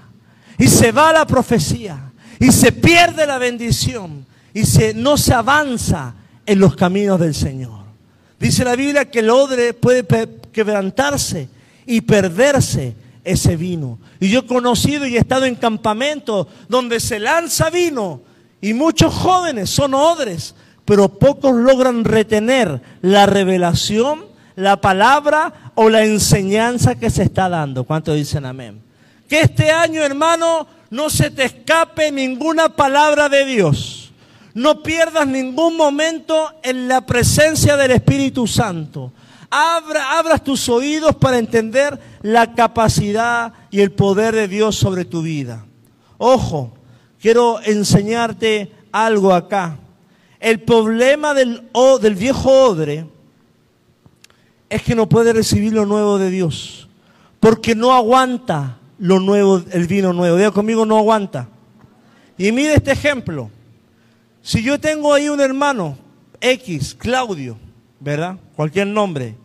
y 0.58 0.68
se 0.68 0.91
va 0.91 1.10
a 1.10 1.14
la 1.14 1.28
profecía, 1.28 2.12
y 2.39 2.52
se 2.52 2.72
pierde 2.72 3.26
la 3.26 3.38
bendición, 3.38 4.26
y 4.54 4.66
se, 4.66 4.93
no 4.93 5.18
se 5.18 5.34
avanza 5.34 6.14
en 6.45 6.60
los 6.60 6.76
caminos 6.76 7.20
del 7.20 7.34
Señor. 7.34 7.88
Dice 8.39 8.64
la 8.64 8.76
Biblia 8.76 9.10
que 9.10 9.20
el 9.20 9.32
odre 9.32 9.74
puede 9.74 10.04
quebrantarse 10.58 11.49
y 11.86 12.01
perderse 12.01 12.95
ese 13.24 13.55
vino. 13.55 13.99
Y 14.20 14.30
yo 14.30 14.39
he 14.39 14.45
conocido 14.47 15.05
y 15.05 15.16
he 15.16 15.20
estado 15.20 15.45
en 15.45 15.53
campamentos 15.53 16.47
donde 16.68 16.99
se 16.99 17.20
lanza 17.20 17.70
vino 17.70 18.22
y 18.60 18.74
muchos 18.74 19.14
jóvenes 19.14 19.70
son 19.70 19.93
odres, 19.93 20.55
pero 20.84 21.20
pocos 21.20 21.53
logran 21.53 22.03
retener 22.03 22.82
la 23.01 23.28
revelación 23.28 24.26
la 24.58 24.82
palabra 24.82 25.72
o 25.76 25.88
la 25.88 26.03
enseñanza 26.03 26.95
que 26.95 27.12
se 27.12 27.22
está 27.22 27.47
dando. 27.47 27.84
¿Cuántos 27.84 28.16
dicen 28.16 28.43
amén? 28.43 28.82
Que 29.30 29.41
este 29.41 29.70
año, 29.70 30.01
hermano, 30.01 30.66
no 30.89 31.12
se 31.12 31.30
te 31.30 31.43
escape 31.43 32.12
ninguna 32.12 32.76
palabra 32.76 33.30
de 33.30 33.45
Dios. 33.45 34.12
No 34.55 34.82
pierdas 34.82 35.28
ningún 35.28 35.78
momento 35.78 36.51
en 36.64 36.88
la 36.88 37.05
presencia 37.05 37.78
del 37.78 37.91
Espíritu 37.91 38.47
Santo. 38.47 39.14
Abra, 39.50 40.18
abras 40.18 40.43
tus 40.43 40.68
oídos 40.68 41.16
para 41.16 41.38
entender 41.38 42.00
la 42.22 42.54
capacidad 42.54 43.54
y 43.72 43.82
el 43.82 43.91
poder 43.91 44.36
de 44.36 44.48
Dios 44.48 44.76
sobre 44.76 45.06
tu 45.06 45.22
vida. 45.22 45.66
Ojo, 46.18 46.74
quiero 47.20 47.62
enseñarte 47.62 48.72
algo 48.91 49.34
acá. 49.34 49.78
El 50.39 50.62
problema 50.62 51.34
del, 51.34 51.70
del 52.02 52.16
viejo 52.16 52.50
odre 52.50 53.08
es 54.70 54.82
que 54.84 54.95
no 54.95 55.08
puede 55.08 55.34
recibir 55.34 55.74
lo 55.74 55.86
nuevo 55.86 56.18
de 56.18 56.30
Dios, 56.30 56.89
porque 57.39 57.74
no 57.74 57.93
aguanta 57.93 58.78
lo 59.00 59.20
nuevo, 59.20 59.64
el 59.72 59.88
vino 59.88 60.14
nuevo. 60.14 60.38
Diga 60.38 60.52
conmigo, 60.52 60.86
no 60.86 60.98
aguanta. 60.98 61.48
Y 62.38 62.52
mire 62.52 62.76
este 62.76 62.91
ejemplo. 62.91 63.50
Si 64.41 64.64
yo 64.64 64.80
tengo 64.80 65.14
ahí 65.14 65.30
un 65.30 65.41
hermano, 65.41 65.98
X, 66.39 66.95
Claudio, 66.98 67.58
¿verdad? 68.00 68.38
Cualquier 68.56 68.88
nombre, 68.88 69.36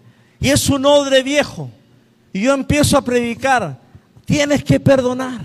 y 0.40 0.50
es 0.50 0.68
un 0.68 0.84
odre 0.86 1.22
viejo, 1.22 1.70
y 2.32 2.42
yo 2.42 2.54
empiezo 2.54 2.96
a 2.96 3.02
predicar, 3.02 3.78
tienes 4.24 4.64
que 4.64 4.80
perdonar. 4.80 5.40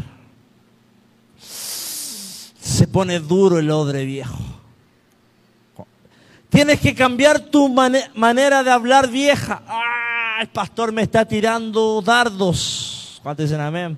Se 1.38 2.88
pone 2.88 3.20
duro 3.20 3.60
el 3.60 3.72
odre 3.72 4.06
viejo. 4.06 4.38
Tienes 6.50 6.80
que 6.80 6.96
cambiar 6.96 7.40
tu 7.40 7.70
manera 7.70 8.64
de 8.64 8.72
hablar 8.72 9.10
vieja. 9.10 9.62
Ah, 9.68 10.38
el 10.42 10.48
pastor 10.48 10.92
me 10.92 11.02
está 11.02 11.26
tirando 11.26 12.02
dardos. 12.02 13.20
¿Cuántos 13.22 13.46
dicen 13.46 13.62
amén? 13.62 13.98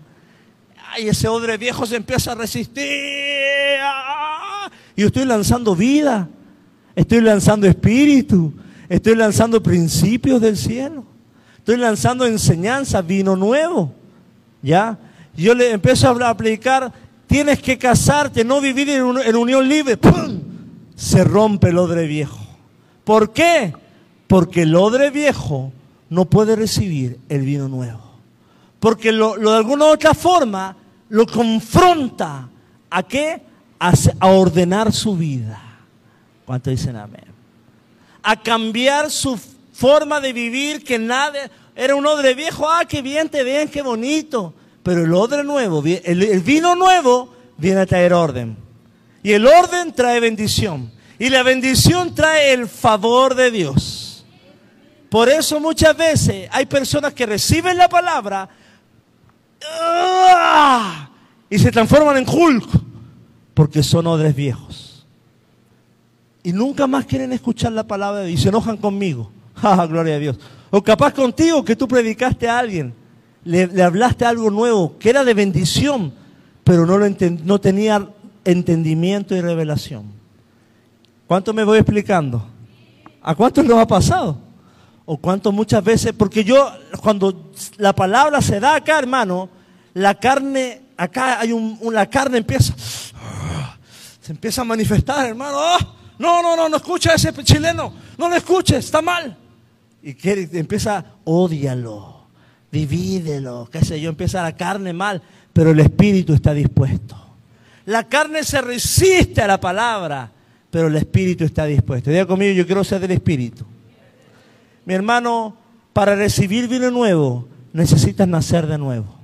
Ay, 0.91 1.07
ese 1.07 1.27
odre 1.27 1.57
viejo 1.57 1.85
se 1.85 1.95
empieza 1.95 2.31
a 2.31 2.35
resistir. 2.35 3.79
Ah, 3.81 4.69
y 4.95 5.01
yo 5.01 5.07
estoy 5.07 5.25
lanzando 5.25 5.75
vida. 5.75 6.27
Estoy 6.95 7.21
lanzando 7.21 7.67
espíritu. 7.67 8.53
Estoy 8.89 9.15
lanzando 9.15 9.61
principios 9.61 10.41
del 10.41 10.57
cielo. 10.57 11.05
Estoy 11.59 11.77
lanzando 11.77 12.25
enseñanza, 12.25 13.03
vino 13.03 13.35
nuevo. 13.35 13.93
¿Ya? 14.63 14.97
Yo 15.37 15.53
le 15.53 15.71
empiezo 15.71 16.07
a, 16.07 16.09
hablar, 16.09 16.31
a 16.31 16.37
predicar, 16.37 16.91
tienes 17.27 17.61
que 17.61 17.77
casarte, 17.77 18.43
no 18.43 18.59
vivir 18.59 18.89
en, 18.89 19.35
unión 19.35 19.69
libre. 19.69 19.97
Se 20.95 21.23
rompe 21.23 21.69
el 21.69 21.77
odre 21.77 22.07
viejo. 22.07 22.39
¿Por 23.03 23.31
qué? 23.31 23.73
Porque 24.27 24.63
el 24.63 24.75
odre 24.75 25.11
viejo 25.11 25.71
no 26.09 26.25
puede 26.25 26.55
recibir 26.55 27.19
el 27.29 27.41
vino 27.41 27.67
nuevo. 27.67 28.01
Porque 28.79 29.11
lo, 29.11 29.37
de 29.37 29.55
alguna 29.55 29.85
otra 29.85 30.15
forma 30.15 30.75
lo 31.09 31.27
confronta 31.27 32.49
a 32.89 33.03
qué? 33.03 33.43
A, 33.79 33.93
a 34.19 34.27
ordenar 34.27 34.91
su 34.91 35.15
vida. 35.15 35.61
¿Cuánto 36.45 36.71
dicen 36.71 36.95
amén? 36.95 37.38
A 38.21 38.41
cambiar 38.41 39.09
su 39.09 39.39
forma 39.73 40.19
de 40.19 40.33
vivir 40.33 40.83
que 40.83 40.99
nada 40.99 41.49
era 41.75 41.95
un 41.95 42.05
odre 42.05 42.33
viejo, 42.33 42.69
ah, 42.69 42.83
qué 42.85 43.01
bien 43.01 43.29
te 43.29 43.43
ven, 43.43 43.69
qué 43.69 43.81
bonito. 43.81 44.53
Pero 44.83 45.03
el 45.03 45.13
odre 45.13 45.43
nuevo, 45.43 45.83
el 45.85 46.39
vino 46.41 46.75
nuevo 46.75 47.33
viene 47.57 47.81
a 47.81 47.85
traer 47.85 48.13
orden. 48.13 48.57
Y 49.23 49.33
el 49.33 49.45
orden 49.45 49.93
trae 49.93 50.19
bendición. 50.19 50.91
Y 51.17 51.29
la 51.29 51.43
bendición 51.43 52.15
trae 52.15 52.53
el 52.53 52.67
favor 52.67 53.35
de 53.35 53.51
Dios. 53.51 54.25
Por 55.09 55.27
eso 55.27 55.59
muchas 55.59 55.97
veces 55.97 56.47
hay 56.51 56.65
personas 56.65 57.13
que 57.13 57.25
reciben 57.25 57.77
la 57.77 57.89
palabra 57.89 58.47
¡ah! 59.67 61.09
y 61.49 61.57
se 61.57 61.71
transforman 61.71 62.17
en 62.17 62.29
Hulk 62.29 62.69
porque 63.53 63.81
son 63.81 64.07
odres 64.07 64.35
viejos. 64.35 64.88
Y 66.43 66.53
nunca 66.53 66.87
más 66.87 67.05
quieren 67.05 67.33
escuchar 67.33 67.71
la 67.73 67.85
palabra 67.85 68.27
y 68.29 68.37
se 68.37 68.49
enojan 68.49 68.77
conmigo. 68.77 69.31
¡Ah, 69.61 69.85
gloria 69.85 70.15
a 70.15 70.19
Dios! 70.19 70.39
O 70.71 70.81
capaz 70.83 71.13
contigo 71.13 71.63
que 71.65 71.75
tú 71.75 71.87
predicaste 71.87 72.47
a 72.47 72.59
alguien, 72.59 72.93
le, 73.43 73.83
hablaste 73.83 74.25
algo 74.25 74.49
nuevo 74.49 74.97
que 74.97 75.09
era 75.09 75.23
de 75.23 75.33
bendición, 75.33 76.13
pero 76.63 76.85
no, 76.85 76.97
lo 76.97 77.07
no 77.43 77.59
tenía 77.59 78.07
entendimiento 78.45 79.35
y 79.35 79.41
revelación. 79.41 80.05
¿Cuánto 81.27 81.53
me 81.53 81.63
voy 81.63 81.79
explicando? 81.79 82.45
¿A 83.21 83.35
cuántos 83.35 83.65
nos 83.65 83.77
ha 83.79 83.87
pasado? 83.87 84.37
¿O 85.05 85.17
cuánto 85.17 85.51
muchas 85.51 85.83
veces? 85.83 86.13
Porque 86.13 86.43
yo, 86.43 86.71
cuando 87.01 87.51
la 87.77 87.93
palabra 87.93 88.41
se 88.41 88.59
da 88.59 88.75
acá, 88.75 88.99
hermano, 88.99 89.49
la 89.93 90.15
carne, 90.15 90.83
acá 90.95 91.39
hay 91.39 91.51
un, 91.51 91.79
la 91.91 92.07
carne 92.07 92.37
empieza, 92.37 92.73
se 94.21 94.31
empieza 94.31 94.61
a 94.61 94.65
manifestar, 94.65 95.27
hermano. 95.27 95.57
¡Ah! 95.59 95.98
No, 96.19 96.43
no, 96.43 96.55
no, 96.55 96.69
no 96.69 96.77
escucha 96.77 97.11
a 97.11 97.15
ese 97.15 97.33
chileno, 97.43 97.93
no 98.17 98.29
lo 98.29 98.35
escuches, 98.35 98.85
está 98.85 99.01
mal. 99.01 99.35
Y 100.03 100.13
quiere, 100.13 100.47
empieza, 100.53 101.03
odialo, 101.23 102.25
divídelo, 102.71 103.69
qué 103.71 103.83
sé 103.83 103.99
yo, 103.99 104.09
empieza 104.09 104.43
la 104.43 104.55
carne 104.55 104.93
mal, 104.93 105.21
pero 105.53 105.71
el 105.71 105.79
espíritu 105.79 106.33
está 106.33 106.53
dispuesto. 106.53 107.15
La 107.85 108.03
carne 108.03 108.43
se 108.43 108.61
resiste 108.61 109.41
a 109.41 109.47
la 109.47 109.59
palabra, 109.59 110.29
pero 110.69 110.87
el 110.87 110.95
espíritu 110.97 111.45
está 111.45 111.65
dispuesto. 111.65 112.11
Diga 112.11 112.25
conmigo, 112.25 112.53
yo 112.53 112.65
quiero 112.65 112.83
ser 112.83 112.99
del 113.01 113.11
espíritu. 113.11 113.65
Mi 114.85 114.93
hermano, 114.93 115.55
para 115.93 116.15
recibir 116.15 116.67
vino 116.67 116.91
nuevo, 116.91 117.47
necesitas 117.73 118.27
nacer 118.27 118.67
de 118.67 118.77
nuevo. 118.77 119.15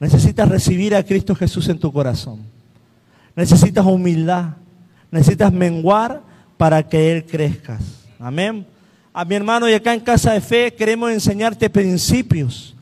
Necesitas 0.00 0.48
recibir 0.48 0.94
a 0.94 1.04
Cristo 1.04 1.34
Jesús 1.34 1.68
en 1.68 1.78
tu 1.78 1.92
corazón. 1.92 2.40
Necesitas 3.36 3.86
humildad. 3.86 4.54
Necesitas 5.10 5.52
menguar 5.52 6.22
para 6.56 6.86
que 6.86 7.12
Él 7.12 7.24
crezca. 7.24 7.78
Amén. 8.18 8.66
A 9.12 9.24
mi 9.24 9.34
hermano 9.34 9.68
y 9.68 9.74
acá 9.74 9.92
en 9.92 10.00
Casa 10.00 10.32
de 10.32 10.40
Fe 10.40 10.72
queremos 10.74 11.10
enseñarte 11.10 11.68
principios. 11.68 12.74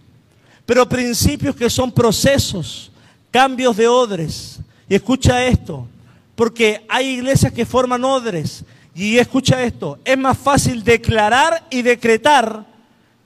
Pero 0.66 0.88
principios 0.88 1.56
que 1.56 1.70
son 1.70 1.90
procesos, 1.90 2.92
cambios 3.30 3.76
de 3.76 3.88
odres. 3.88 4.60
Y 4.88 4.94
escucha 4.94 5.44
esto, 5.44 5.86
porque 6.34 6.84
hay 6.88 7.08
iglesias 7.08 7.52
que 7.52 7.64
forman 7.64 8.04
odres. 8.04 8.64
Y 8.94 9.16
escucha 9.16 9.62
esto, 9.62 9.98
es 10.04 10.18
más 10.18 10.36
fácil 10.36 10.82
declarar 10.82 11.66
y 11.70 11.82
decretar 11.82 12.66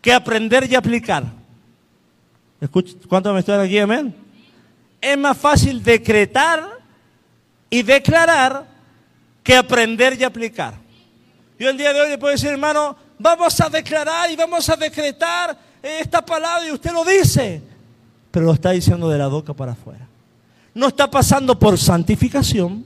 que 0.00 0.12
aprender 0.12 0.70
y 0.70 0.74
aplicar. 0.74 1.24
¿Cuántos 3.08 3.32
me 3.32 3.40
están 3.40 3.60
aquí? 3.60 3.78
Amén. 3.78 4.14
Es 5.00 5.18
más 5.18 5.36
fácil 5.36 5.82
decretar 5.82 6.78
y 7.70 7.82
declarar 7.82 8.71
que 9.42 9.56
aprender 9.56 10.18
y 10.18 10.24
aplicar. 10.24 10.74
Yo 11.58 11.70
el 11.70 11.76
día 11.76 11.92
de 11.92 12.00
hoy 12.00 12.08
le 12.10 12.18
puedo 12.18 12.32
decir, 12.32 12.50
hermano, 12.50 12.96
vamos 13.18 13.60
a 13.60 13.68
declarar 13.68 14.30
y 14.30 14.36
vamos 14.36 14.68
a 14.68 14.76
decretar 14.76 15.56
esta 15.82 16.24
palabra 16.24 16.66
y 16.66 16.72
usted 16.72 16.92
lo 16.92 17.04
dice, 17.04 17.62
pero 18.30 18.46
lo 18.46 18.52
está 18.52 18.70
diciendo 18.70 19.08
de 19.08 19.18
la 19.18 19.28
boca 19.28 19.54
para 19.54 19.72
afuera. 19.72 20.08
No 20.74 20.88
está 20.88 21.10
pasando 21.10 21.58
por 21.58 21.78
santificación 21.78 22.84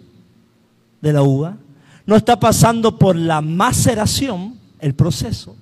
de 1.00 1.12
la 1.12 1.22
uva, 1.22 1.56
no 2.04 2.16
está 2.16 2.38
pasando 2.38 2.98
por 2.98 3.16
la 3.16 3.40
maceración, 3.40 4.58
el 4.80 4.94
proceso. 4.94 5.56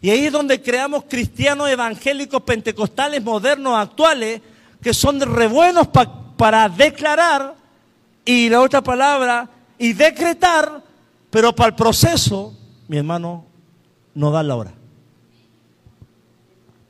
Y 0.00 0.10
ahí 0.10 0.26
es 0.26 0.32
donde 0.32 0.60
creamos 0.60 1.04
cristianos 1.08 1.70
evangélicos, 1.70 2.42
pentecostales, 2.42 3.22
modernos, 3.22 3.78
actuales, 3.78 4.40
que 4.82 4.92
son 4.92 5.20
re 5.20 5.46
buenos 5.46 5.88
para 6.36 6.68
declarar 6.68 7.54
y 8.24 8.48
la 8.48 8.60
otra 8.60 8.82
palabra, 8.82 9.48
y 9.82 9.94
decretar, 9.94 10.80
pero 11.28 11.52
para 11.52 11.70
el 11.70 11.74
proceso, 11.74 12.56
mi 12.86 12.98
hermano, 12.98 13.44
no 14.14 14.30
da 14.30 14.40
la 14.44 14.54
hora. 14.54 14.72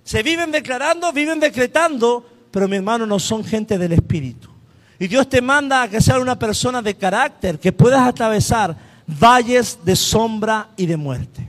Se 0.05 0.23
viven 0.23 0.53
declarando, 0.53 1.11
viven 1.11 1.41
decretando, 1.41 2.29
pero 2.51 2.69
mi 2.69 2.77
hermano 2.77 3.07
no 3.07 3.19
son 3.19 3.45
gente 3.45 3.79
del 3.79 3.95
Espíritu. 3.95 4.51
Y 4.99 5.09
Dios 5.09 5.27
te 5.27 5.41
manda 5.41 5.81
a 5.81 5.89
que 5.89 6.03
seas 6.03 6.19
una 6.19 6.39
persona 6.39 6.83
de 6.83 6.95
carácter, 6.95 7.59
que 7.59 7.73
puedas 7.73 8.07
atravesar 8.07 8.77
valles 9.07 9.79
de 9.83 9.97
sombra 9.97 10.69
y 10.77 10.85
de 10.85 10.99
muerte. 10.99 11.49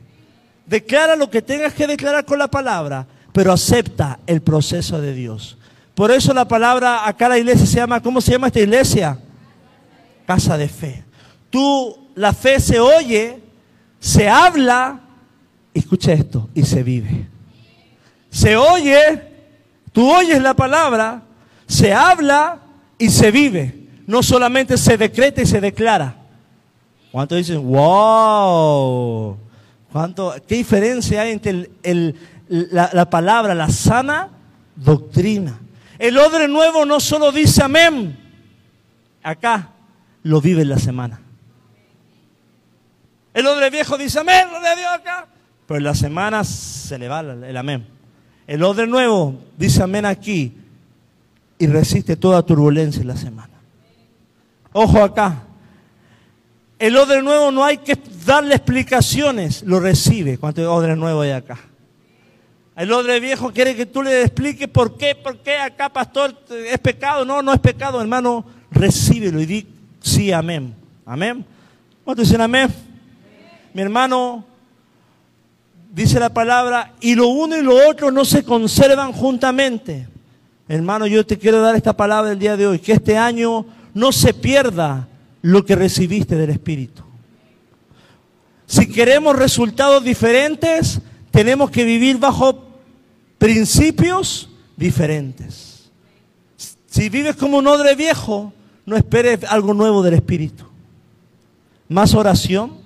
Declara 0.65 1.17
lo 1.17 1.29
que 1.29 1.41
tengas 1.41 1.73
que 1.73 1.87
declarar 1.87 2.23
con 2.23 2.39
la 2.39 2.47
palabra, 2.47 3.05
pero 3.33 3.51
acepta 3.51 4.17
el 4.27 4.41
proceso 4.41 5.01
de 5.01 5.13
Dios. 5.13 5.57
Por 5.93 6.09
eso 6.09 6.33
la 6.33 6.47
palabra 6.47 7.05
acá 7.05 7.27
la 7.27 7.37
iglesia 7.37 7.65
se 7.65 7.75
llama, 7.75 8.01
¿cómo 8.01 8.21
se 8.21 8.31
llama 8.31 8.47
esta 8.47 8.61
iglesia? 8.61 9.19
Casa 10.25 10.57
de 10.57 10.69
fe. 10.69 11.03
Tú, 11.53 11.95
la 12.15 12.33
fe 12.33 12.59
se 12.59 12.79
oye, 12.79 13.37
se 13.99 14.27
habla, 14.27 15.01
escucha 15.71 16.11
esto, 16.11 16.49
y 16.55 16.63
se 16.63 16.81
vive. 16.81 17.27
Se 18.31 18.57
oye, 18.57 19.21
tú 19.91 20.11
oyes 20.11 20.41
la 20.41 20.55
palabra, 20.55 21.21
se 21.67 21.93
habla 21.93 22.59
y 22.97 23.07
se 23.11 23.29
vive. 23.29 23.87
No 24.07 24.23
solamente 24.23 24.79
se 24.79 24.97
decreta 24.97 25.43
y 25.43 25.45
se 25.45 25.61
declara. 25.61 26.15
¿Cuántos 27.11 27.37
dicen, 27.37 27.63
wow? 27.63 29.37
¿Cuánto, 29.91 30.33
¿Qué 30.47 30.55
diferencia 30.55 31.21
hay 31.21 31.33
entre 31.33 31.69
la, 32.47 32.89
la, 32.91 33.09
palabra, 33.11 33.53
la 33.53 33.69
sana 33.69 34.29
doctrina? 34.75 35.59
El 35.99 36.17
odre 36.17 36.47
nuevo 36.47 36.83
no 36.83 36.99
solo 36.99 37.31
dice 37.31 37.61
amén, 37.61 38.17
acá 39.21 39.69
lo 40.23 40.41
vive 40.41 40.63
en 40.63 40.69
la 40.69 40.79
semana. 40.79 41.19
El 43.33 43.47
odre 43.47 43.69
viejo 43.69 43.97
dice 43.97 44.19
amén, 44.19 44.47
lo 44.51 44.59
de 44.59 44.75
Dios 44.75 44.91
acá, 44.93 45.27
pero 45.65 45.77
en 45.77 45.83
la 45.83 45.95
semana 45.95 46.43
se 46.43 46.97
le 46.99 47.07
va 47.07 47.21
el 47.21 47.57
amén. 47.57 47.87
El 48.45 48.63
odre 48.63 48.85
nuevo 48.85 49.39
dice 49.57 49.81
amén 49.81 50.05
aquí 50.05 50.53
y 51.57 51.67
resiste 51.67 52.15
toda 52.15 52.45
turbulencia 52.45 53.01
en 53.01 53.07
la 53.07 53.17
semana. 53.17 53.53
Ojo 54.73 55.03
acá, 55.03 55.43
el 56.77 56.97
odre 56.97 57.21
nuevo 57.21 57.51
no 57.51 57.63
hay 57.63 57.77
que 57.77 57.97
darle 58.25 58.55
explicaciones, 58.55 59.63
lo 59.63 59.79
recibe. 59.79 60.37
¿Cuánto 60.37 60.71
odre 60.73 60.95
nuevo 60.95 61.21
hay 61.21 61.31
acá? 61.31 61.57
El 62.75 62.91
odre 62.91 63.19
viejo 63.19 63.53
quiere 63.53 63.75
que 63.75 63.85
tú 63.85 64.01
le 64.01 64.23
expliques 64.23 64.67
por 64.67 64.97
qué, 64.97 65.15
por 65.15 65.37
qué 65.37 65.57
acá, 65.57 65.89
pastor, 65.89 66.35
es 66.49 66.79
pecado. 66.79 67.23
No, 67.23 67.41
no 67.41 67.53
es 67.53 67.59
pecado, 67.59 68.01
hermano. 68.01 68.45
Recíbelo 68.71 69.39
y 69.39 69.45
di 69.45 69.67
sí, 70.01 70.31
amén. 70.31 70.75
Amén. 71.05 71.45
¿Cuántos 72.03 72.27
dicen 72.27 72.41
amén? 72.41 72.73
Mi 73.73 73.81
hermano, 73.81 74.45
dice 75.93 76.19
la 76.19 76.31
palabra, 76.33 76.93
y 77.01 77.15
lo 77.15 77.27
uno 77.27 77.57
y 77.57 77.63
lo 77.63 77.89
otro 77.89 78.11
no 78.11 78.23
se 78.23 78.43
conservan 78.43 79.11
juntamente. 79.11 80.07
Hermano, 80.67 81.07
yo 81.07 81.25
te 81.25 81.37
quiero 81.37 81.61
dar 81.61 81.75
esta 81.75 81.97
palabra 81.97 82.31
el 82.31 82.39
día 82.39 82.55
de 82.55 82.67
hoy, 82.67 82.79
que 82.79 82.93
este 82.93 83.17
año 83.17 83.65
no 83.93 84.11
se 84.11 84.33
pierda 84.33 85.07
lo 85.41 85.65
que 85.65 85.75
recibiste 85.75 86.35
del 86.35 86.51
Espíritu. 86.51 87.03
Si 88.67 88.87
queremos 88.87 89.35
resultados 89.35 90.03
diferentes, 90.03 90.99
tenemos 91.31 91.71
que 91.71 91.83
vivir 91.83 92.17
bajo 92.17 92.63
principios 93.37 94.49
diferentes. 94.77 95.89
Si 96.85 97.09
vives 97.09 97.35
como 97.35 97.57
un 97.57 97.67
odre 97.67 97.95
viejo, 97.95 98.53
no 98.85 98.95
esperes 98.95 99.43
algo 99.45 99.73
nuevo 99.73 100.03
del 100.03 100.13
Espíritu. 100.13 100.65
Más 101.89 102.13
oración, 102.13 102.82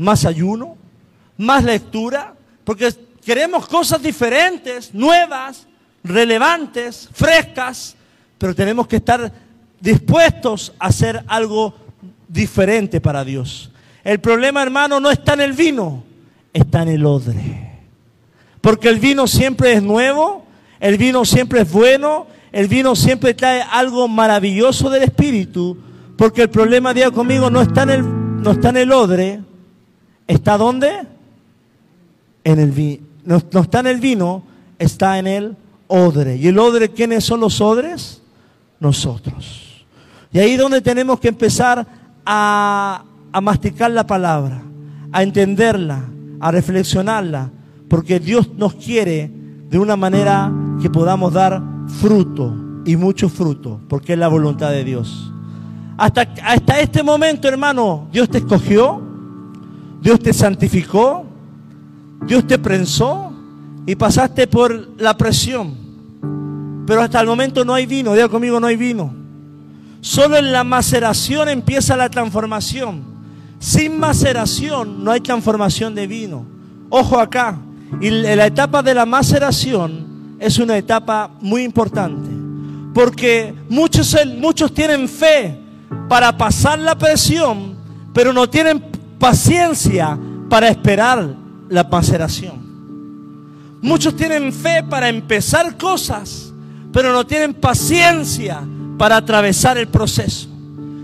más 0.00 0.24
ayuno, 0.24 0.76
más 1.36 1.62
lectura, 1.62 2.34
porque 2.64 2.90
queremos 3.22 3.68
cosas 3.68 4.02
diferentes, 4.02 4.94
nuevas, 4.94 5.66
relevantes, 6.02 7.10
frescas, 7.12 7.94
pero 8.38 8.54
tenemos 8.54 8.86
que 8.86 8.96
estar 8.96 9.30
dispuestos 9.78 10.72
a 10.78 10.86
hacer 10.86 11.22
algo 11.26 11.74
diferente 12.26 12.98
para 12.98 13.24
Dios. 13.24 13.70
El 14.02 14.20
problema, 14.20 14.62
hermano, 14.62 15.00
no 15.00 15.10
está 15.10 15.34
en 15.34 15.42
el 15.42 15.52
vino, 15.52 16.02
está 16.54 16.80
en 16.80 16.88
el 16.88 17.04
odre. 17.04 17.70
Porque 18.62 18.88
el 18.88 18.98
vino 18.98 19.26
siempre 19.26 19.74
es 19.74 19.82
nuevo, 19.82 20.46
el 20.80 20.96
vino 20.96 21.26
siempre 21.26 21.60
es 21.60 21.70
bueno, 21.70 22.26
el 22.52 22.68
vino 22.68 22.96
siempre 22.96 23.34
trae 23.34 23.62
algo 23.70 24.08
maravilloso 24.08 24.88
del 24.88 25.02
Espíritu. 25.02 25.76
Porque 26.16 26.40
el 26.42 26.48
problema, 26.48 26.94
diga 26.94 27.10
conmigo, 27.10 27.50
no 27.50 27.60
está 27.60 27.82
en 27.82 27.90
el, 27.90 28.42
no 28.42 28.52
está 28.52 28.70
en 28.70 28.78
el 28.78 28.92
odre, 28.92 29.40
¿está 30.30 30.56
dónde? 30.56 30.90
En 32.44 32.58
el 32.58 32.70
vino. 32.70 33.02
No, 33.24 33.60
está 33.60 33.80
en 33.80 33.86
el 33.86 34.00
vino, 34.00 34.42
está 34.78 35.18
en 35.18 35.26
el 35.26 35.56
odre. 35.88 36.36
¿Y 36.36 36.48
el 36.48 36.58
odre 36.58 36.88
quiénes 36.90 37.24
son 37.24 37.40
los 37.40 37.60
odres? 37.60 38.22
Nosotros. 38.78 39.84
Y 40.32 40.38
ahí 40.38 40.52
es 40.52 40.58
donde 40.58 40.80
tenemos 40.80 41.20
que 41.20 41.28
empezar 41.28 41.86
a, 42.24 43.04
masticar 43.42 43.90
la 43.90 44.06
palabra, 44.06 44.62
a 45.12 45.22
entenderla, 45.22 46.04
a 46.38 46.50
reflexionarla, 46.50 47.50
porque 47.88 48.20
Dios 48.20 48.50
nos 48.56 48.74
quiere 48.74 49.30
de 49.68 49.78
una 49.78 49.96
manera 49.96 50.52
que 50.80 50.88
podamos 50.88 51.32
dar 51.32 51.60
fruto 52.00 52.54
y 52.84 52.96
mucho 52.96 53.28
fruto, 53.28 53.80
porque 53.88 54.14
es 54.14 54.18
la 54.18 54.28
voluntad 54.28 54.70
de 54.70 54.84
Dios. 54.84 55.32
Hasta, 55.98 56.22
hasta 56.44 56.80
este 56.80 57.02
momento, 57.02 57.48
hermano, 57.48 58.08
Dios 58.12 58.28
te 58.30 58.38
escogió, 58.38 59.09
Dios 60.02 60.20
te 60.20 60.32
santificó, 60.32 61.26
Dios 62.26 62.46
te 62.46 62.58
prensó 62.58 63.32
y 63.86 63.94
pasaste 63.96 64.46
por 64.46 64.90
la 64.98 65.16
presión. 65.16 65.74
Pero 66.86 67.02
hasta 67.02 67.20
el 67.20 67.26
momento 67.26 67.64
no 67.64 67.74
hay 67.74 67.86
vino, 67.86 68.14
diga 68.14 68.28
conmigo, 68.28 68.58
no 68.58 68.66
hay 68.66 68.76
vino. 68.76 69.14
Solo 70.00 70.36
en 70.36 70.50
la 70.50 70.64
maceración 70.64 71.48
empieza 71.48 71.96
la 71.96 72.08
transformación. 72.08 73.02
Sin 73.58 73.98
maceración 73.98 75.04
no 75.04 75.10
hay 75.10 75.20
transformación 75.20 75.94
de 75.94 76.06
vino. 76.06 76.46
Ojo 76.88 77.18
acá. 77.18 77.58
Y 78.00 78.10
la 78.10 78.46
etapa 78.46 78.82
de 78.82 78.94
la 78.94 79.04
maceración 79.04 80.36
es 80.38 80.58
una 80.58 80.76
etapa 80.78 81.30
muy 81.40 81.62
importante. 81.62 82.30
Porque 82.94 83.54
muchos, 83.68 84.16
muchos 84.38 84.72
tienen 84.72 85.08
fe 85.08 85.58
para 86.08 86.36
pasar 86.36 86.78
la 86.78 86.96
presión, 86.96 87.76
pero 88.12 88.32
no 88.32 88.48
tienen 88.48 88.89
paciencia 89.20 90.18
para 90.48 90.68
esperar 90.68 91.36
la 91.68 91.84
maceración. 91.84 92.68
Muchos 93.80 94.16
tienen 94.16 94.52
fe 94.52 94.82
para 94.82 95.08
empezar 95.08 95.76
cosas, 95.76 96.52
pero 96.92 97.12
no 97.12 97.24
tienen 97.24 97.54
paciencia 97.54 98.60
para 98.98 99.18
atravesar 99.18 99.78
el 99.78 99.86
proceso. 99.86 100.48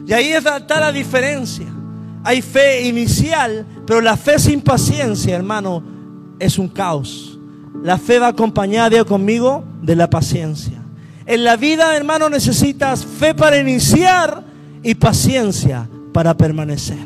Y 0.07 0.13
ahí 0.13 0.33
está 0.33 0.81
la 0.81 0.91
diferencia. 0.91 1.67
Hay 2.25 2.43
fe 2.43 2.87
inicial, 2.89 3.65
pero 3.87 4.01
la 4.01 4.17
fe 4.17 4.39
sin 4.39 4.61
paciencia, 4.61 5.37
hermano, 5.37 5.83
es 6.39 6.59
un 6.59 6.69
caos. 6.69 7.39
La 7.83 7.99
fe 7.99 8.19
va 8.19 8.29
acompañada, 8.29 9.05
conmigo, 9.05 9.65
de 9.81 9.95
la 9.95 10.11
paciencia. 10.11 10.83
En 11.25 11.45
la 11.45 11.57
vida, 11.57 11.97
hermano, 11.97 12.29
necesitas 12.29 13.05
fe 13.05 13.35
para 13.35 13.59
iniciar 13.59 14.43
y 14.83 14.95
paciencia 14.95 15.89
para 16.13 16.37
permanecer, 16.37 16.99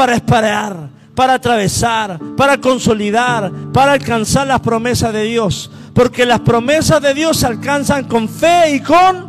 para 0.00 0.14
esperar, 0.14 0.88
para 1.14 1.34
atravesar, 1.34 2.18
para 2.34 2.58
consolidar, 2.58 3.52
para 3.70 3.92
alcanzar 3.92 4.46
las 4.46 4.60
promesas 4.60 5.12
de 5.12 5.24
Dios. 5.24 5.70
Porque 5.92 6.24
las 6.24 6.40
promesas 6.40 7.02
de 7.02 7.12
Dios 7.12 7.36
se 7.36 7.46
alcanzan 7.46 8.04
con 8.04 8.26
fe 8.26 8.76
y 8.76 8.80
con 8.80 9.28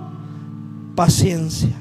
paciencia. 0.95 1.76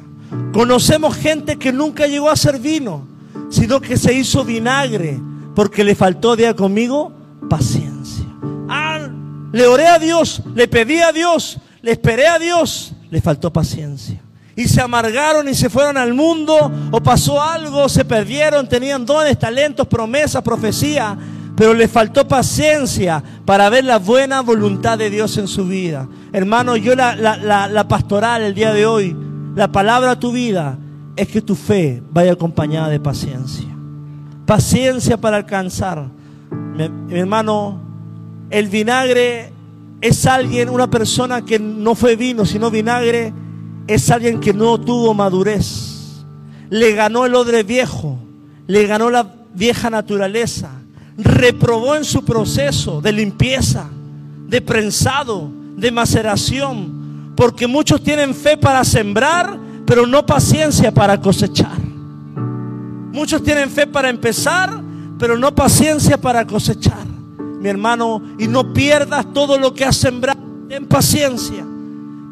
Conocemos 0.52 1.14
gente 1.14 1.56
que 1.56 1.72
nunca 1.72 2.08
llegó 2.08 2.30
a 2.30 2.34
ser 2.34 2.58
vino, 2.58 3.06
sino 3.48 3.80
que 3.80 3.96
se 3.96 4.12
hizo 4.12 4.44
vinagre 4.44 5.20
porque 5.54 5.84
le 5.84 5.94
faltó, 5.94 6.34
día 6.34 6.56
conmigo, 6.56 7.12
paciencia. 7.48 8.26
Ah, 8.68 9.08
le 9.52 9.68
oré 9.68 9.86
a 9.86 10.00
Dios, 10.00 10.42
le 10.52 10.66
pedí 10.66 10.98
a 10.98 11.12
Dios, 11.12 11.58
le 11.80 11.92
esperé 11.92 12.26
a 12.26 12.40
Dios, 12.40 12.92
le 13.08 13.20
faltó 13.20 13.52
paciencia. 13.52 14.20
Y 14.60 14.68
se 14.68 14.82
amargaron 14.82 15.48
y 15.48 15.54
se 15.54 15.70
fueron 15.70 15.96
al 15.96 16.12
mundo, 16.12 16.70
o 16.90 17.02
pasó 17.02 17.42
algo, 17.42 17.88
se 17.88 18.04
perdieron, 18.04 18.68
tenían 18.68 19.06
dones, 19.06 19.38
talentos, 19.38 19.86
promesas, 19.86 20.42
profecía, 20.42 21.16
pero 21.56 21.72
le 21.72 21.88
faltó 21.88 22.28
paciencia 22.28 23.24
para 23.46 23.70
ver 23.70 23.86
la 23.86 23.98
buena 23.98 24.42
voluntad 24.42 24.98
de 24.98 25.08
Dios 25.08 25.38
en 25.38 25.48
su 25.48 25.66
vida. 25.66 26.06
Hermano, 26.30 26.76
yo 26.76 26.94
la, 26.94 27.16
la 27.16 27.88
pastoral 27.88 28.42
el 28.42 28.52
día 28.52 28.74
de 28.74 28.84
hoy, 28.84 29.16
la 29.56 29.72
palabra 29.72 30.10
a 30.10 30.20
tu 30.20 30.30
vida, 30.30 30.76
es 31.16 31.28
que 31.28 31.40
tu 31.40 31.54
fe 31.54 32.02
vaya 32.10 32.32
acompañada 32.32 32.90
de 32.90 33.00
paciencia. 33.00 33.66
Paciencia 34.44 35.16
para 35.16 35.38
alcanzar. 35.38 36.06
mi 37.08 37.18
hermano, 37.18 37.80
el 38.50 38.68
vinagre 38.68 39.54
es 40.02 40.26
alguien, 40.26 40.68
una 40.68 40.90
persona 40.90 41.46
que 41.46 41.58
no 41.58 41.94
fue 41.94 42.14
vino, 42.14 42.44
sino 42.44 42.70
vinagre, 42.70 43.32
es 43.94 44.10
alguien 44.10 44.40
que 44.40 44.52
no 44.52 44.78
tuvo 44.78 45.14
madurez. 45.14 46.24
Le 46.68 46.92
ganó 46.92 47.26
el 47.26 47.34
odre 47.34 47.62
viejo, 47.62 48.18
le 48.66 48.86
ganó 48.86 49.10
la 49.10 49.26
vieja 49.54 49.90
naturaleza, 49.90 50.70
reprobó 51.16 51.96
en 51.96 52.04
su 52.04 52.24
proceso 52.24 53.00
de 53.00 53.12
limpieza, 53.12 53.88
de 54.46 54.60
prensado, 54.60 55.50
de 55.76 55.90
maceración, 55.90 57.32
porque 57.36 57.66
muchos 57.66 58.02
tienen 58.02 58.34
fe 58.34 58.56
para 58.56 58.84
sembrar, 58.84 59.58
pero 59.86 60.06
no 60.06 60.24
paciencia 60.24 60.92
para 60.92 61.20
cosechar. 61.20 61.78
Muchos 63.12 63.42
tienen 63.42 63.70
fe 63.70 63.86
para 63.86 64.08
empezar, 64.08 64.70
pero 65.18 65.36
no 65.36 65.54
paciencia 65.54 66.16
para 66.16 66.46
cosechar 66.46 67.10
mi 67.60 67.68
hermano, 67.68 68.22
y 68.38 68.48
no 68.48 68.72
pierdas 68.72 69.34
todo 69.34 69.58
lo 69.58 69.74
que 69.74 69.84
has 69.84 69.96
sembrado. 69.96 70.40
Ten 70.68 70.86
paciencia, 70.86 71.64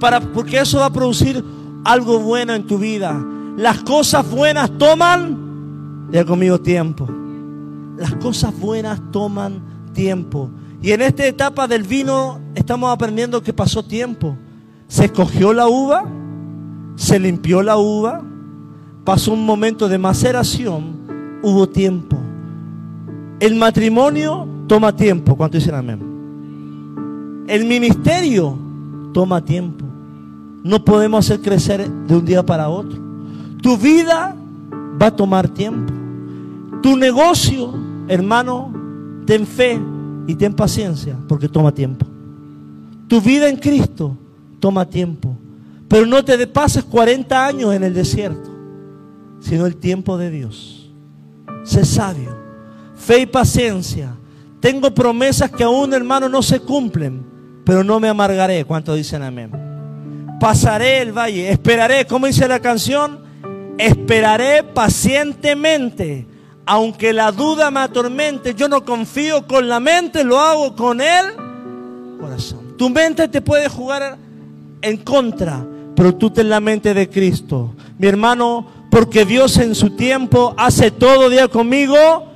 para, 0.01 0.21
porque 0.21 0.59
eso 0.59 0.79
va 0.79 0.87
a 0.87 0.93
producir 0.93 1.43
algo 1.85 2.21
bueno 2.21 2.55
en 2.55 2.67
tu 2.67 2.79
vida. 2.79 3.19
Las 3.57 3.79
cosas 3.83 4.29
buenas 4.31 4.71
toman, 4.79 6.09
ya 6.11 6.25
conmigo, 6.25 6.61
tiempo. 6.61 7.09
Las 7.97 8.15
cosas 8.15 8.57
buenas 8.59 9.01
toman 9.11 9.61
tiempo. 9.93 10.51
Y 10.81 10.93
en 10.93 11.03
esta 11.03 11.27
etapa 11.27 11.67
del 11.67 11.83
vino 11.83 12.39
estamos 12.55 12.93
aprendiendo 12.93 13.43
que 13.43 13.53
pasó 13.53 13.83
tiempo. 13.83 14.37
Se 14.87 15.07
escogió 15.07 15.53
la 15.53 15.67
uva, 15.67 16.05
se 16.95 17.19
limpió 17.19 17.63
la 17.63 17.77
uva, 17.77 18.23
pasó 19.05 19.33
un 19.33 19.45
momento 19.45 19.89
de 19.89 19.99
maceración, 19.99 21.41
hubo 21.43 21.69
tiempo. 21.69 22.17
El 23.41 23.57
matrimonio 23.57 24.47
toma 24.67 24.95
tiempo. 24.95 25.37
¿Cuánto 25.37 25.59
dicen 25.59 25.75
amén? 25.75 27.45
El 27.49 27.65
ministerio 27.65 28.57
toma 29.13 29.45
tiempo. 29.45 29.88
No 30.63 30.85
podemos 30.85 31.25
hacer 31.25 31.41
crecer 31.41 31.91
de 31.91 32.17
un 32.17 32.25
día 32.25 32.45
para 32.45 32.69
otro. 32.69 32.99
Tu 33.63 33.77
vida 33.77 34.37
va 35.01 35.07
a 35.07 35.17
tomar 35.17 35.49
tiempo. 35.49 35.93
Tu 36.83 36.97
negocio, 36.97 37.75
hermano, 38.09 38.73
ten 39.27 39.47
fe 39.47 39.81
y 40.27 40.35
ten 40.35 40.55
paciencia 40.55 41.17
porque 41.29 41.49
toma 41.49 41.73
tiempo. 41.73 42.07
Tu 43.07 43.21
vida 43.21 43.49
en 43.49 43.57
Cristo 43.57 44.17
toma 44.61 44.85
tiempo. 44.85 45.37
Pero 45.89 46.07
no 46.07 46.25
te 46.25 46.47
pases 46.47 46.85
40 46.85 47.47
años 47.47 47.75
en 47.75 47.83
el 47.83 47.95
desierto, 47.95 48.51
sino 49.41 49.67
el 49.67 49.77
tiempo 49.77 50.19
de 50.19 50.31
Dios. 50.31 50.93
Sé 51.65 51.85
sabio. 51.85 52.37
Fe 52.95 53.21
y 53.21 53.27
paciencia 53.27 54.15
tengo 54.61 54.93
promesas 54.93 55.51
que 55.51 55.63
aún, 55.63 55.93
hermano, 55.95 56.29
no 56.29 56.43
se 56.43 56.61
cumplen, 56.61 57.25
pero 57.65 57.85
no 57.85 58.01
me 58.01 58.09
amargaré. 58.09 58.65
¿Cuántos 58.65 58.97
dicen 58.97 59.23
amén? 59.23 59.68
Pasaré 60.41 61.01
el 61.01 61.13
valle, 61.13 61.51
esperaré, 61.51 62.07
¿cómo 62.07 62.27
dice 62.27 62.47
la 62.47 62.61
canción? 62.61 63.21
Esperaré 63.77 64.63
pacientemente, 64.63 66.27
aunque 66.65 67.13
la 67.13 67.33
duda 67.33 67.71
me 67.71 67.81
atormente, 67.81 68.55
yo 68.55 68.69
no 68.69 68.85
confío 68.85 69.47
con 69.47 69.69
la 69.69 69.81
mente, 69.81 70.23
lo 70.23 70.39
hago 70.39 70.77
con 70.77 71.01
el 71.01 71.35
corazón. 72.21 72.77
Tu 72.77 72.89
mente 72.89 73.27
te 73.29 73.41
puede 73.41 73.69
jugar 73.69 74.17
en 74.81 74.97
contra, 74.99 75.67
pero 75.97 76.15
tú 76.15 76.31
ten 76.31 76.49
la 76.49 76.61
mente 76.61 76.95
de 76.95 77.09
Cristo. 77.09 77.75
Mi 77.99 78.07
hermano, 78.07 78.67
porque 78.91 79.25
Dios 79.25 79.57
en 79.57 79.75
su 79.75 79.91
tiempo 79.91 80.55
hace 80.57 80.91
todo 80.93 81.29
día 81.29 81.49
conmigo 81.49 82.27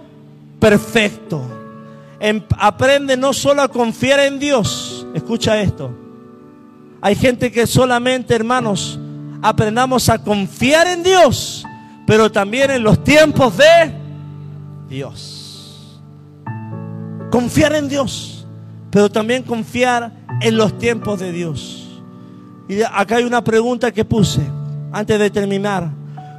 perfecto. 0.59 1.43
Em, 2.19 2.43
aprende 2.59 3.17
no 3.17 3.33
solo 3.33 3.63
a 3.63 3.69
confiar 3.69 4.21
en 4.21 4.39
Dios. 4.39 5.07
Escucha 5.15 5.61
esto. 5.61 5.91
Hay 7.05 7.17
gente 7.17 7.51
que 7.51 7.67
solamente, 7.67 8.33
hermanos, 8.33 8.99
aprendamos 9.43 10.09
a 10.09 10.23
confiar 10.23 10.87
en 10.87 11.03
Dios, 11.03 11.65
pero 12.07 12.31
también 12.31 12.71
en 12.71 12.85
los 12.85 13.03
tiempos 13.03 13.57
de 13.57 13.93
Dios. 14.89 16.01
Confiar 17.33 17.75
en 17.75 17.89
Dios, 17.89 18.47
pero 18.89 19.11
también 19.11 19.43
confiar 19.43 20.13
en 20.41 20.57
los 20.57 20.79
tiempos 20.79 21.19
de 21.19 21.33
Dios. 21.33 22.01
Y 22.69 22.83
acá 22.83 23.17
hay 23.17 23.25
una 23.25 23.43
pregunta 23.43 23.91
que 23.91 24.05
puse 24.05 24.43
antes 24.93 25.19
de 25.19 25.29
terminar. 25.29 25.91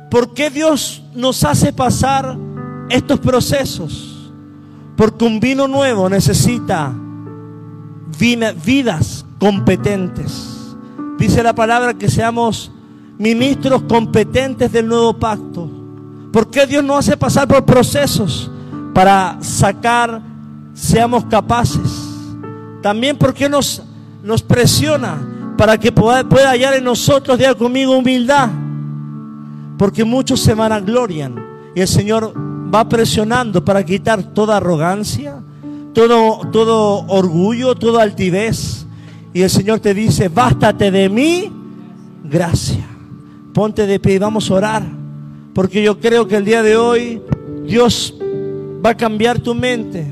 ¿Por 0.09 0.33
qué 0.33 0.49
Dios 0.49 1.03
nos 1.13 1.43
hace 1.43 1.73
pasar 1.73 2.37
estos 2.89 3.19
procesos? 3.19 4.31
Porque 4.95 5.25
un 5.25 5.41
vino 5.41 5.67
nuevo 5.67 6.07
necesita 6.07 6.93
vidas 8.17 9.25
competentes. 9.39 10.52
Dice 11.23 11.41
la 11.41 11.55
palabra 11.55 11.93
que 11.93 12.09
seamos 12.09 12.69
ministros 13.17 13.83
competentes 13.83 14.69
del 14.73 14.89
nuevo 14.89 15.17
pacto. 15.17 15.69
¿Por 16.33 16.49
qué 16.49 16.67
Dios 16.67 16.83
nos 16.83 16.99
hace 16.99 17.15
pasar 17.15 17.47
por 17.47 17.63
procesos 17.63 18.51
para 18.93 19.37
sacar, 19.39 20.21
seamos 20.73 21.23
capaces? 21.23 22.19
También 22.81 23.17
porque 23.17 23.47
nos, 23.47 23.83
nos 24.21 24.41
presiona 24.41 25.55
para 25.57 25.77
que 25.77 25.93
pueda, 25.93 26.27
pueda 26.27 26.49
hallar 26.49 26.73
en 26.73 26.83
nosotros, 26.83 27.37
diga 27.37 27.55
conmigo, 27.55 27.97
humildad. 27.97 28.49
Porque 29.77 30.03
muchos 30.03 30.41
se 30.41 30.53
van 30.53 30.73
a 30.73 30.81
glorian 30.81 31.41
y 31.73 31.79
el 31.79 31.87
Señor 31.87 32.33
va 32.35 32.89
presionando 32.89 33.63
para 33.63 33.85
quitar 33.85 34.21
toda 34.33 34.57
arrogancia, 34.57 35.41
todo, 35.93 36.41
todo 36.51 37.05
orgullo, 37.07 37.75
toda 37.75 38.03
altivez. 38.03 38.85
Y 39.33 39.41
el 39.41 39.49
Señor 39.49 39.79
te 39.79 39.93
dice, 39.93 40.29
bástate 40.29 40.91
de 40.91 41.09
mí, 41.09 41.51
gracia. 42.23 42.85
Ponte 43.53 43.85
de 43.85 43.99
pie 43.99 44.15
y 44.15 44.19
vamos 44.19 44.49
a 44.49 44.53
orar. 44.53 44.83
Porque 45.53 45.83
yo 45.83 45.99
creo 45.99 46.27
que 46.27 46.37
el 46.37 46.45
día 46.45 46.63
de 46.63 46.75
hoy 46.75 47.21
Dios 47.65 48.15
va 48.85 48.91
a 48.91 48.97
cambiar 48.97 49.39
tu 49.39 49.55
mente. 49.55 50.05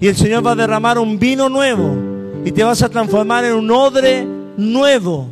Y 0.00 0.08
el 0.08 0.16
Señor 0.16 0.44
va 0.46 0.52
a 0.52 0.56
derramar 0.56 0.98
un 0.98 1.18
vino 1.18 1.48
nuevo. 1.48 1.96
Y 2.44 2.52
te 2.52 2.64
vas 2.64 2.82
a 2.82 2.88
transformar 2.88 3.44
en 3.44 3.54
un 3.54 3.70
odre 3.70 4.26
nuevo. 4.56 5.28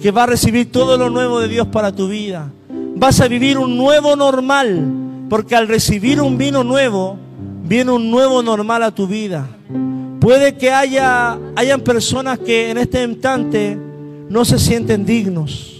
Que 0.00 0.10
va 0.10 0.24
a 0.24 0.26
recibir 0.26 0.70
todo 0.70 0.96
lo 0.96 1.10
nuevo 1.10 1.40
de 1.40 1.48
Dios 1.48 1.68
para 1.68 1.92
tu 1.92 2.08
vida. 2.08 2.50
Vas 2.96 3.20
a 3.20 3.28
vivir 3.28 3.58
un 3.58 3.76
nuevo 3.76 4.16
normal 4.16 5.06
porque 5.28 5.56
al 5.56 5.68
recibir 5.68 6.20
un 6.20 6.38
vino 6.38 6.62
nuevo, 6.62 7.18
viene 7.64 7.90
un 7.90 8.10
nuevo 8.10 8.42
normal 8.42 8.82
a 8.82 8.90
tu 8.92 9.06
vida. 9.06 9.46
Puede 10.20 10.56
que 10.56 10.70
haya 10.70 11.38
hayan 11.54 11.80
personas 11.80 12.38
que 12.38 12.70
en 12.70 12.78
este 12.78 13.02
instante 13.02 13.76
no 14.28 14.44
se 14.44 14.58
sienten 14.58 15.04
dignos. 15.04 15.76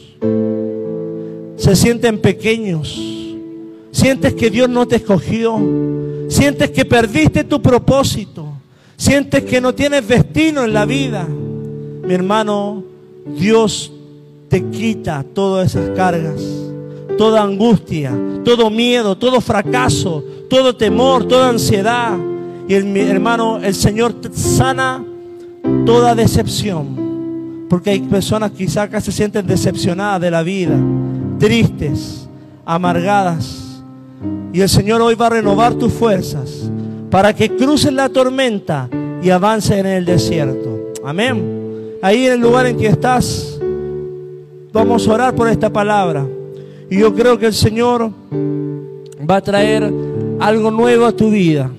Se 1.56 1.74
sienten 1.74 2.18
pequeños. 2.20 3.00
Sientes 3.90 4.34
que 4.34 4.50
Dios 4.50 4.68
no 4.68 4.86
te 4.86 4.96
escogió. 4.96 5.58
Sientes 6.28 6.70
que 6.70 6.84
perdiste 6.84 7.44
tu 7.44 7.60
propósito. 7.60 8.46
Sientes 8.96 9.44
que 9.44 9.60
no 9.60 9.74
tienes 9.74 10.06
destino 10.06 10.64
en 10.64 10.72
la 10.72 10.84
vida. 10.84 11.26
Mi 11.26 12.14
hermano, 12.14 12.84
Dios 13.38 13.92
te 14.48 14.64
quita 14.64 15.24
todas 15.34 15.74
esas 15.74 15.90
cargas, 15.90 16.40
toda 17.18 17.42
angustia, 17.42 18.12
todo 18.44 18.70
miedo, 18.70 19.18
todo 19.18 19.40
fracaso, 19.40 20.22
todo 20.48 20.76
temor, 20.76 21.26
toda 21.26 21.48
ansiedad. 21.48 22.16
Y 22.68 22.74
mi 22.82 23.00
hermano, 23.00 23.58
el 23.58 23.74
Señor 23.74 24.14
sana 24.32 25.04
toda 25.84 26.14
decepción. 26.14 27.66
Porque 27.68 27.90
hay 27.90 28.00
personas 28.00 28.52
quizás 28.52 28.88
que 28.88 29.00
se 29.00 29.12
sienten 29.12 29.46
decepcionadas 29.46 30.20
de 30.20 30.30
la 30.30 30.42
vida, 30.42 30.76
tristes, 31.38 32.28
amargadas. 32.64 33.82
Y 34.52 34.60
el 34.60 34.68
Señor 34.68 35.00
hoy 35.02 35.14
va 35.14 35.26
a 35.26 35.30
renovar 35.30 35.74
tus 35.74 35.92
fuerzas 35.92 36.70
para 37.10 37.34
que 37.34 37.56
cruces 37.56 37.92
la 37.92 38.08
tormenta 38.08 38.88
y 39.22 39.30
avances 39.30 39.78
en 39.78 39.86
el 39.86 40.04
desierto. 40.04 40.92
Amén. 41.04 41.98
Ahí 42.02 42.26
en 42.26 42.34
el 42.34 42.40
lugar 42.40 42.66
en 42.66 42.76
que 42.76 42.86
estás, 42.86 43.58
vamos 44.72 45.06
a 45.06 45.12
orar 45.12 45.34
por 45.34 45.48
esta 45.48 45.72
palabra. 45.72 46.26
Y 46.90 46.98
yo 46.98 47.14
creo 47.14 47.38
que 47.38 47.46
el 47.46 47.54
Señor 47.54 48.10
va 49.28 49.36
a 49.36 49.40
traer 49.40 49.92
algo 50.38 50.70
nuevo 50.70 51.06
a 51.06 51.12
tu 51.12 51.30
vida. 51.30 51.70